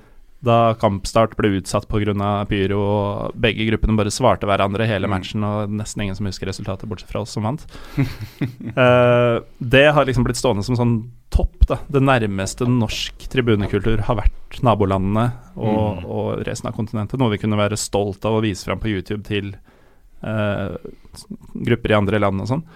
da 0.45 0.75
kampstart 0.81 1.35
ble 1.39 1.55
utsatt 1.59 1.89
pga. 1.91 2.15
pyro, 2.49 2.81
og 2.81 3.35
begge 3.41 3.67
gruppene 3.69 3.97
bare 3.99 4.13
svarte 4.15 4.49
hverandre 4.49 4.87
hele 4.89 5.09
mm. 5.09 5.15
matchen, 5.15 5.45
og 5.47 5.73
nesten 5.73 6.05
ingen 6.05 6.19
som 6.19 6.29
husker 6.29 6.49
resultatet, 6.51 6.89
bortsett 6.89 7.11
fra 7.11 7.25
oss 7.25 7.35
som 7.35 7.47
vant. 7.49 7.67
uh, 7.99 9.43
det 9.75 9.87
har 9.97 10.07
liksom 10.07 10.27
blitt 10.27 10.41
stående 10.41 10.65
som 10.67 10.79
sånn 10.79 10.97
topp, 11.35 11.67
da. 11.69 11.81
Det 11.91 12.03
nærmeste 12.05 12.69
norsk 12.71 13.27
tribunekultur 13.33 14.05
har 14.07 14.21
vært 14.21 14.61
nabolandene 14.65 15.31
og, 15.57 16.03
mm. 16.03 16.05
og 16.07 16.43
resten 16.47 16.71
av 16.71 16.77
kontinentet. 16.77 17.19
Noe 17.21 17.35
vi 17.35 17.41
kunne 17.43 17.59
være 17.59 17.81
stolt 17.81 18.25
av 18.29 18.39
å 18.39 18.43
vise 18.45 18.67
fram 18.69 18.83
på 18.83 18.93
YouTube 18.93 19.25
til 19.27 19.55
uh, 20.23 20.77
grupper 21.55 21.95
i 21.95 21.99
andre 21.99 22.23
land 22.23 22.45
og 22.45 22.53
sånn. 22.53 22.67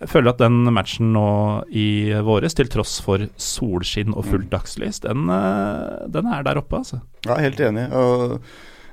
Jeg 0.00 0.08
føler 0.08 0.32
at 0.32 0.40
den 0.40 0.64
matchen 0.72 1.10
nå 1.12 1.28
i 1.76 2.12
våres, 2.24 2.56
til 2.56 2.70
tross 2.72 2.96
for 3.04 3.26
solskinn 3.36 4.14
og 4.14 4.24
fullt 4.30 4.48
mm. 4.48 4.52
dagslys, 4.54 5.02
den, 5.04 5.28
eh, 5.28 6.06
den, 6.08 6.30
er 6.32 6.46
der 6.46 6.60
oppe, 6.62 6.80
altså. 6.80 7.02
Ja, 7.26 7.36
helt 7.36 7.60
enig. 7.60 7.84
Og 7.92 8.38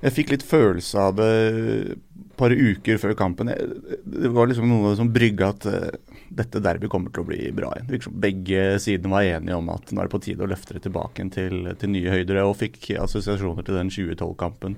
jeg 0.04 0.14
fikk 0.14 0.34
litt 0.36 0.44
følelse 0.46 1.08
av 1.08 1.16
det 1.18 1.32
et 1.32 1.96
par 2.38 2.54
uker 2.54 3.00
før 3.02 3.16
kampen. 3.18 3.50
Det 3.50 4.30
var 4.36 4.52
liksom 4.52 4.68
noe 4.70 4.92
som 5.00 5.10
brygga 5.10 5.48
at 5.56 5.64
uh, 5.72 6.18
dette 6.38 6.62
derby 6.62 6.90
kommer 6.92 7.10
til 7.10 7.24
å 7.24 7.30
bli 7.32 7.48
bra 7.56 7.72
igjen. 7.74 7.88
Liksom 7.96 8.20
begge 8.22 8.68
sidene 8.84 9.16
var 9.16 9.26
enige 9.26 9.58
om 9.58 9.72
at 9.74 9.90
nå 9.90 10.04
er 10.04 10.10
det 10.10 10.14
på 10.14 10.22
tide 10.28 10.46
å 10.46 10.52
løfte 10.52 10.76
det 10.78 10.84
tilbake 10.86 11.26
til, 11.34 11.72
til 11.82 11.94
nye 11.96 12.14
høyder. 12.14 12.44
Og 12.44 12.60
fikk 12.60 12.92
assosiasjoner 13.00 13.66
til 13.66 13.80
den 13.80 13.90
2012-kampen 13.96 14.78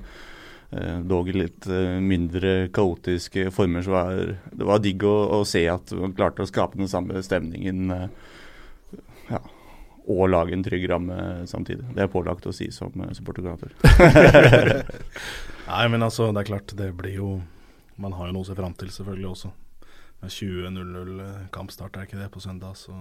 eh, 0.71 0.99
i 0.99 1.35
litt 1.35 1.67
eh, 1.67 1.99
mindre 2.01 2.69
kaotiske 2.73 3.51
former. 3.51 3.81
Så 3.85 3.93
var, 3.93 4.19
det 4.51 4.67
var 4.67 4.81
digg 4.83 5.03
å, 5.03 5.15
å, 5.39 5.45
se 5.45 5.65
at 5.69 5.93
man 5.97 6.15
klarte 6.17 6.45
å 6.45 6.49
skape 6.49 6.79
den 6.79 6.91
samme 6.91 7.23
stemningen. 7.25 7.91
Eh, 7.91 8.07
ja, 9.29 9.41
og 10.09 10.25
lage 10.29 10.55
en 10.57 10.65
trygg 10.65 10.87
ramme 10.89 11.45
samtidig. 11.49 11.85
Det 11.93 12.05
er 12.05 12.11
pålagt 12.11 12.47
å 12.49 12.55
si 12.55 12.71
som 12.73 12.93
supporterkoordinator. 13.13 13.75
Nei, 15.69 15.85
men 15.93 16.01
altså, 16.01 16.31
det 16.33 16.43
er 16.43 16.49
klart, 16.49 16.73
det 16.77 16.91
blir 16.97 17.19
jo 17.19 17.31
Man 17.99 18.15
har 18.15 18.29
jo 18.29 18.33
noe 18.33 18.45
å 18.45 18.47
se 18.47 18.55
fram 18.55 18.71
til, 18.79 18.89
selvfølgelig 18.95 19.27
også. 19.27 19.49
20.00 20.27 21.19
eh, 21.23 21.43
kampstart, 21.51 21.95
er 21.95 22.07
ikke 22.07 22.19
det, 22.19 22.27
på 22.33 22.41
søndag, 22.43 22.75
så, 22.75 22.91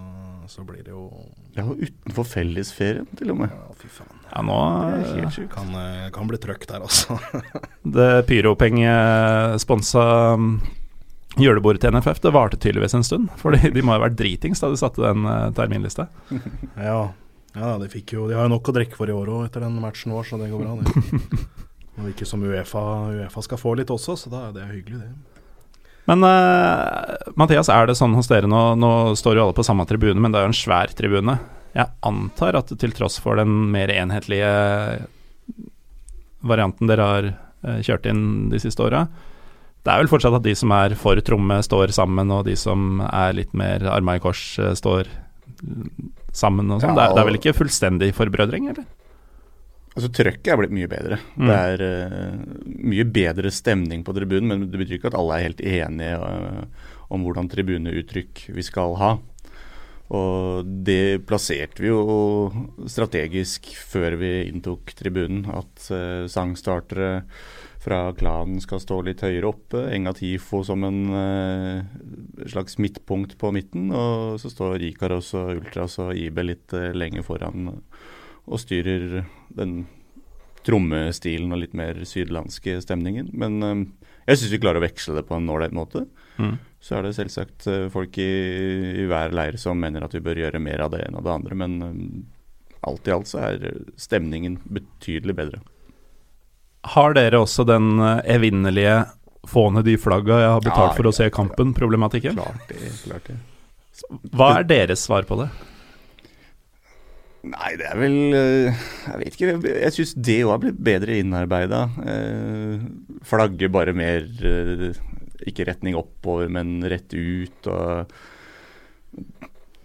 så 0.46 0.62
blir 0.66 0.84
det 0.86 0.92
jo 0.92 1.08
Ja, 1.56 1.64
utenfor 1.66 2.26
fellesferien, 2.28 3.08
til 3.18 3.32
og 3.34 3.40
med. 3.40 3.50
Ja, 3.50 3.74
fy 3.80 3.90
faen. 3.90 4.20
Ja, 4.28 4.42
nå 4.46 4.58
det 4.94 5.48
kan, 5.50 5.72
eh, 5.74 6.10
kan, 6.14 6.30
bli 6.30 6.38
trøkk 6.38 6.68
der, 6.70 6.84
altså. 6.86 7.18
det 7.98 8.10
Pyropeng-sponsa 8.30 10.04
mm, 10.38 10.52
julebordet 11.42 11.82
til 11.82 11.96
NFF, 11.96 12.22
det 12.22 12.34
varte 12.34 12.60
tydeligvis 12.60 12.94
en 12.94 13.06
stund. 13.06 13.32
For 13.40 13.50
de 13.58 13.82
må 13.82 13.96
ha 13.96 14.04
vært 14.06 14.18
dritings 14.18 14.62
da 14.62 14.70
de 14.70 14.78
satte 14.78 15.02
den 15.02 15.26
uh, 15.26 15.50
terminlista. 15.58 16.06
ja. 16.90 17.00
ja 17.58 17.72
de, 17.82 17.90
fikk 17.90 18.14
jo, 18.14 18.28
de 18.30 18.38
har 18.38 18.46
jo 18.46 18.54
nok 18.54 18.70
å 18.70 18.76
drikke 18.78 18.98
for 18.98 19.10
i 19.10 19.16
år 19.16 19.34
òg 19.34 19.48
etter 19.48 19.66
den 19.66 19.80
matchen 19.82 20.14
vår, 20.14 20.30
så 20.30 20.38
det 20.38 20.52
går 20.54 20.62
bra, 20.62 20.78
det. 20.78 21.46
Og 21.98 22.12
ikke 22.12 22.26
som 22.30 22.42
Uefa, 22.46 22.80
Uefa 23.10 23.42
skal 23.42 23.58
få 23.58 23.72
litt 23.74 23.90
også, 23.90 24.14
så 24.14 24.30
da, 24.30 24.44
det 24.54 24.62
er 24.62 24.70
hyggelig, 24.70 25.00
det. 25.02 25.10
Men 26.08 26.24
uh, 26.24 27.32
Mathias, 27.36 27.68
er 27.68 27.88
det 27.88 27.98
sånn 27.98 28.16
hos 28.16 28.30
dere 28.30 28.48
nå 28.48 28.62
Nå 28.80 28.92
står 29.18 29.36
jo 29.36 29.46
alle 29.46 29.56
på 29.56 29.66
samme 29.66 29.84
tribune, 29.88 30.20
men 30.22 30.32
det 30.32 30.40
er 30.40 30.46
jo 30.46 30.52
en 30.54 30.56
svær 30.56 30.92
tribune. 30.96 31.36
Jeg 31.76 31.92
antar 32.08 32.56
at 32.58 32.72
til 32.80 32.94
tross 32.96 33.18
for 33.20 33.38
den 33.38 33.68
mer 33.74 33.92
enhetlige 33.92 34.52
varianten 36.48 36.88
dere 36.88 37.08
har 37.12 37.32
uh, 37.32 37.80
kjørt 37.84 38.08
inn 38.08 38.22
de 38.52 38.60
siste 38.62 38.84
åra, 38.84 39.04
det 39.84 39.94
er 39.94 40.02
vel 40.02 40.10
fortsatt 40.10 40.36
at 40.36 40.44
de 40.44 40.52
som 40.58 40.72
er 40.74 40.92
for 40.98 41.20
tromme, 41.24 41.60
står 41.64 41.92
sammen, 41.96 42.32
og 42.34 42.44
de 42.48 42.56
som 42.58 43.02
er 43.08 43.36
litt 43.36 43.54
mer 43.56 43.84
arma 43.88 44.18
i 44.18 44.22
kors, 44.22 44.42
uh, 44.60 44.72
står 44.76 45.10
sammen 46.36 46.70
og 46.70 46.82
sånn. 46.82 46.92
Ja, 46.92 47.08
det, 47.08 47.14
det, 47.14 47.22
er 47.22 47.28
vel 47.28 47.38
ikke 47.40 47.56
fullstendig 47.56 48.10
forbrødring, 48.16 48.68
eller? 48.72 48.86
Altså 49.98 50.12
Trøkket 50.14 50.52
er 50.52 50.60
blitt 50.60 50.74
mye 50.76 50.90
bedre. 50.90 51.16
Mm. 51.34 51.48
Det 51.48 51.56
er 51.58 51.82
uh, 51.82 52.36
mye 52.86 53.06
bedre 53.18 53.50
stemning 53.50 54.04
på 54.06 54.14
tribunen, 54.14 54.52
men 54.52 54.68
det 54.70 54.78
betyr 54.78 55.00
ikke 55.00 55.10
at 55.10 55.18
alle 55.18 55.38
er 55.38 55.48
helt 55.48 55.64
enige 55.66 56.20
uh, 56.22 56.92
om 57.10 57.24
hvordan 57.26 57.50
tribuneuttrykk 57.50 58.44
vi 58.54 58.64
skal 58.66 58.94
ha. 59.00 59.16
Og 60.14 60.68
det 60.86 61.26
plasserte 61.28 61.82
vi 61.84 61.90
jo 61.90 62.48
strategisk 62.88 63.68
før 63.76 64.16
vi 64.20 64.30
inntok 64.46 64.94
tribunen. 64.96 65.44
At 65.52 65.90
uh, 65.90 66.28
sangstartere 66.30 67.10
fra 67.78 68.12
klanen 68.16 68.62
skal 68.62 68.80
stå 68.82 69.00
litt 69.06 69.22
høyere 69.24 69.50
oppe. 69.50 69.82
Enga 69.92 70.14
Tifo 70.16 70.62
som 70.66 70.86
en 70.88 71.02
uh, 71.12 72.46
slags 72.48 72.78
midtpunkt 72.80 73.36
på 73.40 73.52
midten. 73.54 73.90
Og 73.92 74.38
så 74.40 74.52
står 74.52 74.86
Ikaros 74.92 75.34
og 75.38 75.58
Ultras 75.58 75.98
og 76.06 76.14
IB 76.16 76.40
litt 76.46 76.76
uh, 76.76 76.90
lenger 76.96 77.26
foran 77.26 77.74
og 78.48 78.60
styrer 78.62 79.22
den 79.56 79.82
trommestilen 80.66 81.52
og 81.54 81.62
litt 81.62 81.76
mer 81.78 82.00
sydlandske 82.08 82.78
stemningen. 82.84 83.30
Men 83.32 83.62
um, 83.62 83.84
jeg 84.28 84.40
syns 84.40 84.54
vi 84.54 84.60
klarer 84.62 84.82
å 84.82 84.86
veksle 84.86 85.16
det 85.18 85.26
på 85.28 85.38
en 85.38 85.48
ålreit 85.52 85.76
måte. 85.76 86.04
Mm. 86.38 86.56
Så 86.82 86.98
er 86.98 87.06
det 87.06 87.14
selvsagt 87.16 87.66
folk 87.92 88.18
i, 88.22 88.32
i, 89.02 89.06
hver 89.10 89.32
leir 89.34 89.58
som 89.58 89.80
mener 89.80 90.04
at 90.06 90.14
vi 90.14 90.22
bør 90.22 90.44
gjøre 90.44 90.60
mer 90.62 90.84
av 90.84 90.92
det 90.94 91.02
enn 91.06 91.18
av 91.18 91.24
det 91.26 91.34
andre. 91.34 91.58
Men 91.58 91.78
um, 91.82 92.02
alt 92.88 93.08
i 93.08 93.14
alt 93.14 93.30
så 93.30 93.42
er 93.48 93.68
stemningen 93.98 94.60
betydelig 94.68 95.36
bedre. 95.38 95.62
Har 96.94 97.16
dere 97.16 97.40
også 97.42 97.64
den 97.68 97.98
evinnelige 98.22 99.00
få 99.48 99.68
ned 99.74 99.86
de 99.88 99.96
flagga 100.00 100.38
jeg 100.42 100.52
har 100.52 100.62
betalt 100.64 100.92
ja, 100.92 100.96
for 100.98 101.08
å 101.10 101.14
se 101.14 101.28
kampen-problematikken? 101.34 102.38
Klart 102.38 102.70
det, 102.70 102.92
klart 103.04 103.30
det. 103.30 103.38
Hva 104.36 104.52
er 104.60 104.68
deres 104.68 105.02
svar 105.08 105.26
på 105.28 105.40
det? 105.40 105.48
Nei, 107.48 107.70
det 107.80 107.86
er 107.88 107.98
vel 108.00 108.16
Jeg 108.34 109.18
vet 109.22 109.36
ikke. 109.36 109.52
Jeg 109.72 109.94
syns 109.96 110.14
det 110.16 110.40
òg 110.44 110.54
har 110.54 110.62
blitt 110.62 110.80
bedre 110.88 111.18
innarbeida. 111.22 111.84
Eh, 112.14 112.82
flagge 113.26 113.70
bare 113.72 113.94
mer 113.96 114.26
ikke 115.48 115.68
retning 115.68 115.96
oppover, 115.96 116.50
men 116.52 116.82
rett 116.84 117.14
ut. 117.14 117.70
og 117.72 118.12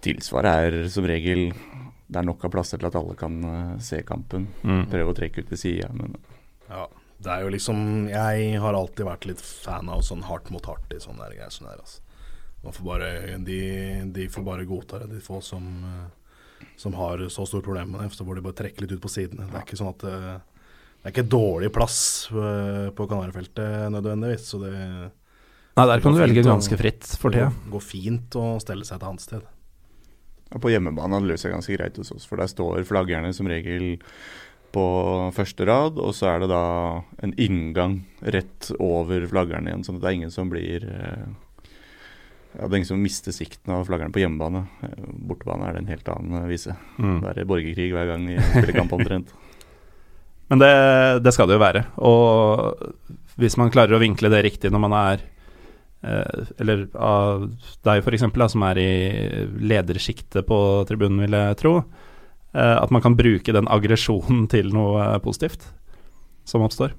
Tilsvaret 0.03 0.67
er 0.67 0.89
som 0.91 1.07
regel 1.07 1.53
det 2.13 2.19
er 2.19 2.27
nok 2.27 2.43
av 2.45 2.51
plasser 2.53 2.77
til 2.77 2.89
at 2.89 2.97
alle 2.99 3.15
kan 3.17 3.39
se 3.81 4.03
kampen. 4.05 4.49
Mm. 4.61 4.83
Prøve 4.91 5.13
å 5.13 5.17
trekke 5.17 5.41
ut 5.41 5.49
til 5.53 5.61
sida, 5.61 5.89
men 5.97 6.17
Ja. 6.69 6.85
Det 7.23 7.31
er 7.31 7.45
jo 7.45 7.51
liksom 7.53 8.09
Jeg 8.11 8.59
har 8.59 8.75
alltid 8.75 9.07
vært 9.07 9.27
litt 9.29 9.41
fan 9.41 9.89
av 9.91 10.03
sånn 10.05 10.25
hardt 10.27 10.49
mot 10.51 10.65
hardt 10.67 10.91
i 10.93 10.99
sånne 10.99 11.29
greier. 11.31 11.51
Sånn 11.53 11.69
der, 11.69 11.79
altså. 11.79 12.01
får 12.63 12.83
bare, 12.87 13.37
de, 13.43 13.59
de, 14.15 14.27
får 14.31 14.43
bare 14.43 14.67
godta 14.67 14.99
det, 15.03 15.09
de 15.13 15.23
få 15.23 15.39
som, 15.43 15.63
uh, 15.83 16.09
som 16.79 16.95
har 16.97 17.21
så 17.33 17.45
store 17.49 17.65
problemer 17.65 17.91
med 17.93 18.05
det. 18.05 18.17
Så 18.17 18.25
får 18.27 18.39
de 18.39 18.45
bare 18.45 18.59
trekke 18.61 18.83
litt 18.83 18.95
ut 18.95 19.03
på 19.03 19.11
sidene. 19.11 19.47
Det 19.49 19.59
er 19.59 19.65
ikke 19.65 19.79
sånn 19.79 19.93
at 19.93 20.05
uh, 20.07 20.37
det 21.03 21.09
er 21.09 21.15
ikke 21.15 21.31
dårlig 21.33 21.67
plass 21.75 21.97
på 22.31 23.07
Kanarifeltet 23.11 23.91
nødvendigvis. 23.91 24.45
Så 24.53 24.61
det 24.61 24.71
Nei, 25.73 25.87
der 25.89 26.03
kan 26.03 26.13
du 26.13 26.21
velge 26.21 26.45
ganske 26.45 26.77
fritt 26.77 27.07
for 27.19 27.33
tida. 27.33 27.49
Det 27.49 27.73
går 27.73 27.83
fint 27.83 28.35
å 28.39 28.45
stelle 28.61 28.85
seg 28.87 29.01
et 29.01 29.05
annet 29.09 29.25
sted. 29.25 29.43
Og 30.53 30.61
på 30.61 30.69
hjemmebane 30.69 31.17
har 31.17 31.23
det 31.23 31.31
løst 31.33 31.47
seg 31.47 31.55
ganske 31.55 31.75
greit 31.75 31.97
hos 31.97 32.13
oss, 32.13 32.27
for 32.29 32.39
der 32.39 32.51
står 32.51 32.85
flaggerne 32.87 33.33
som 33.33 33.49
regel 33.49 33.97
på 34.73 34.85
første 35.35 35.65
rad, 35.69 35.99
og 36.01 36.13
så 36.17 36.31
er 36.31 36.43
det 36.43 36.49
da 36.53 36.65
en 37.25 37.33
inngang 37.41 37.99
rett 38.21 38.71
over 38.81 39.25
flaggerne 39.29 39.69
igjen, 39.69 39.85
sånn 39.85 39.99
at 39.99 40.05
det 40.05 40.11
er 40.11 40.17
ingen 40.19 40.33
som 40.33 40.49
blir 40.49 40.85
eh, 40.89 41.25
ja, 42.53 42.67
Det 42.67 42.71
er 42.71 42.79
ingen 42.79 42.91
som 42.91 43.01
mister 43.03 43.35
sikten 43.35 43.73
av 43.75 43.85
flaggerne 43.87 44.13
på 44.13 44.23
hjemmebane. 44.23 44.65
Eh, 44.85 45.09
bortebane 45.29 45.67
er 45.67 45.75
det 45.75 45.83
en 45.83 45.91
helt 45.93 46.13
annen 46.13 46.47
vise. 46.49 46.75
Mm. 46.97 47.19
Det 47.23 47.35
er 47.35 47.49
borgerkrig 47.49 47.91
hver 47.95 48.09
gang 48.13 48.29
vi 48.29 48.39
spiller 48.39 48.79
kamp 48.79 48.95
omtrent. 48.97 49.33
Men 50.51 50.61
det, 50.61 50.73
det, 51.25 51.33
skal 51.33 51.49
det 51.49 51.57
jo 51.57 51.63
være. 51.63 51.85
Og 52.03 53.37
hvis 53.41 53.55
man 53.57 53.71
klarer 53.73 53.95
å 53.97 54.03
vinkle 54.03 54.29
det 54.29 54.43
riktig 54.45 54.69
når 54.73 54.83
man 54.85 54.97
er 54.99 55.23
Eh, 56.03 56.47
eller 56.59 56.87
av 56.99 57.45
deg 57.87 58.01
f.eks., 58.03 58.25
som 58.51 58.65
er 58.67 58.79
i 58.81 58.89
ledersjiktet 59.63 60.43
på 60.47 60.57
tribunen, 60.89 61.21
vil 61.23 61.37
jeg 61.37 61.59
tro. 61.61 61.77
Eh, 62.51 62.75
at 62.75 62.91
man 62.91 63.03
kan 63.03 63.15
bruke 63.19 63.55
den 63.55 63.69
aggresjonen 63.71 64.49
til 64.51 64.73
noe 64.75 65.13
positivt 65.23 65.69
som 66.47 66.65
oppstår. 66.65 66.97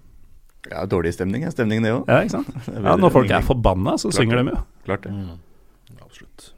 Ja, 0.70 0.85
dårlig 0.88 1.12
stemning 1.16 1.44
er 1.44 1.53
stemningen, 1.53 1.85
det 1.85 1.92
òg. 1.92 2.09
Ja, 2.09 2.22
ikke 2.24 2.38
sant. 2.38 2.68
Ja, 2.87 2.96
når 3.00 3.12
folk 3.12 3.33
er 3.33 3.44
forbanna, 3.44 3.98
så 4.00 4.09
Klart 4.09 4.20
synger 4.22 4.40
de 4.40 4.55
jo. 4.55 4.61
Klart 4.88 5.07
det. 5.07 5.12
Mm. 5.12 6.00
Absolutt. 6.00 6.50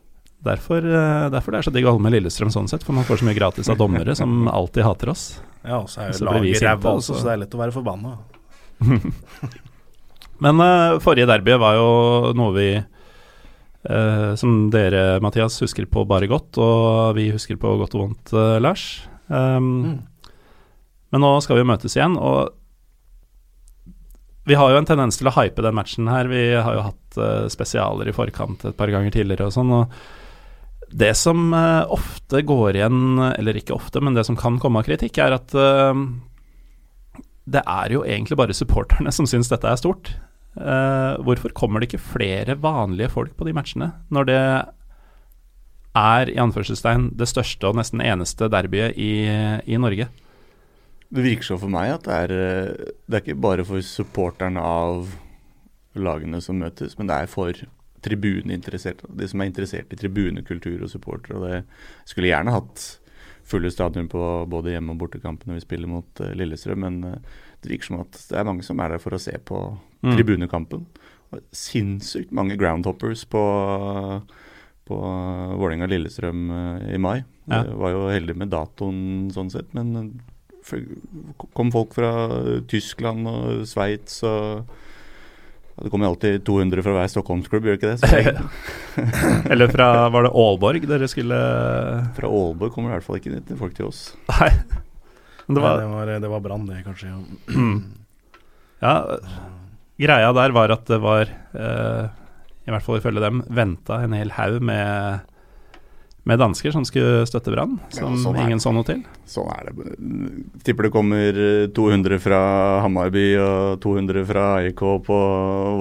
Derfor, 0.46 0.78
eh, 0.78 1.26
derfor 1.34 1.54
det 1.54 1.58
er 1.58 1.66
så 1.66 1.72
digg 1.74 1.88
å 1.88 1.96
holde 1.96 2.06
med 2.06 2.14
Lillestrøm 2.14 2.52
sånn 2.54 2.70
sett, 2.70 2.84
for 2.86 2.94
man 2.94 3.06
får 3.08 3.22
så 3.22 3.26
mye 3.26 3.38
gratis 3.38 3.70
av 3.72 3.80
dommere 3.80 4.14
som 4.18 4.46
alltid 4.52 4.86
hater 4.86 5.10
oss. 5.10 5.28
Ja, 5.66 5.80
og 5.80 5.88
så 5.90 6.04
er 6.04 6.12
jo 6.12 6.28
laget 6.28 6.62
ræva 6.62 6.92
også, 7.00 7.16
så 7.18 7.26
det 7.26 7.32
er 7.34 7.40
lett 7.42 7.56
å 7.56 7.62
være 7.62 7.74
forbanna. 7.74 8.18
Men 10.44 10.60
uh, 10.60 10.98
forrige 11.02 11.26
derby 11.30 11.56
var 11.58 11.78
jo 11.78 11.88
noe 12.36 12.52
vi 12.52 12.66
uh, 12.76 14.34
Som 14.36 14.66
dere, 14.68 15.16
Mathias, 15.24 15.56
husker 15.64 15.88
på 15.88 16.04
bare 16.08 16.28
godt, 16.28 16.60
og 16.60 17.16
vi 17.16 17.30
husker 17.32 17.58
på 17.58 17.72
godt 17.80 17.96
og 17.96 18.04
vondt, 18.04 18.34
uh, 18.36 18.58
Lars. 18.62 18.84
Um, 19.32 19.72
mm. 19.96 20.30
Men 21.14 21.24
nå 21.24 21.32
skal 21.42 21.58
vi 21.58 21.66
møtes 21.66 21.96
igjen, 21.96 22.18
og 22.20 22.52
vi 24.46 24.58
har 24.58 24.70
jo 24.72 24.78
en 24.78 24.88
tendens 24.88 25.18
til 25.18 25.28
å 25.30 25.34
hype 25.34 25.64
den 25.64 25.74
matchen 25.76 26.10
her. 26.10 26.30
Vi 26.30 26.44
har 26.54 26.76
jo 26.76 26.84
hatt 26.86 27.18
spesialer 27.50 28.08
i 28.08 28.14
forkant 28.14 28.62
et 28.68 28.76
par 28.78 28.92
ganger 28.92 29.10
tidligere 29.14 29.48
og 29.48 29.56
sånn. 29.56 29.72
og 29.74 30.92
det 30.94 31.16
som 31.18 31.50
ofte 31.50 32.44
går 32.46 32.78
igjen, 32.78 33.18
eller 33.26 33.58
ikke 33.58 33.74
ofte, 33.74 33.98
men 33.98 34.14
det 34.14 34.22
som 34.28 34.38
kan 34.38 34.60
komme 34.62 34.78
av 34.78 34.86
kritikk, 34.86 35.18
er 35.18 35.34
at 35.34 35.50
det 37.46 37.62
er 37.62 37.94
jo 37.94 38.02
egentlig 38.06 38.38
bare 38.38 38.54
supporterne 38.56 39.12
som 39.14 39.26
syns 39.28 39.50
dette 39.50 39.70
er 39.70 39.78
stort. 39.78 40.12
Uh, 40.56 41.20
hvorfor 41.22 41.52
kommer 41.54 41.82
det 41.82 41.90
ikke 41.90 42.06
flere 42.16 42.56
vanlige 42.58 43.12
folk 43.12 43.34
på 43.36 43.46
de 43.46 43.52
matchene, 43.56 43.90
når 44.10 44.28
det 44.30 44.40
er 45.96 46.30
i 46.32 46.38
anførselstegn 46.40 47.10
det 47.16 47.28
største 47.30 47.68
og 47.68 47.78
nesten 47.78 48.02
eneste 48.04 48.48
derbyet 48.52 48.98
i, 48.98 49.28
i 49.64 49.78
Norge? 49.80 50.08
Det 51.08 51.22
virker 51.22 51.46
så 51.46 51.56
for 51.60 51.70
meg 51.72 51.92
at 51.94 52.06
det 52.06 52.18
er, 52.26 52.34
det 53.06 53.18
er 53.18 53.22
ikke 53.22 53.38
bare 53.40 53.64
for 53.66 53.84
supporterne 53.84 54.62
av 54.62 55.12
lagene 55.96 56.40
som 56.44 56.58
møtes, 56.60 56.96
men 56.98 57.08
det 57.08 57.16
er 57.22 57.30
for 57.30 57.66
tribuneinteresserte. 58.06 59.08
De 59.18 59.28
som 59.30 59.40
er 59.40 59.50
interessert 59.50 59.92
i 59.92 59.98
tribunekultur 59.98 60.84
og 60.84 60.92
supportere. 60.92 61.38
Og 61.38 61.46
det 61.48 62.10
skulle 62.10 62.30
gjerne 62.30 62.54
hatt 62.54 62.84
fulle 63.46 63.70
stadion 63.70 64.08
på 64.10 64.20
både 64.50 64.74
hjemme- 64.74 64.94
og 64.94 65.00
bortekampene 65.04 65.56
vi 65.56 65.64
spiller 65.64 65.90
mot 65.90 66.22
uh, 66.22 66.32
Lillestrøm, 66.34 66.82
men 66.82 66.98
uh, 67.06 67.42
det 67.62 67.70
virker 67.70 67.92
som 67.92 68.00
at 68.02 68.18
det 68.18 68.38
er 68.38 68.48
mange 68.48 68.66
som 68.66 68.80
er 68.82 68.94
der 68.94 69.02
for 69.02 69.16
å 69.16 69.22
se 69.22 69.36
på 69.38 69.60
mm. 70.02 70.12
tribunekampen. 70.12 70.86
Sinnssykt 71.54 72.34
mange 72.34 72.58
groundhoppers 72.58 73.24
på, 73.30 73.42
på 74.86 74.98
Vålerenga-Lillestrøm 75.62 76.44
i 76.90 76.98
mai. 77.02 77.20
Ja. 77.46 77.62
Jeg 77.62 77.78
var 77.80 77.94
jo 77.94 78.04
heldig 78.10 78.36
med 78.38 78.52
datoen 78.54 79.30
sånn 79.34 79.50
sett, 79.54 79.72
men 79.74 80.18
kom 81.56 81.70
folk 81.74 81.94
fra 81.94 82.10
Tyskland 82.70 83.28
og 83.30 83.64
Sveits 83.70 84.22
og 84.26 84.66
det 85.76 85.90
kommer 85.92 86.08
alltid 86.08 86.40
200 86.44 86.80
fra 86.80 86.92
hver 86.96 87.10
Stockholmsklubb, 87.12 87.66
gjør 87.68 87.76
ikke 87.76 87.90
det? 88.00 88.30
Eller 89.52 89.68
fra 89.68 89.88
Var 90.08 90.24
det 90.24 90.30
Aalborg 90.32 90.86
dere 90.88 91.08
skulle 91.12 91.40
Fra 92.16 92.30
Aalborg 92.30 92.72
kommer 92.72 92.94
i 92.94 92.96
hvert 92.96 93.04
fall 93.04 93.18
ikke 93.20 93.58
folk 93.60 93.76
til 93.76 93.90
oss. 93.90 94.06
Nei. 94.30 94.48
Det 95.46 95.60
var, 95.60 95.82
Nei, 95.84 96.06
det 96.08 96.22
var, 96.24 96.32
var 96.32 96.46
Brann, 96.46 96.64
det, 96.66 96.80
kanskje. 96.86 97.12
Ja. 97.12 97.20
ja. 98.86 98.94
Greia 100.00 100.32
der 100.36 100.56
var 100.56 100.72
at 100.74 100.88
det 100.88 100.98
var, 101.04 101.28
eh, 101.28 102.08
i 102.66 102.72
hvert 102.72 102.84
fall 102.84 102.98
ifølge 102.98 103.22
dem, 103.22 103.44
venta 103.52 104.00
en 104.04 104.16
hel 104.16 104.32
haug 104.36 104.58
med 104.64 105.35
med 106.26 106.40
dansker 106.42 106.72
som 106.74 106.84
skulle 106.84 107.22
støtte 107.28 107.52
Brann, 107.54 107.76
som 107.94 108.16
ja, 108.16 108.22
sånn 108.24 108.38
ingen 108.42 108.60
så 108.62 108.72
noe 108.74 108.86
til. 108.86 109.04
Sånn 109.30 109.46
er 109.54 109.68
det. 109.68 109.92
Tipper 110.66 110.88
det 110.88 110.90
kommer 110.94 111.38
200 111.76 112.18
fra 112.22 112.40
Hamarby 112.82 113.26
og 113.38 113.76
200 113.84 114.24
fra 114.26 114.46
AIK 114.56 114.82
på 115.06 115.18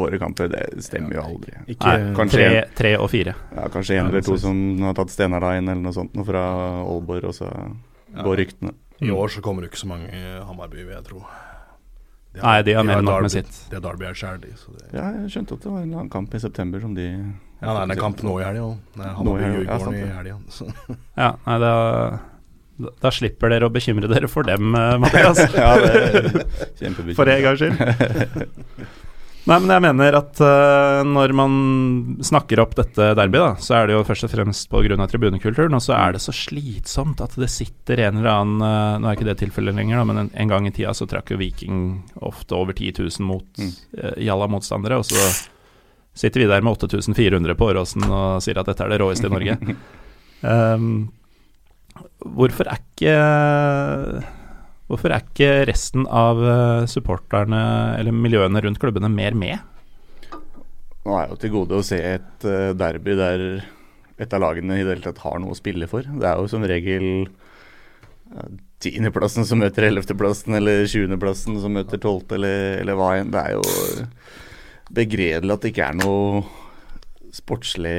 våre 0.04 0.20
kamper. 0.22 0.52
Det 0.54 0.86
stemmer 0.86 1.18
jo 1.18 1.24
aldri. 1.24 1.56
Ikke, 1.74 1.96
Nei, 1.98 2.28
tre, 2.30 2.48
tre, 2.78 2.94
og 3.02 3.10
fire. 3.10 3.34
Ja, 3.56 3.66
kanskje 3.74 3.98
en 3.98 4.12
eller 4.12 4.26
to 4.26 4.38
som 4.42 4.62
har 4.86 4.94
tatt 5.02 5.14
Stenarein 5.16 5.66
eller 5.66 5.82
noe 5.82 5.98
sånt 5.98 6.14
noe 6.14 6.28
fra 6.30 6.46
Aalborg, 6.84 7.26
og 7.32 7.38
så 7.40 7.50
går 8.22 8.42
ryktene. 8.44 8.76
I 9.02 9.10
år 9.12 9.34
så 9.34 9.42
kommer 9.44 9.66
det 9.66 9.74
ikke 9.74 9.82
så 9.82 9.90
mange 9.90 10.14
i 10.14 10.24
Hamarby, 10.46 10.84
vil 10.86 10.94
jeg 10.94 11.08
tro. 11.10 11.26
De 12.36 12.44
har, 12.44 12.60
Nei, 12.60 12.64
de 12.68 12.78
har 12.78 12.86
mer 12.86 13.00
enn 13.00 13.08
nok 13.08 13.26
med 13.26 13.32
sitt. 13.32 13.58
Det 13.72 13.80
er 13.80 13.84
Derby 13.84 14.06
er 14.10 14.16
sjæl, 14.20 14.40
de. 14.44 14.54
Ja, 14.92 15.10
jeg 15.24 15.34
skjønte 15.34 15.58
at 15.58 15.66
det 15.66 15.72
var 15.72 15.82
en 15.82 15.94
annen 15.96 16.14
kamp 16.14 16.36
i 16.36 16.42
september 16.44 16.84
som 16.84 16.94
de 16.94 17.10
ja, 17.66 17.74
nei, 17.74 17.88
det 17.90 17.98
er 17.98 18.02
kamp 18.02 18.22
nå 18.26 18.38
i 18.40 18.46
helga 18.46 18.68
òg. 18.70 19.02
Hammarby-Djurgården 19.02 20.00
i 20.00 20.08
helga. 20.14 20.38
Ja, 21.24 21.32
nei, 21.48 21.58
da, 21.64 21.74
da 23.02 23.12
slipper 23.16 23.54
dere 23.54 23.70
å 23.70 23.74
bekymre 23.74 24.12
dere 24.12 24.30
for 24.32 24.48
dem, 24.48 24.76
eh, 24.76 24.94
Mathias. 25.02 25.42
ja, 25.56 25.74
det 25.82 25.92
er. 25.96 27.02
For 27.18 27.32
en 27.32 27.44
gangs 27.46 27.64
skyld. 27.64 28.86
Nei, 29.46 29.60
men 29.62 29.70
jeg 29.76 29.82
mener 29.84 30.16
at 30.18 30.40
uh, 30.42 31.04
når 31.06 31.32
man 31.38 31.56
snakker 32.26 32.64
opp 32.64 32.72
dette 32.80 33.12
derbyet, 33.14 33.44
da, 33.44 33.62
så 33.62 33.76
er 33.78 33.86
det 33.86 33.94
jo 33.94 34.06
først 34.08 34.26
og 34.26 34.32
fremst 34.34 34.72
pga. 34.72 35.06
tribunekulturen, 35.12 35.76
og 35.78 35.84
så 35.86 35.94
er 36.00 36.16
det 36.16 36.22
så 36.24 36.34
slitsomt 36.34 37.22
at 37.22 37.36
det 37.38 37.52
sitter 37.54 38.02
en 38.08 38.24
eller 38.24 38.32
annen 38.32 38.64
uh, 38.66 38.98
Nå 38.98 39.12
er 39.12 39.20
ikke 39.20 39.28
det 39.30 39.38
tilfellet 39.44 39.78
lenger, 39.78 40.02
da, 40.02 40.08
men 40.10 40.22
en, 40.24 40.32
en, 40.34 40.50
gang 40.50 40.66
i 40.66 40.74
tida 40.74 40.96
så 40.98 41.06
trakk 41.10 41.30
jo 41.30 41.38
Viking 41.38 41.84
ofte 42.26 42.58
over 42.58 42.74
10 42.74 42.98
000 42.98 43.28
mot 43.28 43.46
mm. 43.62 43.76
uh, 44.02 44.16
jalla 44.26 44.50
motstandere, 44.50 44.98
og 44.98 45.06
så 45.06 45.22
sitter 46.16 46.44
vi 46.44 46.48
der 46.50 46.64
med 46.64 46.78
8400 46.80 47.58
på 47.60 47.70
Åråsen 47.72 48.08
og 48.08 48.42
sier 48.44 48.60
at 48.62 48.72
dette 48.72 48.86
er 48.86 48.94
det 48.94 49.02
råeste 49.02 49.28
i 49.28 49.34
Norge. 49.34 49.58
Um, 50.42 50.90
hvorfor 52.38 52.72
er 52.72 52.82
ikke 52.82 53.20
Hvorfor 54.86 55.10
er 55.10 55.24
ikke 55.24 55.64
resten 55.66 56.04
av 56.06 56.38
eh, 56.46 56.84
supporterne 56.86 57.62
eller 57.98 58.14
miljøene 58.14 58.62
rundt 58.62 58.78
klubbene 58.78 59.10
mer 59.10 59.34
med? 59.34 59.58
Nå 61.06 61.16
er 61.18 61.32
jo 61.32 61.38
til 61.42 61.54
gode 61.56 61.80
å 61.80 61.86
se 61.86 61.98
et 61.98 62.46
uh, 62.46 62.70
derby 62.78 63.16
der 63.18 63.46
et 64.22 64.36
av 64.38 64.44
lagene 64.44 64.78
i 64.78 64.84
det 64.84 64.94
hele 64.94 65.06
tatt 65.08 65.24
har 65.26 65.42
noe 65.42 65.56
å 65.56 65.58
spille 65.58 65.90
for. 65.90 66.06
Det 66.06 66.30
er 66.30 66.38
jo 66.38 66.52
som 66.54 66.66
regel 66.70 67.26
tiendeplassen 68.86 69.42
uh, 69.42 69.50
som 69.50 69.62
møter 69.66 69.90
ellevteplassen, 69.90 70.54
eller 70.62 70.86
tjuendeplassen 70.86 71.58
som 71.66 71.74
møter 71.82 72.02
tolvte, 72.06 72.38
eller, 72.38 72.78
eller 72.84 73.02
hva 73.02 73.10
enn. 73.18 73.34
Det 73.34 73.42
er 73.42 73.58
jo 73.58 73.66
begredelig 74.94 75.56
at 75.56 75.66
det 75.66 75.74
ikke 75.74 75.90
er 75.90 75.98
noe 75.98 76.46
sportslig 77.36 77.98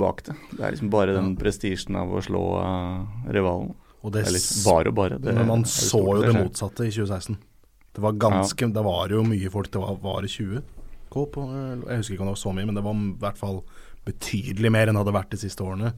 bak 0.00 0.20
det. 0.26 0.36
Det 0.52 0.60
er 0.60 0.74
liksom 0.74 0.90
bare 0.92 1.16
den 1.16 1.32
prestisjen 1.40 1.96
av 1.96 2.12
å 2.12 2.22
slå 2.24 2.44
uh, 2.60 3.24
rivalen. 3.32 3.72
Og 4.04 4.12
det, 4.12 4.26
det 4.28 4.36
er 4.36 4.64
bare 4.66 4.92
og 4.92 4.96
bare. 4.98 5.18
Det, 5.22 5.32
men 5.32 5.48
man 5.48 5.64
så 5.68 6.02
jo 6.02 6.20
det 6.20 6.34
motsatte 6.36 6.84
i 6.84 6.92
2016. 6.92 7.38
Det 7.94 8.02
var 8.04 8.18
ganske, 8.20 8.66
ja. 8.66 8.74
det 8.74 8.84
var 8.84 9.14
jo 9.14 9.22
mye 9.24 9.52
folk. 9.52 9.70
Det 9.72 9.80
var, 9.80 9.96
var 10.02 10.26
20 10.28 10.60
K 11.14 11.22
på 11.30 11.42
Jeg 11.46 12.00
husker 12.00 12.16
ikke 12.16 12.24
om 12.24 12.28
det 12.28 12.34
var 12.34 12.42
så 12.42 12.52
mye, 12.52 12.66
men 12.68 12.76
det 12.76 12.82
var 12.84 12.98
i 12.98 13.12
hvert 13.22 13.38
fall 13.38 13.60
betydelig 14.04 14.72
mer 14.74 14.90
enn 14.90 14.98
det 14.98 15.04
hadde 15.04 15.16
vært 15.16 15.32
de 15.32 15.40
siste 15.40 15.64
årene. 15.64 15.94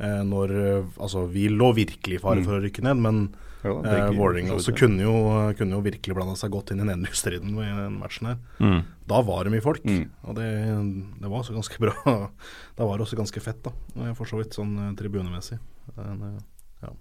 Eh, 0.00 0.22
når 0.26 0.54
Altså, 0.96 1.26
vi 1.30 1.46
lå 1.52 1.70
virkelig 1.76 2.18
i 2.18 2.22
fare 2.22 2.40
mm. 2.40 2.46
for 2.48 2.56
å 2.56 2.62
rykke 2.64 2.86
ned, 2.88 3.02
men 3.04 3.20
ja, 3.64 3.74
eh, 3.88 4.10
Vålerenga 4.12 4.54
også 4.58 4.74
kunne 4.76 5.06
jo, 5.06 5.12
kunne 5.58 5.78
jo 5.78 5.84
virkelig 5.84 6.16
blanda 6.16 6.34
seg 6.36 6.52
godt 6.52 6.74
inn 6.74 6.82
i 6.84 6.88
nedrykksstriden 6.90 7.54
i 7.56 7.68
den 7.68 7.94
matchen 8.00 8.28
her. 8.28 8.40
Mm. 8.60 8.82
Da 9.08 9.20
var 9.24 9.46
det 9.46 9.54
mye 9.54 9.64
folk, 9.64 9.84
mm. 9.88 10.02
og 10.28 10.36
det, 10.36 10.48
det, 11.20 11.30
var 11.30 11.38
også 11.38 11.56
ganske 11.56 11.80
bra. 11.84 12.16
da 12.76 12.88
var 12.90 12.98
det 12.98 13.06
også 13.06 13.20
ganske 13.20 13.44
fett, 13.44 13.62
da, 13.64 14.12
for 14.18 14.28
så 14.28 14.42
vidt 14.42 14.56
sånn 14.56 14.74
eh, 14.76 14.92
tribunemessig. 15.00 15.60
Men, 15.96 16.26
eh, 16.34 16.92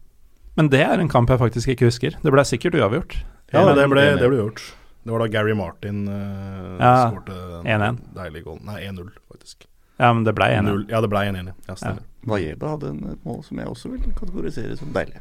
men 0.53 0.69
det 0.69 0.83
er 0.85 1.01
en 1.01 1.11
kamp 1.11 1.31
jeg 1.33 1.41
faktisk 1.41 1.73
ikke 1.73 1.89
husker. 1.89 2.15
Det 2.21 2.31
ble 2.31 2.45
sikkert 2.45 2.77
uavgjort. 2.77 3.17
Ja, 3.53 3.65
det 3.73 3.87
ble, 3.89 4.05
det 4.21 4.29
ble 4.29 4.39
gjort. 4.39 4.63
Det 5.03 5.11
var 5.11 5.19
da 5.19 5.27
Gary 5.27 5.55
Martin 5.57 6.05
uh, 6.07 6.77
ja, 6.79 7.09
skårte 7.09 7.35
en 7.67 7.97
deilig 8.15 8.45
goal. 8.45 8.59
Nei, 8.63 8.77
1-0, 8.87 9.09
faktisk. 9.33 9.65
Ja, 9.97 10.13
men 10.13 10.23
det 10.23 10.35
ble 10.37 10.47
1-1. 10.53 10.85
Ja, 10.93 11.01
det 11.03 11.09
ble 11.11 11.25
1-1, 11.27 11.51
ja. 11.67 11.75
Stemmer. 11.75 12.05
Ja. 12.05 12.29
Vajeba 12.31 12.69
hadde 12.77 12.93
en 12.93 13.17
mål 13.25 13.41
som 13.43 13.59
jeg 13.59 13.67
også 13.73 13.91
vil 13.91 14.13
kategorisere 14.15 14.77
som 14.79 14.93
deilig. 14.95 15.19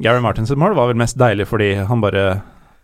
Gary 0.00 0.22
Martins 0.24 0.52
mål 0.56 0.74
var 0.78 0.90
vel 0.90 0.98
mest 1.00 1.18
deilig 1.20 1.46
fordi 1.50 1.74
han 1.88 2.00
bare 2.00 2.24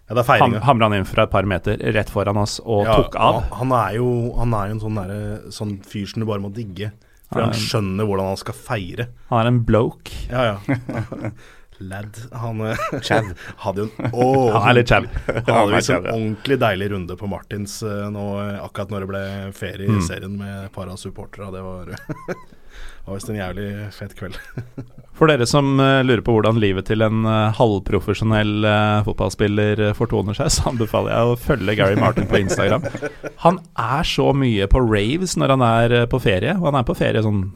ja, 0.06 0.22
ham, 0.38 0.54
hamra 0.62 0.90
han 0.90 1.00
inn 1.00 1.08
fra 1.08 1.24
et 1.26 1.32
par 1.32 1.48
meter 1.48 1.80
rett 1.96 2.10
foran 2.12 2.38
oss 2.38 2.60
og 2.62 2.84
ja, 2.86 2.94
tok 3.00 3.16
av. 3.18 3.40
Han 3.58 3.72
er 3.74 3.96
jo, 3.98 4.08
han 4.38 4.54
er 4.54 4.70
jo 4.70 4.76
en 4.76 4.82
sånn, 4.84 5.00
der, 5.00 5.50
sånn 5.54 5.76
fyr 5.82 6.06
som 6.12 6.22
du 6.22 6.28
bare 6.28 6.44
må 6.44 6.52
digge. 6.54 6.92
For 7.26 7.42
han 7.42 7.56
skjønner 7.58 8.06
hvordan 8.06 8.28
han 8.30 8.38
skal 8.38 8.54
feire. 8.54 9.08
Han 9.32 9.40
er 9.40 9.48
en 9.50 9.62
bloke. 9.66 10.14
Ja, 10.30 10.52
ja. 10.52 11.30
Lad. 11.78 12.16
Han 12.32 12.60
eh, 12.60 12.76
Chav. 13.02 13.24
hadde 13.64 13.80
jo 13.80 13.88
en 13.98 14.14
oh, 14.14 14.46
ja, 14.48 14.84
chav. 14.86 15.08
Han 15.26 15.50
hadde 15.50 15.74
visst 15.74 15.90
en 15.92 16.06
ordentlig 16.06 16.56
deilig 16.62 16.90
runde 16.94 17.16
på 17.20 17.28
Martins 17.28 17.82
eh, 17.84 18.06
nå, 18.12 18.24
eh, 18.40 18.62
akkurat 18.64 18.94
når 18.94 19.04
det 19.04 19.10
ble 19.10 19.24
ferie 19.56 19.88
i 19.90 19.98
mm. 19.98 20.04
serien 20.06 20.38
med 20.38 20.54
et 20.62 20.72
par 20.72 20.88
av 20.88 20.96
supporterne. 21.00 21.50
Det 21.52 21.64
var 21.66 21.92
var 23.06 23.18
visst 23.18 23.30
en 23.30 23.38
jævlig 23.38 23.66
fet 23.94 24.14
kveld. 24.18 24.38
For 25.16 25.30
dere 25.30 25.46
som 25.48 25.78
uh, 25.80 26.02
lurer 26.04 26.22
på 26.24 26.34
hvordan 26.34 26.58
livet 26.60 26.88
til 26.90 27.04
en 27.06 27.24
uh, 27.24 27.54
halvprofesjonell 27.56 28.66
uh, 28.66 29.04
fotballspiller 29.06 29.84
fortoner 29.96 30.36
seg, 30.36 30.50
så 30.56 30.72
anbefaler 30.72 31.14
jeg 31.14 31.28
å 31.28 31.36
følge 31.40 31.76
Gary 31.78 32.00
Martin 32.00 32.28
på 32.30 32.42
Instagram. 32.42 32.84
Han 33.44 33.62
er 33.80 34.08
så 34.08 34.32
mye 34.36 34.66
på 34.70 34.82
raves 34.84 35.36
når 35.38 35.54
han 35.54 35.62
er 35.66 35.94
på 36.10 36.18
ferie, 36.22 36.56
og 36.58 36.70
han 36.70 36.78
er 36.80 36.84
på 36.88 36.96
ferie 36.98 37.22
sånn 37.24 37.46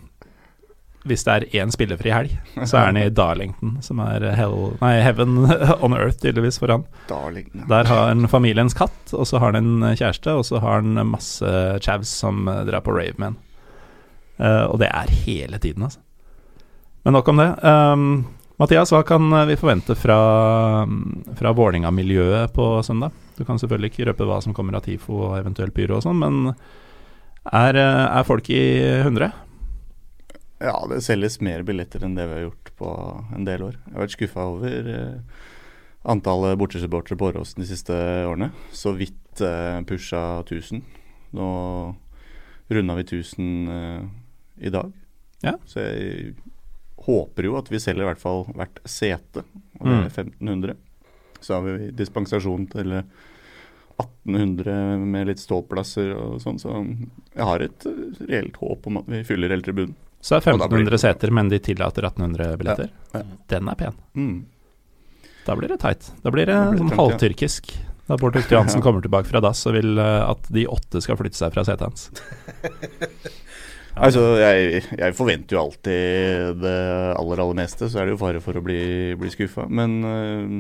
hvis 1.09 1.23
det 1.25 1.33
er 1.33 1.63
én 1.63 1.71
spillefri 1.73 2.11
helg, 2.13 2.33
så 2.69 2.77
er 2.77 2.91
han 2.91 2.99
i 3.01 3.07
Darlington, 3.09 3.79
som 3.81 4.03
er 4.05 4.27
hell, 4.37 4.75
nei, 4.83 4.99
heaven 5.01 5.39
on 5.81 5.97
earth, 5.97 6.19
tydeligvis, 6.21 6.61
for 6.61 6.69
han. 6.75 6.85
Darlington. 7.09 7.65
Der 7.73 7.89
har 7.89 8.11
han 8.11 8.29
familiens 8.29 8.77
katt, 8.77 9.15
og 9.17 9.25
så 9.27 9.41
har 9.41 9.57
han 9.57 9.81
en 9.81 9.97
kjæreste, 9.97 10.35
og 10.37 10.45
så 10.45 10.61
har 10.61 10.83
han 10.83 11.01
masse 11.09 11.55
chavs 11.81 12.13
som 12.21 12.45
drar 12.69 12.85
på 12.85 12.93
rave 12.93 13.17
med 13.17 13.31
han. 13.31 13.41
Uh, 14.41 14.67
og 14.73 14.79
det 14.81 14.89
er 14.89 15.11
hele 15.27 15.61
tiden, 15.61 15.85
altså. 15.85 16.01
Men 17.05 17.17
nok 17.17 17.29
om 17.29 17.41
det. 17.41 17.49
Um, 17.65 18.05
Mathias, 18.61 18.93
hva 18.93 19.01
kan 19.09 19.33
vi 19.49 19.57
forvente 19.57 19.95
fra, 19.97 20.17
fra 21.37 21.53
Vålerenga-miljøet 21.57 22.53
på 22.53 22.67
søndag? 22.85 23.15
Du 23.39 23.45
kan 23.49 23.61
selvfølgelig 23.61 23.93
ikke 23.93 24.09
røpe 24.11 24.27
hva 24.29 24.41
som 24.45 24.53
kommer 24.57 24.77
av 24.77 24.85
TIFO 24.85 25.17
og 25.31 25.39
eventuelt 25.39 25.73
pyro 25.77 25.97
og 25.97 26.05
sånn, 26.05 26.21
men 26.21 26.51
er, 27.49 27.79
er, 27.81 28.21
folk 28.29 28.51
i 28.53 28.61
hundre? 29.07 29.31
Ja, 30.61 30.75
det 30.93 31.01
selges 31.07 31.39
mer 31.41 31.65
billetter 31.65 32.05
enn 32.05 32.19
det 32.19 32.29
vi 32.29 32.37
har 32.37 32.45
gjort 32.51 32.73
på 32.77 32.93
en 33.39 33.49
del 33.49 33.65
år. 33.65 33.81
Jeg 33.81 33.97
har 33.97 34.05
vært 34.05 34.17
skuffa 34.19 34.45
over 34.53 34.93
antallet 36.13 36.61
bortesupportere 36.61 37.17
på 37.17 37.31
Åråsen 37.33 37.65
de 37.65 37.71
siste 37.73 37.97
årene. 38.29 38.53
Så 38.77 38.93
vidt 38.93 39.41
pusha 39.89 40.43
1000. 40.45 40.85
Nå 41.41 41.49
runda 42.71 42.95
vi 42.95 43.09
1000 43.09 43.69
uh, 43.69 44.05
i 44.61 44.73
dag. 44.73 44.93
Ja. 45.45 45.55
Så 45.69 45.81
jeg 45.85 46.35
håper 47.07 47.49
jo 47.49 47.57
at 47.61 47.71
vi 47.73 47.81
selger 47.81 48.05
i 48.05 48.11
hvert 48.11 48.23
fall 48.23 48.45
hvert 48.53 48.81
sete, 48.85 49.45
og 49.81 49.89
det 49.89 49.97
er 49.97 50.11
1500. 50.11 50.77
Mm. 50.77 50.81
Så 51.41 51.57
har 51.57 51.63
vi 51.65 51.89
dispensasjon 51.97 52.67
til 52.75 52.89
1800 53.01 55.07
med 55.09 55.27
litt 55.31 55.41
ståplasser 55.41 56.13
og 56.17 56.41
sånn, 56.43 56.59
så 56.61 56.69
jeg 57.35 57.45
har 57.49 57.59
et 57.65 57.87
eh, 57.89 58.25
reelt 58.29 58.57
håp 58.61 58.87
om 58.89 58.97
at 59.01 59.07
vi 59.11 59.27
fyller 59.29 59.53
hele 59.53 59.65
tribunen. 59.65 59.95
Så 60.21 60.37
det 60.37 60.51
er 60.51 60.59
1500 60.61 61.01
seter, 61.01 61.29
men 61.33 61.49
de 61.49 61.59
tillater 61.65 62.05
1800 62.05 62.59
billetter? 62.61 62.89
Ja. 63.15 63.23
Ja. 63.23 63.39
Den 63.55 63.65
er 63.73 63.77
pen. 63.81 63.95
Mm. 64.13 64.41
Da 65.47 65.57
blir 65.57 65.73
det 65.73 65.81
teit. 65.81 66.11
Da 66.21 66.29
blir 66.33 66.45
det, 66.45 66.57
det 66.57 66.75
blir 66.75 66.85
sånn 66.85 66.99
halvtyrkisk. 66.99 67.73
Da 68.11 68.19
Bård 68.21 68.35
Tufte 68.37 68.55
Johansen 68.55 68.83
kommer 68.85 69.01
tilbake 69.01 69.29
fra 69.31 69.41
dass 69.41 69.65
og 69.71 69.75
vil 69.79 69.97
uh, 69.97 70.29
at 70.29 70.45
de 70.53 70.67
åtte 70.69 71.01
skal 71.01 71.17
flytte 71.21 71.41
seg 71.41 71.57
fra 71.57 71.65
setet 71.65 71.89
hans. 71.89 72.11
Altså, 74.01 74.23
jeg, 74.41 74.83
jeg, 74.97 75.15
forventer 75.17 75.57
jo 75.57 75.63
alltid 75.67 76.61
det 76.63 76.75
aller, 77.19 77.43
aller 77.43 77.57
meste, 77.59 77.89
så 77.91 78.01
er 78.01 78.09
det 78.09 78.15
jo 78.15 78.21
fare 78.23 78.41
for 78.41 78.57
å 78.57 78.63
bli, 78.65 78.81
bli 79.21 79.33
skuffa. 79.33 79.67
Men 79.69 79.97
øh, 80.09 80.55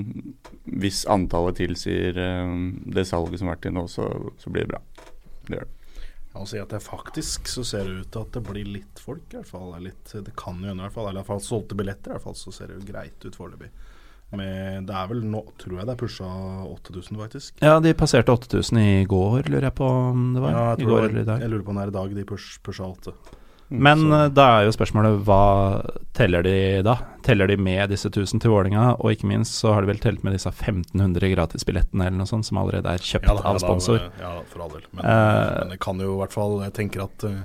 hvis 0.83 1.07
antallet 1.11 1.57
tilsier 1.63 2.21
øh, 2.21 2.57
det 2.85 3.07
salget 3.09 3.41
som 3.41 3.49
har 3.49 3.57
vært 3.57 3.65
til 3.69 3.77
nå, 3.79 3.87
så, 3.89 4.09
så, 4.43 4.53
blir 4.53 4.67
det 4.67 4.75
bra. 4.75 4.83
Det 5.49 5.57
gjør 5.57 5.71
det. 5.71 5.77
Jeg 6.31 6.39
må 6.39 6.47
si 6.47 6.61
at 6.63 6.71
det 6.71 6.83
faktisk 6.85 7.49
så 7.51 7.65
ser 7.67 7.89
det 7.89 8.05
ut 8.05 8.11
til 8.15 8.27
at 8.27 8.37
det 8.37 8.45
blir 8.47 8.69
litt 8.77 9.01
folk, 9.03 9.25
i 9.33 9.41
hvert 9.41 9.51
fall. 9.51 9.73
Litt, 9.83 10.13
det 10.13 10.37
kan 10.39 10.61
jo 10.61 10.69
hende, 10.69 10.85
i 10.85 10.87
hvert 10.87 10.99
fall. 10.99 11.09
Eller 11.09 11.19
i 11.19 11.23
hvert 11.25 11.33
fall 11.33 11.43
solgte 11.43 11.79
billetter, 11.81 12.13
i 12.13 12.19
hvert 12.19 12.27
fall, 12.29 12.39
så 12.39 12.55
ser 12.55 12.71
det 12.71 12.79
jo 12.79 12.91
greit 12.93 13.25
ut 13.27 13.41
foreløpig. 13.41 13.73
Med, 14.31 14.85
det 14.87 14.95
er 14.95 15.09
vel 15.11 15.25
nå, 15.27 15.41
tror 15.59 15.81
jeg 15.81 15.89
det 15.89 15.95
er 15.97 15.99
pusha 15.99 16.29
8000, 16.71 17.19
faktisk. 17.19 17.57
Ja, 17.65 17.81
de 17.83 17.97
passerte 17.99 18.31
8000 18.31 18.79
i 18.79 19.05
går, 19.11 19.51
lurer 19.51 19.67
jeg 19.67 19.75
på 19.81 19.91
om 19.91 20.31
det 20.37 20.45
var. 20.45 20.55
Ja, 20.55 20.65
jeg, 20.77 20.85
I 20.85 20.91
går 20.91 21.19
i 21.19 21.27
dag. 21.27 21.43
jeg 21.43 21.51
lurer 21.51 21.65
på 21.67 21.73
om 21.75 21.81
det 21.81 21.87
er 21.87 21.93
i 21.93 21.97
dag 21.99 22.17
de 22.21 22.27
push, 22.29 22.61
pusha 22.63 22.87
8. 22.87 23.15
Mm, 23.71 23.83
Men 23.83 23.99
så. 23.99 24.13
Eh, 24.19 24.29
da 24.35 24.47
er 24.59 24.67
jo 24.67 24.75
spørsmålet 24.75 25.19
hva 25.27 25.43
teller 26.15 26.47
de 26.47 26.55
da? 26.87 26.97
Teller 27.27 27.51
de 27.51 27.57
med 27.59 27.91
disse 27.91 28.11
1000 28.11 28.43
til 28.43 28.51
Vålinga 28.51 28.87
og 28.97 29.15
ikke 29.15 29.31
minst 29.31 29.59
så 29.63 29.75
har 29.75 29.83
de 29.83 29.91
vel 29.93 30.03
telt 30.03 30.25
med 30.27 30.35
disse 30.35 30.51
1500 30.51 31.31
gratisbillettene 31.35 32.09
eller 32.09 32.19
noe 32.19 32.31
sånt 32.31 32.47
som 32.47 32.59
allerede 32.63 32.91
er 32.91 33.03
kjøpt 33.03 33.31
ja, 33.31 33.37
da, 33.39 33.47
av 33.51 33.61
sponsor. 33.63 34.11
Ja, 34.19 34.35
for 34.51 34.67
all 34.67 34.75
del. 34.75 34.87
Men, 34.91 35.07
uh, 35.07 35.55
men, 35.63 35.75
det 35.75 35.81
kan 35.87 36.03
jo 36.03 36.17
i 36.17 36.21
hvert 36.23 36.35
fall 36.35 36.57
Jeg 36.65 36.75
tenker 36.81 37.05
at 37.07 37.27
uh, 37.27 37.43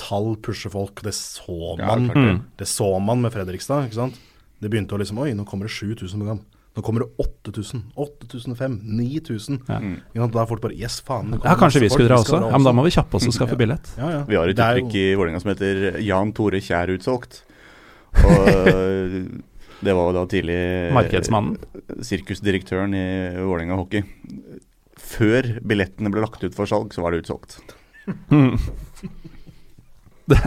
tall 0.00 0.34
pusher 0.40 0.72
folk. 0.72 1.04
Det 1.04 1.12
så 1.16 1.76
man. 1.80 2.08
Ja, 2.12 2.36
det 2.60 2.68
så 2.68 2.92
man 3.00 3.24
med 3.24 3.36
Fredrikstad, 3.36 3.88
ikke 3.88 4.00
sant? 4.00 4.20
Det 4.62 4.70
begynte 4.70 4.94
å 4.94 5.00
liksom 5.00 5.18
Oi, 5.22 5.32
nå 5.34 5.46
kommer 5.48 5.66
det 5.66 5.74
7000 5.74 6.22
program. 6.22 6.42
Nå 6.72 6.82
kommer 6.86 7.04
det 7.04 7.08
8000, 7.20 7.82
8005, 8.00 8.78
9000. 8.96 9.58
Ja. 9.68 10.26
Da 10.26 10.40
er 10.40 10.48
folk 10.48 10.62
bare 10.62 10.76
Yes, 10.78 11.02
faen. 11.04 11.34
Ja, 11.42 11.56
kanskje 11.60 11.82
vi 11.82 11.90
skulle 11.92 12.08
dra 12.08 12.20
også. 12.22 12.38
Ja, 12.40 12.52
Men 12.56 12.64
da 12.64 12.72
må 12.72 12.84
vi 12.86 12.94
kjappe 12.94 13.18
oss 13.18 13.26
og 13.28 13.34
skaffe 13.36 13.58
billett. 13.60 13.90
Ja, 13.98 14.08
ja. 14.14 14.20
Vi 14.28 14.38
har 14.38 14.48
et 14.48 14.56
uttrykk 14.56 14.96
i 14.96 15.06
Vålerenga 15.18 15.42
som 15.42 15.52
heter 15.52 15.98
Jan 16.00 16.32
Tore 16.36 16.62
Kjær 16.64 16.94
utsolgt. 16.94 17.42
Og 18.22 18.48
det 19.84 19.96
var 19.98 20.08
jo 20.08 20.14
da 20.16 20.24
tidlig 20.30 20.60
Markedsmannen. 20.96 21.58
Sirkusdirektøren 22.08 22.96
i 22.96 23.06
Vålerenga 23.42 23.76
hockey. 23.76 24.06
Før 24.96 25.50
billettene 25.60 26.12
ble 26.14 26.24
lagt 26.24 26.40
ut 26.46 26.56
for 26.56 26.70
salg, 26.70 26.94
så 26.96 27.04
var 27.04 27.12
det 27.12 27.26
utsolgt. 27.26 27.58
Mm. 28.32 28.56
det 30.32 30.40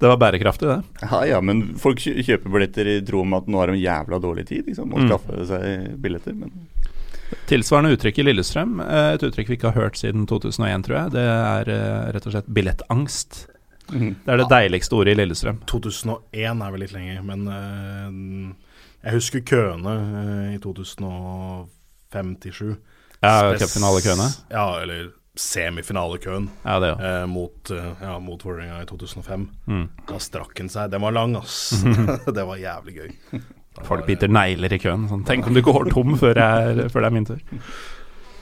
det 0.00 0.08
var 0.08 0.16
bærekraftig, 0.16 0.68
det. 0.68 1.04
Ja, 1.04 1.18
ja, 1.28 1.38
men 1.44 1.74
folk 1.80 2.00
kjøper 2.00 2.48
billetter 2.48 2.88
i 2.88 3.00
tro 3.04 3.20
om 3.20 3.34
at 3.36 3.48
nå 3.52 3.60
har 3.60 3.68
de 3.68 3.82
jævla 3.82 4.20
dårlig 4.22 4.46
tid. 4.48 4.64
Liksom, 4.70 4.94
og 4.94 5.02
mm. 5.02 5.10
skaffe 5.10 5.48
seg 5.50 5.98
billetter. 6.00 6.36
Men 6.40 6.54
Tilsvarende 7.50 7.92
uttrykk 7.94 8.18
i 8.18 8.24
Lillestrøm, 8.24 8.80
eh, 8.82 9.12
et 9.14 9.24
uttrykk 9.26 9.52
vi 9.52 9.58
ikke 9.58 9.70
har 9.70 9.84
hørt 9.84 10.00
siden 10.00 10.24
2001, 10.30 10.86
tror 10.86 10.96
jeg. 10.96 11.12
Det 11.14 11.26
er 11.26 11.72
eh, 11.74 12.08
rett 12.16 12.26
og 12.26 12.34
slett 12.34 12.48
billettangst. 12.50 13.44
Mm. 13.90 14.14
Det 14.24 14.32
er 14.32 14.40
det 14.40 14.48
deiligste 14.50 14.96
ordet 14.98 15.14
i 15.14 15.20
Lillestrøm. 15.20 15.60
2001 15.70 16.64
er 16.64 16.74
vel 16.74 16.84
litt 16.84 16.94
lenger, 16.94 17.22
men 17.26 17.46
uh, 17.50 18.74
jeg 19.02 19.16
husker 19.16 19.42
køene 19.46 19.96
uh, 20.00 20.50
i 20.54 20.58
2005 20.62 22.34
2007. 22.40 22.76
Ja, 23.20 23.52
cupfinalekøene? 23.60 24.28
Ja, 24.48 24.66
eller 24.80 25.10
semifinalekøen 25.38 26.48
Ja, 26.64 26.78
det 26.82 26.90
ja. 26.90 26.96
eh, 27.22 27.26
mot, 27.30 27.70
eh, 27.70 27.92
ja, 28.02 28.16
mot 28.22 28.42
Vålerenga 28.44 28.80
i 28.82 28.88
2005. 28.88 29.46
Mm. 29.70 29.86
Da 30.08 30.18
strakk 30.22 30.58
han 30.58 30.68
seg. 30.72 30.90
Den 30.92 31.04
var 31.04 31.14
lang, 31.14 31.36
ass. 31.38 31.70
det 32.36 32.44
var 32.48 32.60
jævlig 32.60 32.96
gøy. 32.98 33.40
Folk 33.86 34.06
biter 34.08 34.28
negler 34.32 34.74
i 34.74 34.80
køen. 34.82 35.06
Sånn. 35.08 35.24
Tenk 35.28 35.46
om 35.46 35.56
du 35.56 35.62
går 35.64 35.92
tom 35.94 36.16
før, 36.18 36.40
jeg 36.42 36.90
før 36.90 37.06
det 37.06 37.10
er 37.10 37.14
min 37.14 37.28
tur. 37.28 37.44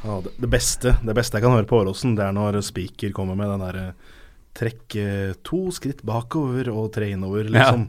Ja, 0.02 0.20
det, 0.24 0.32
det, 0.38 0.48
beste, 0.50 0.94
det 1.04 1.14
beste 1.18 1.38
jeg 1.38 1.44
kan 1.44 1.56
høre 1.58 1.68
på 1.68 1.82
Åråsen, 1.82 2.16
det 2.18 2.24
er 2.24 2.34
når 2.34 2.60
Spiker 2.64 3.12
kommer 3.16 3.38
med 3.38 3.50
den 3.52 3.64
derre 3.66 3.86
trekk 4.58 4.96
eh, 4.98 5.32
to 5.46 5.68
skritt 5.74 6.02
bakover 6.06 6.70
og 6.72 6.90
tre 6.96 7.12
innover, 7.14 7.50
liksom. 7.52 7.88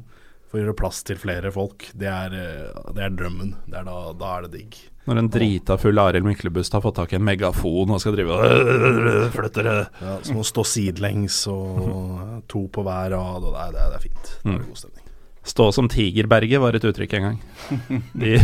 For 0.49 0.57
å 0.57 0.63
gjøre 0.63 0.77
plass 0.77 1.03
til 1.05 1.17
flere 1.21 1.51
folk. 1.53 1.85
Det 1.97 2.09
er, 2.09 2.33
eh, 2.33 2.93
det 2.97 3.03
er 3.05 3.13
drømmen. 3.13 3.53
Er 3.69 3.85
da, 3.85 3.97
da 4.17 4.31
er 4.35 4.47
det 4.47 4.55
digg. 4.57 4.77
Når 5.09 5.17
en 5.23 5.29
drita 5.33 5.77
full 5.81 5.97
Arild 5.97 6.27
Myklebust 6.27 6.75
har 6.77 6.83
fått 6.85 6.99
tak 6.99 7.13
i 7.15 7.17
en 7.17 7.25
megafon 7.25 7.89
og 7.89 8.01
skal 8.03 8.13
drive 8.13 8.35
og 8.35 9.31
flytte 9.35 9.63
det 9.65 9.77
Ja, 10.03 10.17
som 10.27 10.37
å 10.37 10.45
stå 10.45 10.65
sidelengs 10.69 11.41
og 11.49 12.43
to 12.51 12.67
på 12.69 12.83
hver 12.85 13.15
rad, 13.15 13.47
og 13.47 13.55
det 13.55 13.69
det 13.73 13.81
er, 13.81 13.95
det 13.95 14.03
fint. 14.03 14.33
Det 14.43 14.53
er 14.53 14.67
god 14.67 14.81
stemning. 14.83 15.07
Stå 15.49 15.71
som 15.73 15.89
Tigerberget 15.89 16.61
var 16.61 16.77
et 16.77 16.85
uttrykk 16.85 17.15
en 17.17 17.25
gang. 17.29 17.41
De, 18.21 18.37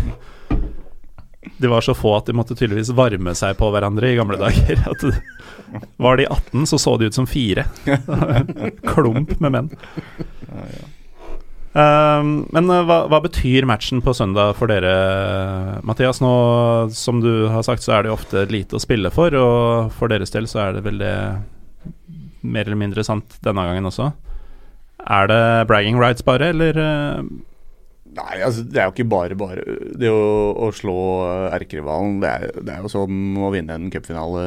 de 1.61 1.69
var 1.69 1.85
så 1.85 1.93
få 1.93 2.15
at 2.17 2.25
de 2.25 2.33
måtte 2.33 2.57
tydeligvis 2.57 2.89
varme 2.97 3.35
seg 3.37 3.53
på 3.59 3.69
hverandre 3.69 4.09
i 4.09 4.17
gamle 4.17 4.39
dager. 4.41 4.81
At 4.89 5.05
var 6.01 6.17
de 6.17 6.25
18, 6.25 6.65
så 6.71 6.79
så 6.81 6.95
de 6.97 7.11
ut 7.11 7.17
som 7.17 7.27
fire. 7.29 7.67
Klump 8.95 9.35
med 9.43 9.53
menn. 9.53 9.69
Um, 11.75 12.45
men 12.55 12.69
uh, 12.71 12.83
hva, 12.87 13.01
hva 13.11 13.17
betyr 13.25 13.65
matchen 13.67 13.99
på 14.03 14.13
søndag 14.15 14.53
for 14.55 14.71
dere, 14.71 14.93
Mathias? 15.83 16.21
Nå, 16.23 16.29
som 16.95 17.19
du 17.23 17.49
har 17.51 17.65
sagt, 17.67 17.83
så 17.83 17.97
er 17.97 18.05
det 18.07 18.13
ofte 18.13 18.45
lite 18.47 18.77
å 18.77 18.83
spille 18.83 19.11
for, 19.11 19.35
og 19.35 19.89
for 19.97 20.11
deres 20.11 20.31
del 20.31 20.47
så 20.47 20.61
er 20.69 20.77
det 20.77 20.85
vel 20.85 21.01
det 21.03 21.11
mer 22.45 22.63
eller 22.69 22.79
mindre 22.79 23.03
sant 23.03 23.35
denne 23.43 23.65
gangen 23.67 23.89
også. 23.89 24.11
Er 25.05 25.27
det 25.29 25.41
bragging 25.67 25.99
rights 25.99 26.23
bare, 26.25 26.53
eller 26.55 26.79
uh, 26.79 27.27
Nei, 28.15 28.37
altså 28.47 28.61
det 28.63 28.79
er 28.79 28.85
jo 28.87 28.93
ikke 28.93 29.09
bare 29.11 29.35
bare. 29.35 29.63
Det 29.99 30.07
å, 30.07 30.19
å 30.63 30.69
slå 30.71 30.93
eh, 31.25 31.55
erkerivalen, 31.57 32.21
det, 32.23 32.29
er- 32.31 32.61
det 32.63 32.71
er 32.77 32.85
jo 32.85 32.91
som 32.93 33.41
å 33.43 33.49
vinne 33.51 33.75
en 33.75 33.89
cupfinale 33.91 34.43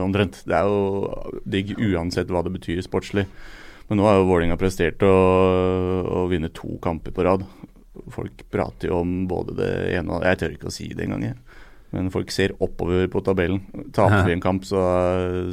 omtrent. 0.00 0.38
Det 0.48 0.56
er 0.56 0.64
jo 0.64 1.34
digg 1.44 1.74
uansett 1.76 2.32
hva 2.32 2.40
det 2.46 2.54
betyr 2.54 2.80
sportslig. 2.86 3.26
Men 3.90 3.98
nå 3.98 4.06
har 4.06 4.20
jo 4.20 4.28
Vålerenga 4.28 4.56
prestert 4.58 5.02
å, 5.02 5.14
å 6.06 6.26
vinne 6.30 6.52
to 6.54 6.76
kamper 6.82 7.14
på 7.14 7.26
rad. 7.26 7.42
Folk 8.14 8.44
prater 8.54 8.88
jo 8.92 9.00
om 9.02 9.24
både 9.28 9.56
det 9.58 9.72
ene 9.98 10.14
og 10.14 10.26
Jeg 10.28 10.38
tør 10.38 10.54
ikke 10.54 10.70
å 10.70 10.74
si 10.74 10.86
det 10.94 11.08
engang, 11.08 11.26
jeg. 11.26 11.58
Men 11.90 12.10
folk 12.14 12.30
ser 12.30 12.54
oppover 12.62 13.08
på 13.10 13.22
tabellen. 13.26 13.64
Taper 13.90 14.28
vi 14.28 14.36
en 14.36 14.42
kamp, 14.44 14.62
så 14.62 14.78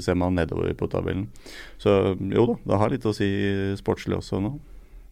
ser 0.06 0.18
man 0.22 0.38
nedover 0.38 0.76
på 0.78 0.90
tabellen. 0.92 1.26
Så 1.82 2.14
jo 2.14 2.46
da, 2.52 2.58
det 2.62 2.82
har 2.84 2.94
litt 2.94 3.08
å 3.10 3.16
si 3.18 3.30
sportslig 3.80 4.20
også 4.20 4.44
nå. 4.46 4.54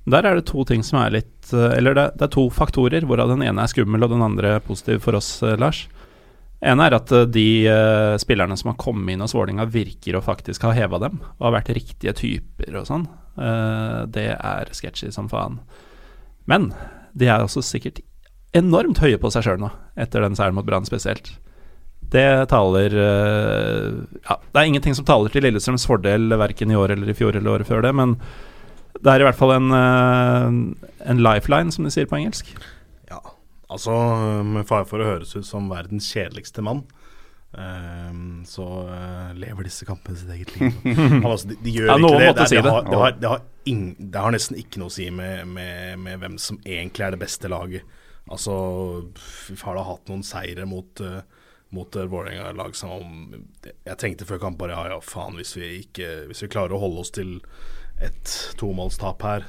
Der 0.05 0.21
er 0.29 0.37
det 0.37 0.45
to 0.51 0.61
ting 0.69 0.83
som 0.85 0.99
er 1.01 1.15
litt 1.15 1.49
eh, 1.49 1.71
Eller 1.79 1.95
det, 1.97 2.03
det 2.19 2.27
er 2.27 2.33
to 2.35 2.43
faktorer, 2.53 3.07
hvorav 3.09 3.31
den 3.31 3.41
ene 3.41 3.63
er 3.63 3.71
skummel 3.71 4.05
og 4.05 4.11
den 4.13 4.21
andre 4.21 4.59
positiv 4.61 5.01
for 5.07 5.17
oss, 5.17 5.39
eh, 5.41 5.57
Lars. 5.57 5.87
Ene 6.63 6.87
er 6.87 6.95
at 6.97 7.11
eh, 7.13 7.27
de 7.27 7.47
uh, 7.67 8.15
spillerne 8.21 8.55
som 8.59 8.71
har 8.71 8.79
kommet 8.81 9.15
inn 9.15 9.23
hos 9.23 9.35
Vålinga 9.35 9.67
virker 9.71 10.17
å 10.17 10.23
faktisk 10.23 10.65
ha 10.67 10.73
heva 10.75 10.99
dem 11.03 11.19
og 11.21 11.47
har 11.47 11.57
vært 11.59 11.73
riktige 11.77 12.15
typer 12.15 12.79
og 12.79 12.87
sånn. 12.89 13.07
Uh, 13.35 14.05
det 14.07 14.31
er 14.37 14.71
sketchy 14.75 15.11
som 15.13 15.29
faen. 15.31 15.59
Men 16.49 16.71
de 17.17 17.29
er 17.31 17.43
også 17.43 17.63
sikkert 17.65 18.01
enormt 18.55 19.01
høye 19.03 19.19
på 19.19 19.31
seg 19.33 19.47
sjøl 19.47 19.59
nå, 19.65 19.71
etter 19.99 20.23
den 20.23 20.37
seieren 20.37 20.55
mot 20.55 20.67
Brann 20.67 20.87
spesielt. 20.87 21.33
Det 22.15 22.27
taler 22.51 22.93
uh, 22.93 24.03
Ja, 24.23 24.37
det 24.37 24.59
er 24.59 24.67
ingenting 24.69 24.95
som 24.95 25.07
taler 25.07 25.33
til 25.33 25.43
Lillestrøms 25.43 25.87
fordel 25.89 26.29
verken 26.39 26.71
i 26.71 26.77
år 26.79 26.95
eller 26.95 27.11
i 27.11 27.17
fjor 27.17 27.35
eller 27.35 27.57
året 27.57 27.69
før 27.69 27.83
det, 27.83 27.95
men 27.97 28.15
det 28.95 29.11
er 29.11 29.21
i 29.21 29.25
hvert 29.27 29.37
fall 29.37 29.51
en, 29.51 29.73
en 29.75 31.19
lifeline, 31.19 31.73
som 31.75 31.83
de 31.83 31.91
sier 31.91 32.07
på 32.07 32.15
engelsk. 32.15 32.53
Altså 33.71 33.93
med 34.45 34.67
fare 34.69 34.85
for 34.89 35.01
å 35.01 35.07
høres 35.15 35.35
ut 35.35 35.47
som 35.47 35.69
verdens 35.71 36.07
kjedeligste 36.13 36.61
mann, 36.65 36.83
ehm, 37.57 38.43
så 38.45 38.65
eh, 38.93 39.31
lever 39.41 39.65
disse 39.69 39.87
kampene 39.87 40.19
sitt 40.19 40.29
eget 40.35 40.53
liv. 40.59 40.75
Altså, 41.25 41.49
de, 41.49 41.57
de 41.65 41.73
gjør 41.79 41.89
Ja, 41.89 41.97
ikke 41.97 42.19
det. 42.19 42.31
Det, 42.37 42.47
si 42.51 42.59
er- 42.59 42.61
det, 42.61 42.69
det. 42.69 42.75
har, 42.75 42.83
det, 42.89 42.99
har, 43.01 43.15
det, 43.21 43.31
har 43.33 43.71
ing, 43.71 43.85
det 43.99 44.25
har 44.27 44.35
nesten 44.35 44.59
ikke 44.61 44.81
noe 44.83 44.91
å 44.93 44.95
si 44.97 45.07
med, 45.09 45.47
med, 45.49 45.97
med 46.05 46.21
hvem 46.21 46.37
som 46.41 46.59
egentlig 46.65 47.07
er 47.07 47.15
det 47.15 47.21
beste 47.25 47.49
laget. 47.51 47.97
Altså, 48.29 48.53
har 49.61 49.77
da 49.77 49.85
hatt 49.85 50.09
noen 50.09 50.23
seire 50.25 50.65
mot 50.69 51.01
uh, 51.05 51.19
mot 51.75 51.95
Vålerenga-lag 51.97 52.75
som 52.77 52.93
om 52.93 53.33
Jeg 53.65 53.97
tenkte 53.99 54.25
før 54.29 54.39
kamp 54.41 54.57
bare 54.61 54.75
ja, 54.77 54.83
ja, 54.95 54.99
faen, 55.03 55.35
hvis 55.39 55.55
vi, 55.57 55.67
ikke, 55.83 56.07
hvis 56.29 56.43
vi 56.45 56.49
klarer 56.53 56.75
å 56.77 56.79
holde 56.81 57.01
oss 57.03 57.11
til 57.13 57.35
et 58.05 58.31
tomålstap 58.59 59.21
her, 59.25 59.45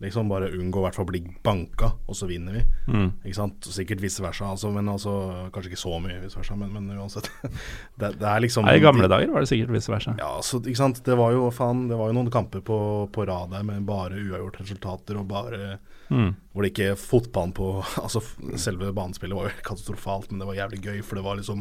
liksom 0.00 0.30
bare 0.30 0.48
unngå 0.56 0.80
i 0.80 0.84
hvert 0.86 0.96
fall 0.96 1.04
å 1.04 1.10
bli 1.10 1.20
banka, 1.44 1.90
og 2.08 2.16
så 2.16 2.28
vinner 2.30 2.56
vi. 2.56 2.62
Mm. 2.88 3.10
Ikke 3.24 3.36
sant? 3.36 3.68
Sikkert 3.68 4.00
vice 4.00 4.22
versa, 4.24 4.48
altså, 4.54 4.70
men 4.72 4.88
altså 4.88 5.12
Kanskje 5.52 5.72
ikke 5.74 5.82
så 5.82 5.98
mye 6.00 6.20
vice 6.22 6.38
versa, 6.40 6.56
men, 6.56 6.72
men 6.72 6.88
uansett. 6.96 7.28
det, 8.00 8.14
det 8.20 8.28
er 8.30 8.40
liksom 8.46 8.64
Nei, 8.68 8.78
I 8.80 8.84
gamle 8.84 9.10
dager 9.12 9.32
var 9.34 9.44
det 9.44 9.50
sikkert 9.52 9.74
vice 9.76 9.92
versa. 9.92 10.16
Ja, 10.20 10.32
så, 10.46 10.62
ikke 10.64 10.80
sant. 10.80 11.02
Det 11.04 11.18
var 11.20 11.34
jo 11.36 11.50
faen 11.54 11.86
Det 11.90 11.98
var 12.00 12.10
jo 12.10 12.16
noen 12.16 12.32
kamper 12.32 12.64
på, 12.64 12.80
på 13.12 13.26
rad 13.28 13.52
der 13.52 13.66
med 13.68 13.84
bare 13.88 14.16
uavgjort 14.20 14.60
resultater 14.64 15.20
og 15.20 15.28
bare 15.30 15.78
Mm. 16.10 16.32
Hvor 16.50 16.64
det 16.66 16.72
ikke 16.72 16.96
fotballen 16.98 17.52
på 17.54 17.66
Altså 18.02 18.18
selve 18.58 18.88
banespillet 18.96 19.36
var 19.36 19.44
jo 19.46 19.60
katastrofalt, 19.62 20.32
men 20.32 20.40
det 20.42 20.48
var 20.48 20.56
jævlig 20.58 20.80
gøy, 20.82 20.96
for 21.06 21.14
det 21.20 21.22
var 21.22 21.38
liksom 21.38 21.60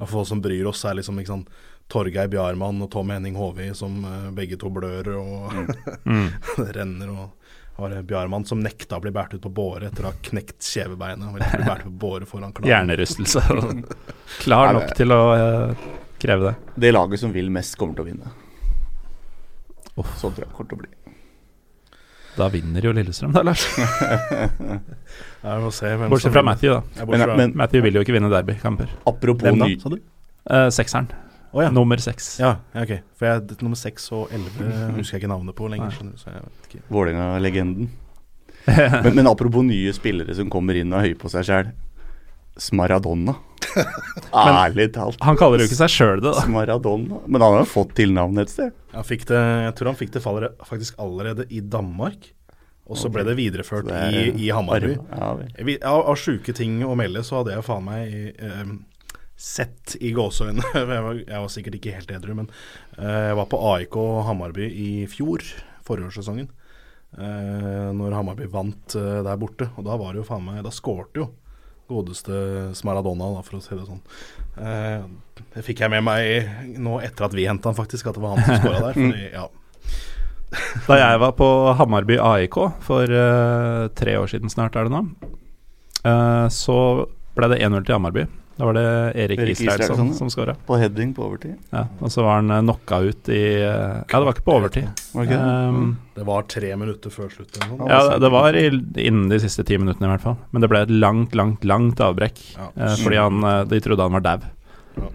For 0.00 0.24
oss 0.24 0.32
som 0.32 0.40
bryr 0.42 0.66
oss, 0.66 0.82
er 0.82 0.96
liksom 0.98 1.20
ikke 1.22 1.30
sant 1.30 1.52
Torgeir 1.92 2.26
Bjarmann 2.32 2.82
og 2.82 2.88
Tom 2.90 3.12
Henning 3.14 3.36
Håvi 3.38 3.68
som 3.78 4.00
eh, 4.08 4.30
begge 4.34 4.58
to 4.58 4.70
blør 4.74 5.12
og 5.14 5.54
Mm. 6.10 6.26
renner 6.74 7.12
og 7.14 7.43
var 7.76 7.90
det 7.90 8.02
Bjarmann 8.02 8.44
som 8.44 8.60
nekta 8.62 8.98
å 8.98 9.02
bli 9.02 9.10
båret 9.10 9.34
ut 9.34 9.42
på 9.42 9.50
båre 9.50 9.90
etter 9.90 10.06
å 10.06 10.12
ha 10.12 10.18
knekt 10.22 10.62
kjevebeinet. 10.62 11.26
Og 11.26 11.38
bli 11.38 11.66
båret 11.66 11.82
ut 11.82 11.88
på 11.88 11.96
båre 12.06 12.28
foran 12.28 12.54
klanen. 12.54 12.70
Hjernerystelse. 12.70 13.42
Klar 14.44 14.74
nok 14.76 14.94
til 14.94 15.14
å 15.14 15.22
uh, 15.34 15.86
kreve 16.22 16.52
det. 16.52 16.74
Det 16.86 16.94
laget 16.94 17.24
som 17.24 17.34
vil 17.34 17.50
mest, 17.54 17.74
kommer 17.80 17.98
til 17.98 18.06
å 18.06 18.10
vinne. 18.12 18.34
Oh. 19.94 20.06
Sånn 20.18 20.36
tror 20.36 20.46
jeg 20.46 20.54
kommer 20.54 20.70
til 20.70 20.78
å 20.78 20.84
bli. 20.84 20.92
Da 22.34 22.48
vinner 22.50 22.82
jo 22.82 22.90
Lillestrøm, 22.94 23.34
da, 23.34 23.44
Lars. 23.46 23.66
Bortsett 25.44 26.34
fra. 26.34 26.42
Matthew, 26.42 26.74
da. 26.74 27.06
Men, 27.06 27.22
men 27.38 27.52
Matthew 27.58 27.84
vil 27.86 27.98
jo 27.98 28.02
ikke 28.06 28.16
vinne 28.16 28.30
derbykamper. 28.32 28.90
apropos 29.06 29.46
Hvem 29.46 29.62
da, 29.62 29.68
ny 29.70 29.78
sa 29.82 29.92
du? 29.92 30.00
Uh, 30.50 30.66
sekseren. 30.74 31.10
Å 31.54 31.62
ja. 31.62 31.70
Nummer 31.70 32.00
seks. 32.02 32.32
Ja, 32.42 32.56
ok. 32.74 32.96
For 33.14 33.28
jeg, 33.30 33.44
det- 33.50 33.60
nummer 33.62 33.78
seks 33.78 34.08
og 34.16 34.32
elleve 34.34 34.72
husker 34.98 35.16
jeg 35.18 35.22
ikke 35.24 35.30
navnet 35.30 35.54
på 35.58 35.68
lenger. 35.70 35.94
Vålerenga-legenden. 36.90 37.88
Men, 39.04 39.10
men 39.18 39.26
apropos 39.28 39.60
nye 39.66 39.92
spillere 39.92 40.32
som 40.34 40.48
kommer 40.48 40.78
inn 40.80 40.88
og 40.94 41.02
er 41.02 41.10
høye 41.10 41.18
på 41.20 41.28
seg 41.28 41.44
sjæl. 41.44 41.66
Smaradonna. 42.56 43.34
Ærlig 44.32 44.86
talt. 44.94 45.18
Han 45.26 45.36
kaller 45.36 45.60
jo 45.60 45.66
ikke 45.68 45.76
seg 45.82 45.92
sjøl 45.92 46.22
det, 46.22 46.30
da. 46.32 46.44
Smaradonna. 46.46 47.18
Men 47.26 47.42
han 47.44 47.56
har 47.58 47.64
jo 47.64 47.68
fått 47.68 47.92
tilnavnet 47.98 48.46
et 48.48 48.52
sted. 48.54 48.72
Han 48.94 49.04
fikk 49.04 49.26
det, 49.28 49.42
jeg 49.66 49.74
tror 49.76 49.90
han 49.92 49.98
fikk 50.00 50.14
det 50.16 50.22
faller- 50.24 50.54
faktisk 50.68 50.96
allerede 51.02 51.44
i 51.52 51.60
Danmark. 51.60 52.30
Og 52.88 52.98
så 53.00 53.08
ble 53.12 53.22
det 53.24 53.34
videreført 53.38 53.86
det 53.88 53.96
er 53.96 54.16
i, 54.22 54.24
i 54.46 54.48
Hammarby. 54.52 54.94
Ja, 55.12 55.30
Av, 55.88 56.00
av 56.12 56.18
sjuke 56.20 56.52
ting 56.56 56.82
å 56.84 56.96
melde, 57.00 57.22
så 57.24 57.38
hadde 57.42 57.54
jeg 57.56 57.64
faen 57.64 57.84
meg 57.86 58.16
eh, 58.36 58.64
sett 59.44 59.94
i 60.00 60.14
gåseøynene 60.16 60.64
jeg, 60.74 61.22
jeg 61.26 61.44
var 61.44 61.52
sikkert 61.52 61.78
ikke 61.78 61.94
helt 61.98 62.12
edru, 62.16 62.34
men 62.40 62.50
uh, 62.96 63.30
jeg 63.30 63.38
var 63.40 63.48
på 63.52 63.60
AIK 63.74 63.98
Hamarby 64.28 64.68
i 64.68 64.90
fjor, 65.10 65.44
forårssesongen. 65.86 66.50
Uh, 67.14 67.92
når 67.94 68.16
Hammarby 68.16 68.48
vant 68.50 68.96
uh, 68.98 69.20
der 69.22 69.38
borte. 69.38 69.68
Og 69.78 69.86
da 69.86 69.94
var 70.00 70.14
det 70.14 70.24
jo 70.24 70.26
faen 70.26 70.42
meg 70.48 70.64
Da 70.66 70.72
skårte 70.74 71.20
jo 71.20 71.28
godeste 71.90 72.72
Smaradona, 72.74 73.28
da, 73.36 73.42
for 73.44 73.58
å 73.58 73.62
si 73.62 73.76
det 73.76 73.84
sånn. 73.86 74.00
Uh, 74.56 75.04
det 75.54 75.64
fikk 75.66 75.84
jeg 75.84 75.92
med 75.92 76.04
meg 76.06 76.78
nå 76.80 76.98
etter 77.04 77.28
at 77.28 77.36
vi 77.36 77.46
henta 77.48 77.70
han, 77.70 77.78
faktisk, 77.78 78.08
at 78.08 78.18
det 78.18 78.24
var 78.24 78.38
han 78.38 78.46
som 78.46 78.62
skåra 78.62 78.80
der. 78.88 78.98
Fordi, 78.98 79.28
ja. 79.34 79.46
Da 80.88 80.98
jeg 81.00 81.20
var 81.22 81.34
på 81.34 81.48
Hammarby 81.78 82.18
AIK 82.22 82.56
for 82.84 83.10
eh, 83.10 83.84
tre 83.98 84.12
år 84.20 84.30
siden 84.30 84.52
snart, 84.52 84.76
er 84.78 84.86
det 84.86 84.94
nå, 84.94 85.00
eh, 86.06 86.46
så 86.54 86.76
ble 87.34 87.48
det 87.50 87.58
1-0 87.58 87.82
til 87.82 87.96
Hammarby. 87.96 88.26
Da 88.56 88.64
var 88.68 88.76
det 88.76 88.82
Erik, 89.18 89.40
Erik 89.42 89.60
Israelsson 89.60 90.12
som 90.14 90.28
skåra. 90.30 90.54
På 90.66 90.76
heading 90.78 91.10
på 91.14 91.24
overtid. 91.26 91.56
Ja, 91.74 91.88
og 91.98 92.12
så 92.14 92.22
var 92.22 92.36
han 92.38 92.52
uh, 92.54 92.60
knocka 92.62 93.00
ut 93.02 93.28
i 93.34 93.40
eh, 93.58 93.96
Ja, 94.06 94.20
det 94.20 94.20
var 94.28 94.36
ikke 94.36 94.44
på 94.46 94.54
overtid. 94.60 95.02
Okay. 95.10 95.32
det? 95.34 95.40
Um, 95.74 95.96
Det 96.14 96.26
var 96.28 96.46
tre 96.46 96.70
minutter 96.78 97.10
før 97.10 97.32
slutt. 97.34 97.58
Ja, 97.58 98.18
det- 98.22 98.30
var 98.30 98.54
i, 98.54 98.68
innen 99.02 99.26
de 99.32 99.40
siste 99.42 99.64
ti 99.66 99.74
minuttene 99.78 100.06
i 100.06 100.12
hvert 100.12 100.22
fall. 100.22 100.36
Men 100.52 100.62
det 100.62 100.70
ble 100.70 100.84
et 100.86 100.92
langt, 100.94 101.34
langt, 101.34 101.66
langt 101.66 101.98
avbrekk. 101.98 102.38
Ja. 102.54 102.70
uh, 102.78 102.94
fordi 103.02 103.18
han, 103.18 103.42
eh, 103.42 103.64
de 103.74 103.80
trodde 103.82 104.06
han 104.06 104.14
var 104.20 104.26
dau. 104.28 104.46
Ja. 105.02 105.10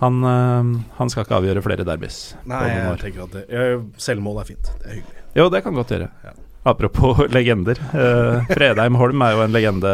Han, 0.00 0.24
eh, 0.24 0.72
han 0.96 1.12
skal 1.12 1.24
ikke 1.28 1.38
avgjøre 1.42 1.62
flere 1.64 1.84
derbys. 1.88 2.22
Nei, 2.48 2.64
jeg 2.72 2.98
tenker 3.04 3.28
at 3.28 3.36
det, 3.36 3.44
jeg, 3.52 3.84
selvmål 4.00 4.40
er 4.42 4.48
fint. 4.54 4.72
Det 4.80 4.88
er 4.90 4.98
hyggelig. 5.02 5.22
Jo, 5.36 5.48
det 5.52 5.62
kan 5.64 5.76
godt 5.76 5.92
gjøre. 5.92 6.08
Ja. 6.24 6.32
Apropos 6.66 7.20
legender. 7.36 7.78
eh, 7.94 8.46
Fredheim 8.50 8.96
Holm 8.98 9.22
er 9.22 9.36
jo 9.36 9.42
en 9.44 9.52
legende 9.54 9.90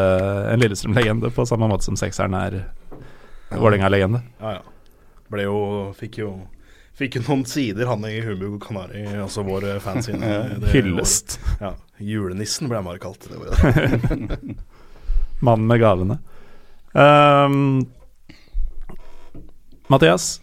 En 0.49 0.63
Lillestrøm-legende 0.63 1.29
på 1.35 1.45
samme 1.49 1.69
måte 1.69 1.85
som 1.85 1.99
sekseren 2.01 2.33
er 2.39 2.63
Vålerenga-legende. 3.53 4.23
Ja, 4.41 4.55
ja. 4.57 4.63
ble 5.29 5.45
jo 5.45 5.59
Fikk 5.99 6.23
jo 6.23 6.31
Fikk 6.97 7.19
jo 7.19 7.23
noen 7.27 7.45
sider, 7.49 7.87
han 7.89 8.05
i 8.09 8.19
Humbug 8.25 8.59
Kanari, 8.65 9.03
altså 9.21 9.43
vår 9.45 9.65
fans 9.81 10.09
sine. 10.09 10.33
Hyllest. 10.75 11.39
Ja. 11.61 11.71
Julenissen 11.99 12.69
ble 12.69 12.79
han 12.81 12.89
bare 12.89 13.01
kalt. 13.01 13.25
Det 13.29 13.39
året. 13.41 14.59
Mannen 15.47 15.65
med 15.71 15.81
gavene. 15.81 16.19
Um, 16.93 17.87
Mathias, 19.89 20.35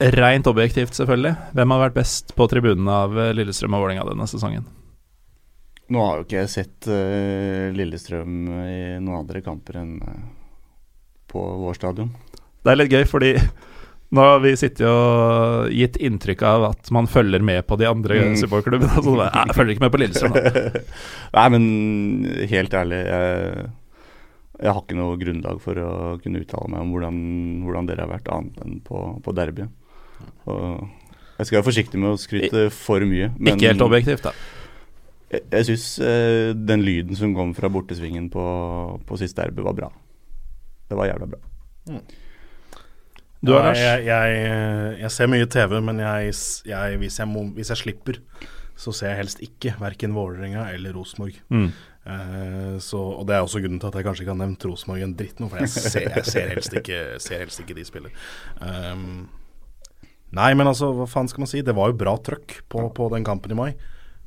rent 0.00 0.48
objektivt 0.48 0.96
selvfølgelig. 0.96 1.34
Hvem 1.52 1.76
har 1.76 1.84
vært 1.84 2.00
best 2.00 2.32
på 2.36 2.48
tribunene 2.50 2.96
av 3.04 3.20
Lillestrøm 3.36 3.76
og 3.76 3.84
Vålerenga 3.84 4.08
denne 4.08 4.28
sesongen? 4.32 4.64
Nå 5.92 6.00
har 6.00 6.16
jo 6.20 6.24
ikke 6.24 6.38
jeg 6.40 6.48
sett 6.54 6.86
uh, 6.88 7.68
Lillestrøm 7.76 8.34
i 8.64 8.78
noen 9.04 9.18
andre 9.20 9.42
kamper 9.44 9.76
enn 9.82 9.98
uh, 10.00 10.24
på 11.28 11.42
vår 11.60 11.76
stadion. 11.76 12.08
Det 12.64 12.72
er 12.72 12.78
litt 12.80 12.92
gøy, 12.94 13.02
fordi 13.10 13.34
nå 14.14 14.22
har 14.24 14.38
vi 14.44 14.52
sittet 14.56 14.86
og 14.88 15.68
gitt 15.74 15.96
inntrykk 16.00 16.44
av 16.46 16.64
at 16.70 16.90
man 16.94 17.08
følger 17.10 17.42
med 17.44 17.64
på 17.68 17.76
de 17.80 17.88
andre 17.90 18.20
Mm. 18.30 18.36
supporterklubbene. 18.40 18.94
Altså, 18.96 19.14
jeg 19.26 19.56
følger 19.58 19.74
ikke 19.74 19.84
med 19.84 19.92
på 19.96 20.00
Lillestrøm. 20.00 20.36
Da. 20.38 20.82
Nei, 21.36 21.46
men 21.52 21.64
helt 22.54 22.76
ærlig, 22.80 23.00
jeg, 23.10 23.66
jeg 24.62 24.72
har 24.76 24.82
ikke 24.84 24.98
noe 25.02 25.18
grunnlag 25.20 25.60
for 25.64 25.82
å 25.82 25.90
kunne 26.22 26.44
uttale 26.44 26.70
meg 26.72 26.84
om 26.86 26.92
hvordan, 26.94 27.16
hvordan 27.66 27.90
dere 27.90 28.06
har 28.06 28.12
vært, 28.14 28.30
annet 28.38 28.60
enn 28.64 28.78
på, 28.86 29.02
på 29.26 29.34
derbyet. 29.36 29.80
Jeg 31.34 31.48
skal 31.48 31.58
være 31.58 31.66
forsiktig 31.66 31.98
med 32.00 32.14
å 32.14 32.20
skryte 32.20 32.68
for 32.72 33.02
mye. 33.10 33.32
Men 33.36 33.56
Ikke 33.58 33.72
helt 33.72 33.82
objektivt, 33.84 34.28
da. 34.30 34.32
Jeg, 35.34 35.44
jeg 35.52 35.68
syns 35.70 35.86
eh, 36.04 36.50
den 36.56 36.84
lyden 36.86 37.18
som 37.18 37.34
kom 37.36 37.54
fra 37.56 37.70
bortesvingen 37.72 38.30
på, 38.32 38.44
på 39.06 39.20
siste 39.20 39.42
derby, 39.42 39.64
var 39.66 39.78
bra. 39.78 39.90
Det 40.88 40.98
var 40.98 41.10
jævla 41.10 41.30
bra. 41.34 41.42
Du 43.44 43.52
ja, 43.52 43.72
Jeg, 43.76 44.04
jeg, 44.08 44.36
jeg 45.02 45.12
ser 45.12 45.28
mye 45.28 45.48
TV, 45.50 45.78
men 45.84 46.00
jeg, 46.00 46.36
jeg, 46.68 47.00
hvis, 47.00 47.18
jeg 47.20 47.28
må, 47.28 47.44
hvis 47.56 47.72
jeg 47.74 47.82
slipper, 47.82 48.20
så 48.76 48.92
ser 48.94 49.12
jeg 49.12 49.20
helst 49.22 49.42
ikke 49.44 49.74
verken 49.80 50.14
Vålerenga 50.16 50.66
eller 50.72 50.96
Rosenborg. 50.96 51.36
Mm. 51.52 51.68
Eh, 52.04 52.74
så, 52.84 53.00
og 53.00 53.26
det 53.28 53.36
er 53.36 53.44
også 53.44 53.62
grunnen 53.64 53.80
til 53.80 53.88
at 53.88 53.96
jeg 53.98 54.06
kanskje 54.06 54.24
ikke 54.24 54.34
har 54.34 54.40
nevnt 54.40 54.66
Rosenborg 54.68 55.04
en 55.06 55.16
dritt 55.16 55.40
nå, 55.40 55.48
for 55.52 55.62
jeg 55.62 55.72
ser, 55.72 56.08
jeg 56.08 56.26
ser, 56.28 56.52
helst, 56.52 56.76
ikke, 56.80 57.00
ser 57.22 57.44
helst 57.44 57.62
ikke 57.62 57.76
de 57.76 57.86
spiller. 57.88 58.16
Um, 58.60 59.26
nei, 60.36 60.50
men 60.56 60.68
altså, 60.68 60.90
hva 60.96 61.08
faen 61.08 61.30
skal 61.30 61.44
man 61.44 61.52
si? 61.52 61.62
Det 61.64 61.76
var 61.76 61.92
jo 61.92 62.00
bra 62.00 62.16
trøkk 62.20 62.58
på, 62.72 62.88
på 62.96 63.10
den 63.14 63.28
kampen 63.28 63.54
i 63.54 63.60
mai. 63.60 63.70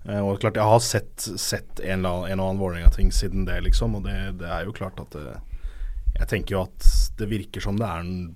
Eh, 0.07 0.21
og 0.23 0.39
klart, 0.39 0.55
jeg 0.59 0.63
har 0.71 0.79
sett, 0.83 1.27
sett 1.39 1.81
en, 1.83 1.99
eller 1.99 2.09
annen- 2.09 2.31
en 2.31 2.39
og 2.39 2.49
annen 2.49 2.61
Vålerenga-ting 2.61 3.11
siden 3.11 3.45
det, 3.47 3.59
liksom. 3.65 3.97
Og 3.99 4.05
det, 4.07 4.17
det 4.41 4.47
er 4.49 4.65
jo 4.67 4.75
klart 4.77 4.99
at 5.03 5.11
det, 5.17 5.37
Jeg 6.17 6.27
tenker 6.31 6.55
jo 6.55 6.61
at 6.65 6.85
det 7.19 7.27
virker 7.29 7.61
som 7.61 7.77
det 7.77 7.85
er, 7.85 7.99
en, 8.05 8.35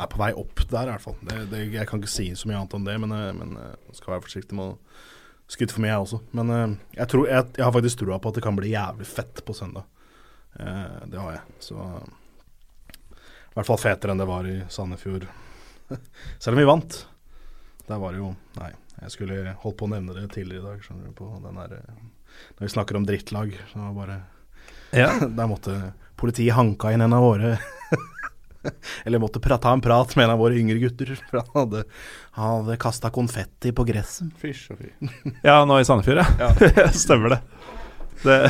er 0.00 0.08
på 0.08 0.20
vei 0.20 0.30
opp 0.38 0.62
der, 0.70 0.88
i 0.88 0.92
hvert 0.94 1.04
fall. 1.04 1.16
Det, 1.50 1.64
jeg 1.74 1.86
kan 1.90 2.00
ikke 2.00 2.10
si 2.12 2.30
så 2.38 2.48
mye 2.48 2.60
annet 2.62 2.76
om 2.78 2.86
det, 2.86 2.94
men, 3.02 3.12
eh, 3.18 3.32
men 3.36 3.56
eh, 3.60 3.92
skal 3.98 4.14
være 4.16 4.24
forsiktig 4.28 4.56
med 4.56 4.72
å 4.72 4.78
skryte 5.48 5.74
for 5.74 5.80
mye, 5.84 5.92
jeg 5.94 6.06
også. 6.06 6.22
Men 6.38 6.54
eh, 6.54 6.66
jeg, 7.00 7.08
tror, 7.12 7.26
jeg, 7.28 7.50
jeg 7.58 7.66
har 7.66 7.74
faktisk 7.76 8.02
trua 8.04 8.18
på 8.22 8.30
at 8.32 8.38
det 8.38 8.46
kan 8.46 8.56
bli 8.58 8.72
jævlig 8.76 9.08
fett 9.10 9.42
på 9.48 9.56
søndag. 9.56 9.84
Eh, 10.58 10.98
det 11.12 11.20
har 11.20 11.36
jeg. 11.36 11.44
Så 11.68 11.76
I 11.82 13.54
hvert 13.58 13.68
fall 13.68 13.80
fetere 13.82 14.14
enn 14.14 14.20
det 14.22 14.28
var 14.30 14.46
i 14.48 14.58
Sandefjord. 14.72 15.26
Selv 16.38 16.54
om 16.54 16.60
vi 16.62 16.68
vant. 16.68 17.00
Der 17.88 17.98
var 18.02 18.12
det 18.12 18.20
jo 18.20 18.34
Nei, 18.58 18.72
jeg 19.02 19.14
skulle 19.14 19.54
holdt 19.62 19.78
på 19.78 19.86
å 19.86 19.92
nevne 19.92 20.16
det 20.16 20.26
tidligere 20.34 20.62
i 20.62 20.66
dag, 20.66 20.82
skjønner 20.84 21.10
du, 21.10 21.14
på 21.18 21.30
den 21.44 21.60
der 21.60 21.78
eh, 21.78 22.04
Når 22.58 22.66
vi 22.66 22.74
snakker 22.74 22.98
om 22.98 23.06
drittlag, 23.08 23.54
så 23.72 23.88
bare 23.96 24.20
Ja. 24.96 25.12
Der 25.38 25.50
måtte 25.50 25.78
politiet 26.18 26.56
hanka 26.56 26.92
inn 26.92 27.04
en 27.04 27.14
av 27.14 27.22
våre 27.22 27.56
Eller 29.06 29.22
måtte 29.22 29.40
ta 29.40 29.72
en 29.72 29.80
prat 29.84 30.16
med 30.16 30.26
en 30.26 30.34
av 30.34 30.40
våre 30.42 30.58
yngre 30.58 30.80
gutter. 30.82 31.14
For 31.30 31.40
han 31.40 31.54
hadde, 31.54 31.84
han 32.36 32.56
hadde 32.56 32.78
kasta 32.82 33.10
konfetti 33.14 33.72
på 33.72 33.86
gresset. 33.86 34.32
Fysj 34.42 34.72
og 34.74 34.80
fy. 34.82 34.90
Ja, 35.46 35.62
nå 35.64 35.78
i 35.78 35.86
Sandefjord, 35.86 36.24
ja. 36.42 36.90
Stemmer 36.92 37.36
det. 37.36 37.38
det. 38.26 38.40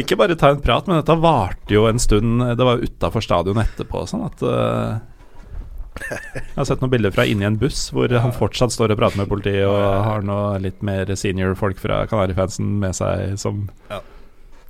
Ikke 0.00 0.16
bare 0.18 0.38
ta 0.40 0.50
en 0.50 0.64
prat, 0.64 0.88
men 0.88 0.98
dette 0.98 1.18
varte 1.22 1.76
jo 1.76 1.84
en 1.86 2.00
stund. 2.02 2.40
Det 2.56 2.66
var 2.66 2.82
utafor 2.82 3.22
stadion 3.22 3.60
etterpå. 3.62 4.06
Sånn 4.10 4.24
at 4.26 4.42
eh, 4.42 4.96
Jeg 6.10 6.56
har 6.56 6.68
sett 6.68 6.82
noen 6.82 6.92
bilder 6.92 7.14
fra 7.14 7.24
inni 7.28 7.46
en 7.48 7.58
buss 7.60 7.88
hvor 7.94 8.12
han 8.12 8.34
fortsatt 8.36 8.74
står 8.74 8.94
og 8.94 9.00
prater 9.00 9.20
med 9.20 9.30
politiet 9.30 9.64
og 9.68 9.80
har 10.06 10.26
noe 10.26 10.58
litt 10.62 10.82
mer 10.86 11.10
senior 11.18 11.56
folk 11.58 11.80
fra 11.80 12.04
Kanarifansen 12.10 12.76
med 12.82 12.96
seg 12.98 13.36
som, 13.40 13.66
Ja. 13.90 14.00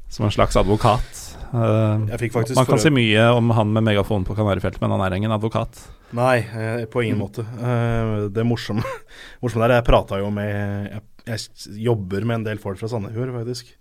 som 0.09 0.29
en 0.29 0.35
slags 0.35 0.57
advokat. 0.57 1.22
Faktisk 1.53 2.57
man 2.59 2.66
kan 2.66 2.81
si 2.83 2.91
mye 2.91 3.29
om 3.37 3.51
han 3.55 3.72
med 3.72 3.87
megafon 3.87 4.24
på 4.27 4.35
Kanarifeltet, 4.37 4.81
men 4.83 4.91
han 4.91 5.05
er 5.07 5.16
ingen 5.16 5.33
advokat. 5.33 5.79
Nei, 6.16 6.39
eh, 6.39 6.85
på 6.91 7.03
ingen 7.03 7.18
måte. 7.18 7.43
Uh, 7.59 8.27
det 8.31 8.45
morsomme, 8.47 8.83
morsomme 9.43 9.66
der 9.66 9.81
Jeg 9.81 9.87
prata 9.89 10.20
jo 10.20 10.31
med 10.35 10.91
jeg, 10.91 11.03
jeg 11.27 11.81
jobber 11.87 12.27
med 12.27 12.41
en 12.41 12.47
del 12.51 12.62
folk 12.62 12.79
fra 12.79 12.91
Sandefjord, 12.91 13.35
faktisk. 13.35 13.72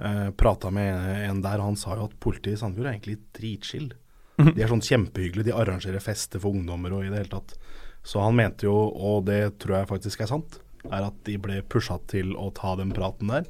Uh, 0.00 0.30
prata 0.36 0.70
med 0.72 0.96
en 1.28 1.42
der, 1.44 1.60
han 1.60 1.76
sa 1.76 1.96
jo 1.98 2.08
at 2.08 2.16
politiet 2.20 2.56
i 2.56 2.60
Sandefjord 2.62 2.88
er 2.88 2.96
egentlig 2.96 3.18
dritchill. 3.36 3.90
De 4.40 4.62
er 4.62 4.70
sånn 4.70 4.84
kjempehyggelige, 4.84 5.50
de 5.50 5.56
arrangerer 5.56 6.02
fester 6.02 6.40
for 6.42 6.56
ungdommer 6.56 6.94
og 6.96 7.06
i 7.06 7.10
det 7.12 7.20
hele 7.20 7.34
tatt. 7.34 7.56
Så 8.02 8.22
han 8.22 8.36
mente 8.38 8.66
jo, 8.66 8.74
og 8.74 9.26
det 9.28 9.58
tror 9.62 9.80
jeg 9.80 9.90
faktisk 9.92 10.24
er 10.24 10.30
sant, 10.30 10.58
er 10.88 11.06
at 11.06 11.18
de 11.28 11.36
ble 11.38 11.60
pusha 11.70 11.98
til 12.10 12.32
å 12.34 12.48
ta 12.56 12.74
den 12.80 12.90
praten 12.96 13.30
der 13.30 13.46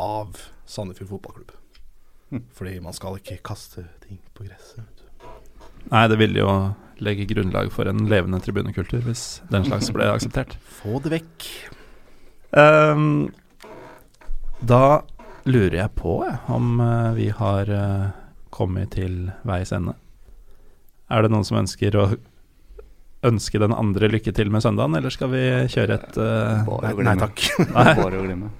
av 0.00 0.36
Sandefjord 0.68 1.14
fotballklubb. 1.14 1.54
Fordi 2.56 2.76
man 2.84 2.94
skal 2.96 3.18
ikke 3.18 3.40
kaste 3.44 3.86
ting 4.04 4.20
på 4.36 4.46
gresset. 4.46 4.84
vet 4.84 5.00
du. 5.00 5.28
Nei, 5.90 6.04
det 6.12 6.18
ville 6.20 6.42
jo 6.42 6.52
legge 7.00 7.26
grunnlag 7.30 7.70
for 7.72 7.88
en 7.88 8.04
levende 8.10 8.40
tribunekultur 8.44 9.00
hvis 9.06 9.40
den 9.50 9.64
slags 9.66 9.90
ble 9.94 10.10
akseptert. 10.12 10.56
Få 10.80 11.00
det 11.02 11.14
vekk. 11.16 11.48
Um, 12.52 13.30
da 14.60 15.00
lurer 15.48 15.78
jeg 15.80 15.94
på 15.96 16.18
jeg, 16.26 16.36
om 16.52 16.80
eh, 16.84 17.12
vi 17.16 17.28
har 17.32 17.70
eh, 17.72 18.08
kommet 18.60 18.94
til 18.94 19.30
veis 19.48 19.72
ende. 19.76 19.96
Er 21.10 21.24
det 21.24 21.32
noen 21.32 21.46
som 21.48 21.58
ønsker 21.62 21.96
å 21.98 22.10
ønske 23.26 23.60
den 23.60 23.74
andre 23.76 24.08
lykke 24.08 24.32
til 24.32 24.48
med 24.52 24.64
søndagen, 24.64 24.96
eller 24.96 25.12
skal 25.12 25.32
vi 25.32 25.44
kjøre 25.72 25.98
et 25.98 26.18
uh, 26.20 26.64
Bare 26.70 27.04
Nei, 27.04 27.16
takk. 27.20 27.46
Nei. 27.68 27.88
Bare 27.98 28.20
å 28.20 28.24
glemme. 28.24 28.52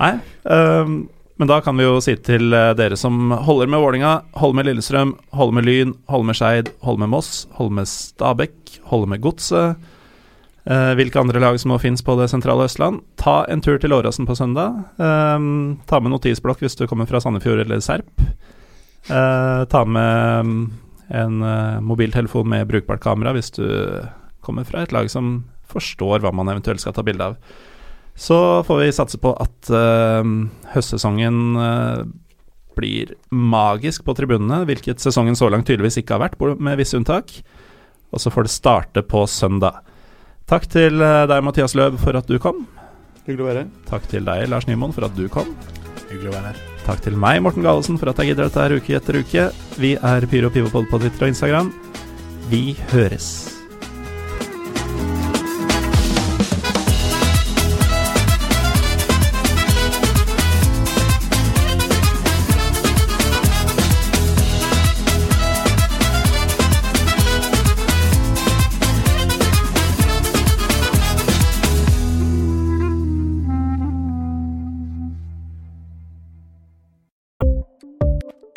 Nei. 0.00 0.14
Um, 0.42 1.04
men 1.36 1.50
da 1.50 1.58
kan 1.64 1.74
vi 1.76 1.82
jo 1.82 1.96
si 2.02 2.12
til 2.22 2.54
eh, 2.54 2.72
dere 2.78 2.94
som 2.98 3.32
holder 3.42 3.66
med 3.66 3.82
Vålinga, 3.82 4.12
holder 4.38 4.58
med 4.60 4.68
Lillestrøm, 4.68 5.16
holder 5.34 5.56
med 5.56 5.66
Lyn, 5.66 5.94
holder 6.06 6.28
med 6.28 6.38
Skeid, 6.38 6.70
holder 6.86 7.02
med 7.02 7.10
Moss, 7.10 7.30
holder 7.58 7.80
med 7.80 7.90
Stabekk, 7.90 8.76
holder 8.90 9.10
med 9.10 9.22
Godset. 9.24 9.88
eh, 10.64 10.92
hvilke 10.94 11.18
andre 11.20 11.42
lag 11.42 11.58
som 11.60 11.74
nå 11.74 11.80
finnes 11.82 12.06
på 12.06 12.14
det 12.20 12.28
sentrale 12.30 12.68
Østland. 12.68 13.02
Ta 13.18 13.42
en 13.50 13.60
tur 13.60 13.82
til 13.82 13.92
Åråsen 13.92 14.30
på 14.30 14.36
søndag. 14.38 14.84
Ehm, 15.02 15.80
ta 15.90 15.98
med 15.98 16.14
notisblokk 16.14 16.62
hvis 16.62 16.78
du 16.78 16.86
kommer 16.86 17.10
fra 17.10 17.18
Sandefjord 17.20 17.66
eller 17.66 17.82
Serp. 17.82 18.14
Eh, 19.08 19.64
ta 19.64 19.84
med 19.84 20.46
mm, 20.46 20.72
en 21.08 21.42
uh, 21.42 21.80
mobiltelefon 21.80 22.48
med 22.48 22.66
brukbart 22.66 23.02
kamera 23.04 23.34
hvis 23.36 23.52
du 23.52 23.66
kommer 24.44 24.64
fra 24.64 24.84
et 24.84 24.94
lag 24.96 25.10
som 25.12 25.42
forstår 25.68 26.22
hva 26.24 26.32
man 26.32 26.48
eventuelt 26.48 26.80
skal 26.80 26.94
ta 26.96 27.04
bilde 27.04 27.32
av. 27.32 27.36
Så 28.16 28.62
får 28.64 28.80
vi 28.80 28.92
satse 28.94 29.20
på 29.20 29.34
at 29.42 29.72
uh, 29.74 30.22
høstsesongen 30.72 31.58
blir 32.74 33.12
magisk 33.30 34.02
på 34.06 34.16
tribunene, 34.18 34.64
hvilket 34.66 35.02
sesongen 35.02 35.36
så 35.38 35.46
langt 35.52 35.68
tydeligvis 35.68 36.00
ikke 36.00 36.16
har 36.16 36.24
vært, 36.24 36.40
med 36.58 36.80
visse 36.80 36.98
unntak. 36.98 37.30
Og 38.10 38.22
så 38.22 38.32
får 38.34 38.48
det 38.48 38.54
starte 38.54 39.04
på 39.06 39.22
søndag. 39.30 39.84
Takk 40.50 40.66
til 40.72 40.98
deg, 40.98 41.38
Mathias 41.46 41.78
Løv, 41.78 42.00
for 42.02 42.18
at 42.18 42.26
du 42.26 42.40
kom. 42.42 42.64
Hyggelig 43.28 43.46
å 43.46 43.50
være 43.52 43.64
her. 43.64 43.72
Takk 43.94 44.10
til 44.10 44.26
deg, 44.26 44.48
Lars 44.50 44.66
Nymoen, 44.70 44.94
for 44.96 45.06
at 45.06 45.14
du 45.14 45.28
kom. 45.32 45.54
Hyggelig 46.10 46.32
å 46.32 46.38
være 46.40 46.48
her. 46.52 46.73
Takk 46.84 47.00
til 47.00 47.16
meg, 47.16 47.40
Morten 47.40 47.64
Galesen, 47.64 47.96
for 48.00 48.12
at 48.12 48.20
jeg 48.20 48.32
gidder 48.34 48.50
dette 48.50 48.60
her 48.60 48.76
uke 48.76 48.98
etter 48.98 49.20
uke. 49.22 49.48
Vi 49.80 49.94
er 49.96 50.28
Pyro 50.28 50.52
Pivopod 50.52 50.90
på 50.90 51.00
Twitter 51.00 51.24
og 51.24 51.32
Instagram. 51.32 51.72
Vi 52.52 52.76
høres. 52.92 53.53